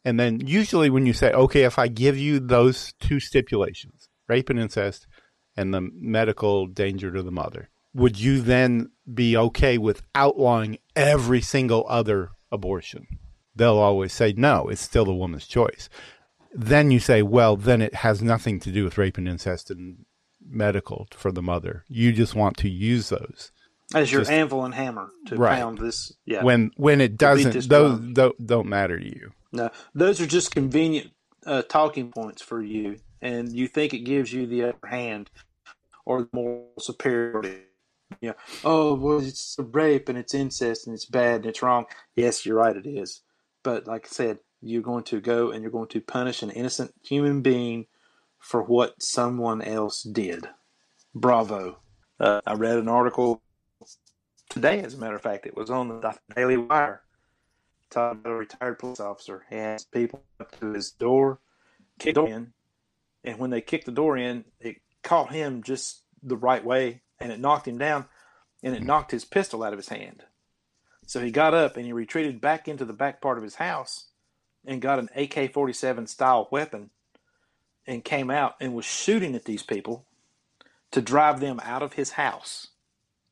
And 0.05 0.19
then 0.19 0.41
usually 0.41 0.91
when 0.91 1.07
you 1.07 1.13
say, 1.13 1.31
okay, 1.33 1.63
if 1.63 1.79
I 1.79 1.87
give 1.87 2.19
you 2.19 2.41
those 2.41 2.93
two 3.01 3.21
stipulations, 3.21 4.09
rape 4.29 4.51
and 4.51 4.59
incest 4.59 5.07
and 5.57 5.73
the 5.73 5.81
medical 5.95 6.67
danger 6.67 7.13
to 7.13 7.23
the 7.23 7.31
mother, 7.31 7.71
would 7.95 8.19
you 8.19 8.41
then 8.43 8.91
be 9.15 9.37
okay 9.37 9.79
with 9.79 10.03
outlawing 10.15 10.79
every 10.97 11.41
single 11.41 11.85
other 11.89 12.31
abortion? 12.51 13.07
They'll 13.55 13.79
always 13.79 14.13
say, 14.13 14.33
no, 14.37 14.69
it's 14.69 14.81
still 14.81 15.05
the 15.05 15.13
woman's 15.15 15.47
choice. 15.47 15.89
Then 16.55 16.91
you 16.91 17.01
say, 17.01 17.23
well, 17.23 17.57
then 17.57 17.81
it 17.83 17.95
has 17.97 18.23
nothing 18.23 18.61
to 18.61 18.71
do 18.71 18.85
with 18.85 18.99
rape 18.99 19.19
and 19.19 19.29
incest 19.29 19.71
and 19.71 20.05
medical 20.47 21.07
for 21.13 21.33
the 21.33 21.43
mother. 21.43 21.85
You 21.89 22.13
just 22.13 22.35
want 22.35 22.57
to 22.59 22.69
use 22.69 23.09
those. 23.09 23.53
As 23.95 24.11
your 24.11 24.23
Just- 24.23 24.31
anvil 24.31 24.65
and 24.65 24.75
hammer 24.75 25.11
to 25.27 25.37
Right. 25.37 25.59
pound 25.59 25.79
this. 25.79 26.13
Yeah. 26.25 26.43
When 26.43 26.71
when 26.77 27.01
it 27.03 27.19
doesn't, 27.19 27.69
those 27.69 27.99
don't, 28.01 28.47
don't 28.47 28.69
matter 28.69 28.99
to 28.99 29.05
you. 29.05 29.33
No, 29.53 29.71
those 29.95 30.19
are 30.21 30.27
just 30.27 30.51
convenient 30.55 31.11
uh, 31.45 31.61
talking 31.63 32.11
points 32.11 32.41
for 32.41 32.63
you, 32.63 32.97
and 33.21 33.53
you 33.53 33.69
think 33.69 33.93
it 33.93 33.99
gives 34.01 34.33
you 34.33 34.47
the 34.47 34.65
upper 34.65 34.87
hand 34.87 35.29
or 36.07 36.23
the 36.23 36.29
moral 36.33 36.73
superiority. 36.79 37.59
You 38.21 38.31
know, 38.31 38.35
oh, 38.65 38.95
well, 38.95 39.21
it's 39.21 39.57
rape 39.59 40.09
and 40.09 40.19
it's 40.19 40.35
incest 40.35 40.87
and 40.87 40.95
it's 40.95 41.07
bad 41.07 41.37
and 41.37 41.47
it's 41.47 41.63
wrong. 41.63 41.87
Yes, 42.15 42.45
you're 42.45 42.57
right, 42.57 42.77
it 42.77 42.87
is. 42.87 43.23
But 43.63 43.87
like 43.87 44.07
I 44.07 44.09
said, 44.09 44.39
you're 44.61 44.83
going 44.83 45.05
to 45.05 45.21
go 45.21 45.51
and 45.51 45.63
you're 45.63 45.73
going 45.73 45.89
to 45.89 46.01
punish 46.01 46.43
an 46.43 46.51
innocent 46.51 46.95
human 47.03 47.43
being 47.43 47.87
for 48.39 48.63
what 48.63 49.03
someone 49.03 49.63
else 49.63 50.03
did. 50.03 50.49
Bravo. 51.15 51.79
Uh, 52.19 52.41
I 52.47 52.55
read 52.55 52.79
an 52.79 52.89
article 52.89 53.43
today, 54.49 54.81
as 54.81 54.95
a 54.95 54.99
matter 54.99 55.17
of 55.17 55.23
fact. 55.23 55.47
It 55.47 55.57
was 55.57 55.71
on 55.71 55.89
the 55.89 56.15
Daily 56.35 56.57
Wire 56.57 57.03
talking 57.91 58.21
about 58.21 58.33
a 58.33 58.37
retired 58.37 58.79
police 58.79 59.01
officer. 59.01 59.45
He 59.51 59.57
asked 59.57 59.91
people 59.93 60.23
up 60.41 60.59
to 60.61 60.73
his 60.73 60.91
door, 60.91 61.41
kicked 61.99 62.15
the 62.15 62.23
door 62.23 62.29
in, 62.29 62.53
and 63.25 63.39
when 63.39 63.51
they 63.51 63.61
kicked 63.61 63.87
the 63.87 63.93
door 63.93 64.17
in, 64.17 64.45
it 64.61 64.77
caught 65.03 65.33
him 65.33 65.63
just 65.63 66.03
the 66.23 66.37
right 66.37 66.65
way, 66.65 67.03
and 67.23 67.33
it 67.33 67.41
knocked 67.41 67.69
him 67.69 67.79
down, 67.79 68.07
and 68.63 68.75
it 68.75 68.79
mm-hmm. 68.79 68.87
knocked 68.87 69.11
his 69.11 69.25
pistol 69.25 69.63
out 69.63 69.73
of 69.73 69.79
his 69.79 69.89
hand. 69.89 70.25
So 71.07 71.21
he 71.21 71.31
got 71.31 71.55
up 71.55 71.77
and 71.77 71.85
he 71.85 71.93
retreated 71.93 72.41
back 72.41 72.69
into 72.69 72.85
the 72.85 72.93
back 72.93 73.21
part 73.21 73.37
of 73.37 73.45
his 73.45 73.57
house 73.57 74.07
and 74.65 74.81
got 74.81 74.99
an 74.99 75.09
AK 75.17 75.53
47 75.53 76.07
style 76.07 76.49
weapon 76.51 76.91
and 77.87 78.05
came 78.05 78.31
out 78.31 78.55
and 78.61 78.75
was 78.75 78.85
shooting 78.85 79.35
at 79.35 79.45
these 79.45 79.63
people 79.63 80.07
to 80.93 81.01
drive 81.03 81.41
them 81.41 81.61
out 81.65 81.83
of 81.83 81.95
his 81.95 82.13
house 82.13 82.69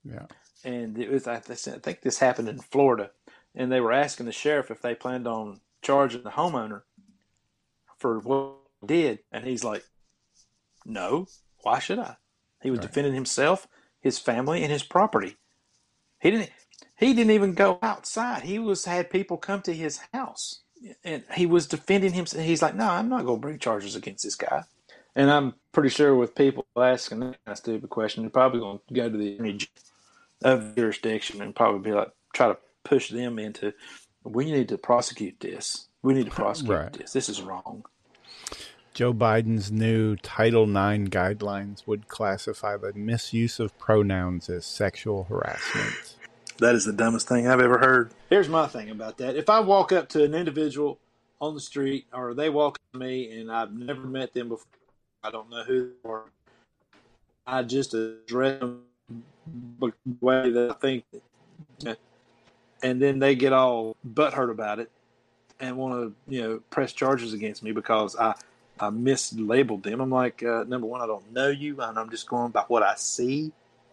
Yeah. 0.04 0.26
and 0.64 0.98
it 0.98 1.10
was 1.10 1.26
I 1.26 1.38
th- 1.38 1.68
I 1.68 1.78
think 1.78 2.00
this 2.00 2.18
happened 2.18 2.48
in 2.48 2.58
Florida, 2.58 3.10
and 3.54 3.70
they 3.70 3.80
were 3.80 3.92
asking 3.92 4.26
the 4.26 4.32
sheriff 4.32 4.70
if 4.70 4.82
they 4.82 4.94
planned 4.94 5.26
on 5.26 5.60
charging 5.82 6.22
the 6.22 6.30
homeowner 6.30 6.82
for 7.98 8.18
what 8.18 8.56
he 8.80 8.86
did, 8.86 9.20
and 9.30 9.44
he's 9.44 9.62
like, 9.62 9.84
"No, 10.84 11.28
why 11.62 11.78
should 11.78 11.98
I?" 11.98 12.16
He 12.62 12.70
was 12.70 12.80
defending 12.80 13.14
himself, 13.14 13.68
his 14.00 14.18
family, 14.18 14.62
and 14.62 14.72
his 14.72 14.82
property. 14.82 15.36
He 16.20 16.30
didn't. 16.30 16.50
He 16.98 17.14
didn't 17.14 17.32
even 17.32 17.54
go 17.54 17.78
outside. 17.82 18.42
He 18.42 18.58
was 18.58 18.84
had 18.84 19.10
people 19.10 19.36
come 19.38 19.62
to 19.62 19.72
his 19.74 20.00
house, 20.12 20.62
and 21.04 21.24
he 21.34 21.46
was 21.46 21.66
defending 21.66 22.12
himself. 22.12 22.44
He's 22.44 22.62
like, 22.62 22.74
"No, 22.74 22.88
I'm 22.88 23.08
not 23.08 23.24
going 23.26 23.38
to 23.38 23.42
bring 23.42 23.58
charges 23.58 23.96
against 23.96 24.24
this 24.24 24.36
guy." 24.36 24.64
And 25.16 25.30
I'm 25.30 25.54
pretty 25.72 25.88
sure 25.90 26.14
with 26.14 26.34
people 26.34 26.66
asking 26.76 27.20
that 27.20 27.26
kind 27.44 27.52
of 27.52 27.58
stupid 27.58 27.90
question, 27.90 28.22
they're 28.22 28.30
probably 28.30 28.60
going 28.60 28.80
to 28.88 28.94
go 28.94 29.10
to 29.10 29.16
the 29.18 29.34
attorney 29.34 29.58
of 30.42 30.76
jurisdiction 30.76 31.42
and 31.42 31.54
probably 31.54 31.80
be 31.90 31.94
like 31.96 32.10
try 32.34 32.48
to 32.48 32.56
push 32.84 33.10
them 33.10 33.38
into 33.38 33.72
we 34.24 34.50
need 34.50 34.68
to 34.68 34.78
prosecute 34.78 35.40
this. 35.40 35.88
We 36.02 36.14
need 36.14 36.26
to 36.26 36.32
prosecute 36.32 36.70
Right. 36.78 36.92
this. 36.92 37.12
This 37.12 37.28
is 37.28 37.42
wrong. 37.42 37.84
Joe 38.92 39.14
Biden's 39.14 39.70
new 39.70 40.16
Title 40.16 40.64
IX 40.64 41.08
guidelines 41.08 41.86
would 41.86 42.08
classify 42.08 42.76
the 42.76 42.92
misuse 42.92 43.60
of 43.60 43.78
pronouns 43.78 44.50
as 44.50 44.66
sexual 44.66 45.24
harassment. 45.24 46.16
That 46.58 46.74
is 46.74 46.84
the 46.84 46.92
dumbest 46.92 47.28
thing 47.28 47.46
I've 47.46 47.60
ever 47.60 47.78
heard. 47.78 48.12
Here's 48.28 48.48
my 48.48 48.66
thing 48.66 48.90
about 48.90 49.16
that. 49.18 49.36
If 49.36 49.48
I 49.48 49.60
walk 49.60 49.92
up 49.92 50.08
to 50.10 50.24
an 50.24 50.34
individual 50.34 50.98
on 51.40 51.54
the 51.54 51.60
street 51.60 52.06
or 52.12 52.34
they 52.34 52.50
walk 52.50 52.76
up 52.76 52.92
to 52.92 52.98
me 52.98 53.40
and 53.40 53.50
I've 53.50 53.72
never 53.72 54.02
met 54.02 54.34
them 54.34 54.50
before, 54.50 54.66
I 55.22 55.30
don't 55.30 55.48
know 55.48 55.62
who 55.62 55.90
they 56.02 56.10
are, 56.10 56.24
I 57.46 57.62
just 57.62 57.94
address 57.94 58.60
them 58.60 58.82
the 59.78 59.92
way 60.20 60.50
that 60.50 60.70
I 60.70 60.74
think, 60.74 61.04
and 62.82 63.00
then 63.00 63.18
they 63.18 63.34
get 63.34 63.52
all 63.52 63.96
butthurt 64.06 64.50
about 64.50 64.78
it 64.80 64.90
and 65.60 65.76
want 65.76 65.94
to, 65.94 66.34
you 66.34 66.42
know, 66.42 66.60
press 66.70 66.92
charges 66.92 67.32
against 67.32 67.62
me 67.62 67.72
because 67.72 68.16
I 68.16 68.34
I 68.80 68.88
mislabeled 68.88 69.82
them. 69.82 70.00
I'm 70.00 70.10
like, 70.10 70.42
uh, 70.42 70.64
number 70.64 70.86
one, 70.86 71.02
I 71.02 71.06
don't 71.06 71.32
know 71.32 71.48
you, 71.48 71.80
and 71.80 71.98
I'm 71.98 72.10
just 72.10 72.26
going 72.26 72.50
by 72.50 72.64
what 72.66 72.82
I 72.82 72.94
see. 72.94 73.52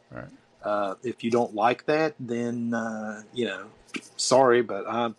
Right. 0.10 0.30
Uh, 0.64 0.96
if 1.04 1.24
you 1.24 1.30
don't 1.32 1.54
like 1.54 1.86
that, 1.86 2.16
then 2.20 2.74
uh, 2.74 3.24
you 3.34 3.46
know, 3.46 3.66
sorry, 4.16 4.62
but 4.62 4.88
I, 4.88 5.14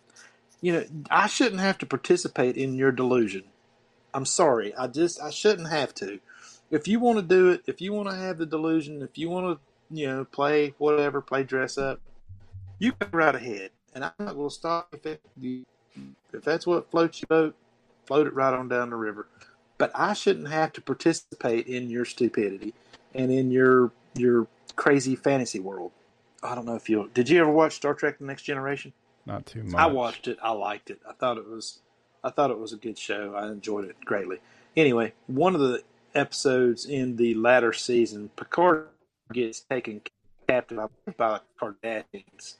you 0.60 0.72
know, 0.72 0.84
I 1.10 1.26
shouldn't 1.26 1.60
have 1.60 1.78
to 1.78 1.86
participate 1.86 2.56
in 2.56 2.74
your 2.74 2.92
delusion. 2.92 3.44
I'm 4.14 4.24
sorry. 4.24 4.74
I 4.74 4.86
just 4.86 5.20
I 5.20 5.30
shouldn't 5.30 5.68
have 5.68 5.94
to. 5.96 6.18
If 6.70 6.88
you 6.88 6.98
want 6.98 7.18
to 7.18 7.22
do 7.22 7.50
it, 7.50 7.62
if 7.66 7.80
you 7.80 7.92
want 7.92 8.08
to 8.08 8.16
have 8.16 8.38
the 8.38 8.46
delusion, 8.46 9.02
if 9.02 9.16
you 9.16 9.28
want 9.28 9.58
to, 9.58 9.94
you 9.94 10.06
know, 10.06 10.24
play 10.24 10.74
whatever, 10.78 11.20
play 11.20 11.42
dress 11.42 11.78
up, 11.78 12.00
you 12.78 12.92
go 12.98 13.06
right 13.12 13.34
ahead, 13.34 13.70
and 13.94 14.04
I'm 14.04 14.12
not 14.18 14.34
going 14.34 14.48
to 14.48 14.54
stop 14.54 14.88
if 14.92 15.06
it, 15.06 15.22
if 16.32 16.42
that's 16.42 16.66
what 16.66 16.90
floats 16.90 17.20
your 17.20 17.26
boat, 17.28 17.56
float 18.06 18.26
it 18.26 18.34
right 18.34 18.52
on 18.52 18.68
down 18.68 18.90
the 18.90 18.96
river. 18.96 19.28
But 19.78 19.92
I 19.94 20.12
shouldn't 20.12 20.48
have 20.48 20.72
to 20.74 20.80
participate 20.80 21.66
in 21.66 21.88
your 21.88 22.04
stupidity 22.04 22.74
and 23.14 23.30
in 23.30 23.50
your 23.50 23.92
your 24.14 24.48
crazy 24.76 25.16
fantasy 25.16 25.60
world. 25.60 25.92
I 26.42 26.54
don't 26.54 26.66
know 26.66 26.74
if 26.74 26.88
you 26.88 27.10
did. 27.14 27.28
You 27.28 27.40
ever 27.40 27.50
watch 27.50 27.76
Star 27.76 27.94
Trek: 27.94 28.18
The 28.18 28.24
Next 28.24 28.42
Generation? 28.42 28.92
Not 29.26 29.46
too 29.46 29.62
much. 29.62 29.80
I 29.80 29.86
watched 29.86 30.28
it. 30.28 30.38
I 30.42 30.50
liked 30.50 30.90
it. 30.90 31.00
I 31.08 31.12
thought 31.12 31.38
it 31.38 31.48
was. 31.48 31.80
I 32.24 32.30
thought 32.30 32.50
it 32.50 32.58
was 32.58 32.72
a 32.72 32.76
good 32.76 32.98
show. 32.98 33.34
I 33.34 33.48
enjoyed 33.48 33.84
it 33.84 33.96
greatly. 34.04 34.38
Anyway, 34.76 35.12
one 35.26 35.54
of 35.54 35.60
the 35.60 35.82
episodes 36.14 36.84
in 36.84 37.16
the 37.16 37.34
latter 37.34 37.72
season, 37.72 38.30
Picard 38.36 38.88
gets 39.32 39.60
taken 39.60 40.00
captive 40.48 40.88
by 41.16 41.38
the 41.38 41.40
Cardassians 41.60 42.56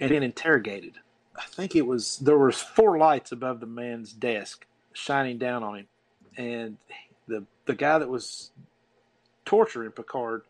and 0.00 0.10
then 0.10 0.22
interrogated. 0.22 0.94
I 1.36 1.44
think 1.44 1.74
it 1.74 1.86
was 1.86 2.18
there 2.18 2.38
was 2.38 2.60
four 2.60 2.98
lights 2.98 3.32
above 3.32 3.60
the 3.60 3.66
man's 3.66 4.12
desk 4.12 4.66
shining 4.92 5.38
down 5.38 5.62
on 5.62 5.76
him, 5.76 5.86
and 6.36 6.76
the 7.26 7.44
the 7.66 7.74
guy 7.74 7.98
that 7.98 8.08
was 8.08 8.50
torturing 9.44 9.90
Picard 9.90 10.42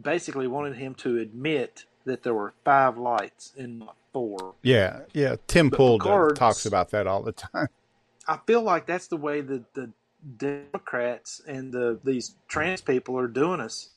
basically 0.00 0.46
wanted 0.46 0.76
him 0.76 0.94
to 0.96 1.18
admit 1.18 1.84
that 2.04 2.22
there 2.22 2.34
were 2.34 2.52
five 2.64 2.96
lights 2.98 3.52
and 3.58 3.80
not 3.80 3.96
four. 4.12 4.54
Yeah, 4.62 5.00
yeah. 5.12 5.36
Tim 5.46 5.68
But 5.70 5.76
Pool 5.76 5.98
Picard's- 5.98 6.38
talks 6.38 6.66
about 6.66 6.90
that 6.90 7.06
all 7.06 7.22
the 7.22 7.32
time. 7.32 7.68
I 8.28 8.38
feel 8.46 8.62
like 8.62 8.86
that's 8.86 9.06
the 9.06 9.16
way 9.16 9.40
that 9.40 9.72
the 9.74 9.90
Democrats 10.36 11.40
and 11.46 11.72
the 11.72 11.98
these 12.04 12.34
trans 12.48 12.80
people 12.80 13.18
are 13.18 13.28
doing 13.28 13.60
us. 13.60 13.90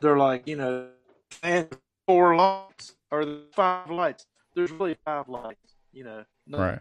They're 0.00 0.18
like, 0.18 0.46
you 0.46 0.56
know, 0.56 0.88
and 1.42 1.68
four 2.06 2.36
lights 2.36 2.94
or 3.10 3.24
the 3.24 3.42
five 3.52 3.90
lights. 3.90 4.26
There's 4.54 4.70
really 4.70 4.96
five 5.04 5.28
lights, 5.28 5.74
you 5.92 6.04
know. 6.04 6.24
no- 6.46 6.58
Right. 6.58 6.78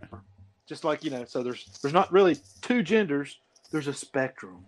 Just 0.67 0.83
like 0.83 1.03
you 1.05 1.11
know, 1.11 1.23
so 1.25 1.43
there's 1.43 1.65
there's 1.81 1.93
not 1.93 2.11
really 2.11 2.37
two 2.61 2.83
genders. 2.83 3.39
There's 3.71 3.87
a 3.87 3.93
spectrum, 3.93 4.65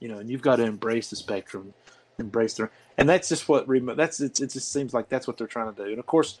you 0.00 0.08
know, 0.08 0.18
and 0.18 0.30
you've 0.30 0.42
got 0.42 0.56
to 0.56 0.64
embrace 0.64 1.10
the 1.10 1.16
spectrum, 1.16 1.74
embrace 2.18 2.54
the, 2.54 2.70
and 2.98 3.08
that's 3.08 3.28
just 3.28 3.48
what 3.48 3.68
remo- 3.68 3.94
that's 3.94 4.20
it, 4.20 4.40
it. 4.40 4.50
just 4.50 4.72
seems 4.72 4.94
like 4.94 5.08
that's 5.08 5.26
what 5.26 5.36
they're 5.36 5.46
trying 5.46 5.74
to 5.74 5.84
do. 5.84 5.90
And 5.90 5.98
of 5.98 6.06
course, 6.06 6.40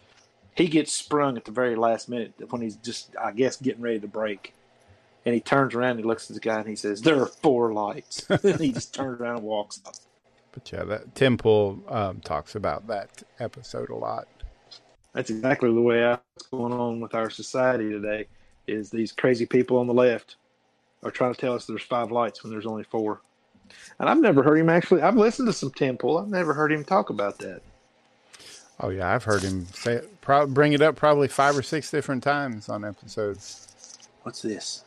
he 0.54 0.68
gets 0.68 0.92
sprung 0.92 1.36
at 1.36 1.44
the 1.44 1.50
very 1.50 1.76
last 1.76 2.08
minute 2.08 2.32
when 2.50 2.62
he's 2.62 2.76
just, 2.76 3.14
I 3.22 3.32
guess, 3.32 3.56
getting 3.56 3.82
ready 3.82 4.00
to 4.00 4.08
break. 4.08 4.54
And 5.24 5.34
he 5.34 5.40
turns 5.40 5.74
around 5.74 5.92
and 5.92 6.00
he 6.00 6.04
looks 6.06 6.30
at 6.30 6.34
the 6.34 6.40
guy 6.40 6.60
and 6.60 6.68
he 6.68 6.76
says, 6.76 7.02
There 7.02 7.20
are 7.20 7.26
four 7.26 7.72
lights. 7.72 8.24
and 8.30 8.60
he 8.60 8.72
just 8.72 8.94
turns 8.94 9.20
around 9.20 9.36
and 9.38 9.44
walks 9.44 9.80
off. 9.84 9.98
But 10.52 10.72
yeah, 10.72 10.84
that 10.84 11.38
Pool 11.38 11.82
um, 11.88 12.20
talks 12.20 12.54
about 12.54 12.86
that 12.86 13.22
episode 13.38 13.90
a 13.90 13.96
lot. 13.96 14.26
That's 15.12 15.28
exactly 15.28 15.72
the 15.72 15.82
way 15.82 16.04
I, 16.04 16.12
what's 16.12 16.46
going 16.50 16.72
on 16.72 17.00
with 17.00 17.14
our 17.14 17.28
society 17.28 17.90
today 17.90 18.28
is 18.66 18.88
these 18.90 19.12
crazy 19.12 19.44
people 19.44 19.78
on 19.78 19.86
the 19.86 19.94
left 19.94 20.36
are 21.02 21.10
trying 21.10 21.34
to 21.34 21.40
tell 21.40 21.54
us 21.54 21.66
there's 21.66 21.82
five 21.82 22.10
lights 22.10 22.42
when 22.42 22.50
there's 22.50 22.66
only 22.66 22.84
four. 22.84 23.20
And 23.98 24.08
I've 24.08 24.20
never 24.20 24.42
heard 24.42 24.58
him 24.58 24.68
actually, 24.68 25.02
I've 25.02 25.16
listened 25.16 25.48
to 25.48 25.52
some 25.52 25.70
Pool. 25.96 26.18
I've 26.18 26.28
never 26.28 26.54
heard 26.54 26.72
him 26.72 26.84
talk 26.84 27.10
about 27.10 27.38
that. 27.38 27.62
Oh 28.78 28.90
yeah, 28.90 29.14
I've 29.14 29.24
heard 29.24 29.42
him 29.42 29.66
say 29.66 29.94
it, 29.94 30.20
prob- 30.20 30.52
bring 30.52 30.72
it 30.72 30.82
up 30.82 30.96
probably 30.96 31.28
five 31.28 31.56
or 31.56 31.62
six 31.62 31.90
different 31.90 32.22
times 32.22 32.68
on 32.68 32.84
episodes. 32.84 33.68
What's 34.22 34.42
this? 34.42 34.84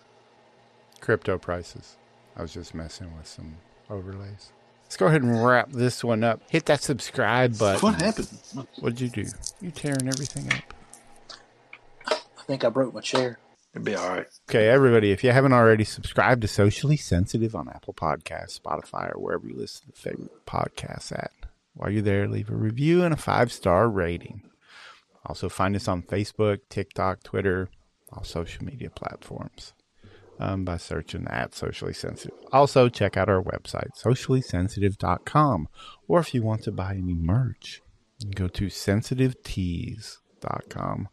Crypto 1.01 1.37
prices. 1.37 1.95
I 2.37 2.41
was 2.41 2.53
just 2.53 2.75
messing 2.75 3.15
with 3.17 3.27
some 3.27 3.55
overlays. 3.89 4.51
Let's 4.83 4.97
go 4.97 5.07
ahead 5.07 5.23
and 5.23 5.43
wrap 5.43 5.71
this 5.71 6.03
one 6.03 6.23
up. 6.23 6.41
Hit 6.49 6.65
that 6.65 6.81
subscribe 6.83 7.57
button. 7.57 7.81
What 7.81 8.01
happened? 8.01 8.27
What'd 8.79 8.99
you 9.01 9.09
do? 9.09 9.25
You 9.61 9.71
tearing 9.71 10.07
everything 10.07 10.51
up. 10.51 10.73
I 12.07 12.41
think 12.43 12.63
I 12.63 12.69
broke 12.69 12.93
my 12.93 13.01
chair. 13.01 13.39
It'd 13.73 13.85
be 13.85 13.95
all 13.95 14.09
right. 14.09 14.25
Okay, 14.49 14.67
everybody, 14.67 15.11
if 15.11 15.23
you 15.23 15.31
haven't 15.31 15.53
already, 15.53 15.83
subscribe 15.83 16.41
to 16.41 16.47
Socially 16.47 16.97
Sensitive 16.97 17.55
on 17.55 17.69
Apple 17.69 17.93
Podcasts, 17.93 18.59
Spotify, 18.59 19.13
or 19.13 19.21
wherever 19.21 19.47
you 19.47 19.55
listen 19.55 19.85
to 19.85 19.91
the 19.91 19.97
favorite 19.97 20.43
podcasts 20.45 21.11
at. 21.11 21.31
While 21.75 21.91
you're 21.91 22.01
there, 22.01 22.27
leave 22.27 22.49
a 22.49 22.55
review 22.55 23.03
and 23.03 23.13
a 23.13 23.17
five 23.17 23.51
star 23.51 23.87
rating. 23.87 24.41
Also, 25.25 25.49
find 25.49 25.75
us 25.75 25.87
on 25.87 26.01
Facebook, 26.01 26.61
TikTok, 26.69 27.21
Twitter, 27.21 27.69
all 28.11 28.23
social 28.23 28.65
media 28.65 28.89
platforms 28.89 29.73
um, 30.39 30.65
by 30.65 30.77
searching 30.77 31.27
at 31.27 31.53
Socially 31.53 31.93
Sensitive. 31.93 32.35
Also, 32.51 32.89
check 32.89 33.17
out 33.17 33.29
our 33.29 33.43
website, 33.43 33.91
sociallysensitive.com. 34.01 35.67
Or 36.07 36.19
if 36.19 36.33
you 36.33 36.41
want 36.41 36.63
to 36.63 36.71
buy 36.71 36.95
any 36.95 37.13
merch, 37.13 37.83
go 38.33 38.47
to 38.47 38.65
sensitivetees.com 38.65 41.09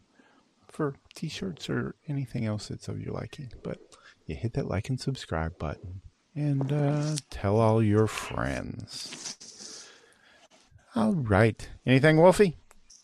t-shirts 1.17 1.69
or 1.69 1.95
anything 2.07 2.45
else 2.45 2.67
that's 2.67 2.87
of 2.87 3.01
your 3.01 3.13
liking. 3.13 3.51
But 3.63 3.79
you 4.27 4.35
hit 4.35 4.53
that 4.53 4.67
like 4.67 4.89
and 4.89 4.99
subscribe 4.99 5.57
button 5.57 6.01
and 6.35 6.71
uh, 6.71 7.15
tell 7.29 7.59
all 7.59 7.81
your 7.81 8.07
friends. 8.07 9.89
All 10.95 11.13
right. 11.13 11.67
Anything, 11.85 12.17
Wolfie? 12.17 12.57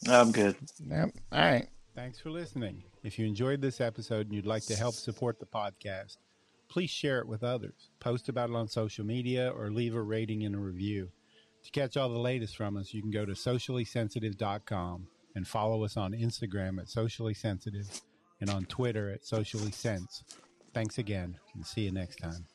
I'm 0.07 0.32
good. 0.32 0.55
Yep. 0.88 1.09
All 1.32 1.39
right. 1.39 1.68
Thanks 1.95 2.20
for 2.20 2.30
listening. 2.30 2.84
If 3.03 3.18
you 3.18 3.26
enjoyed 3.26 3.61
this 3.61 3.82
episode 3.82 4.28
and 4.28 4.36
you'd 4.36 4.45
like 4.45 4.66
to 4.68 4.76
help 4.76 4.93
support 4.95 5.39
the 5.39 5.45
podcast, 5.45 6.18
please 6.70 6.89
share 6.89 7.20
it 7.20 7.28
with 7.28 7.43
others. 7.43 7.89
Post 7.99 8.30
about 8.30 8.49
it 8.49 8.55
on 8.55 8.68
social 8.68 9.05
media 9.05 9.51
or 9.55 9.72
leave 9.72 9.95
a 9.95 10.01
rating 10.01 10.43
and 10.43 10.55
a 10.55 10.59
review. 10.59 11.09
To 11.64 11.72
catch 11.72 11.97
all 11.97 12.09
the 12.09 12.20
latest 12.20 12.57
from 12.57 12.78
us, 12.78 12.93
you 12.93 13.01
can 13.01 13.11
go 13.11 13.26
to 13.26 13.34
sociallysensitive.com 13.34 15.07
and 15.36 15.48
follow 15.48 15.84
us 15.84 15.98
on 15.98 16.14
Instagram 16.14 16.80
at 16.80 16.90
socially 16.90 17.34
sensitive 17.34 18.02
and 18.42 18.50
on 18.50 18.66
Twitter 18.66 19.10
at 19.12 19.26
socially 19.26 19.72
sense. 19.72 20.24
Thanks 20.74 20.98
again 20.98 21.38
and 21.56 21.66
see 21.66 21.82
you 21.82 21.92
next 21.92 22.18
time. 22.18 22.46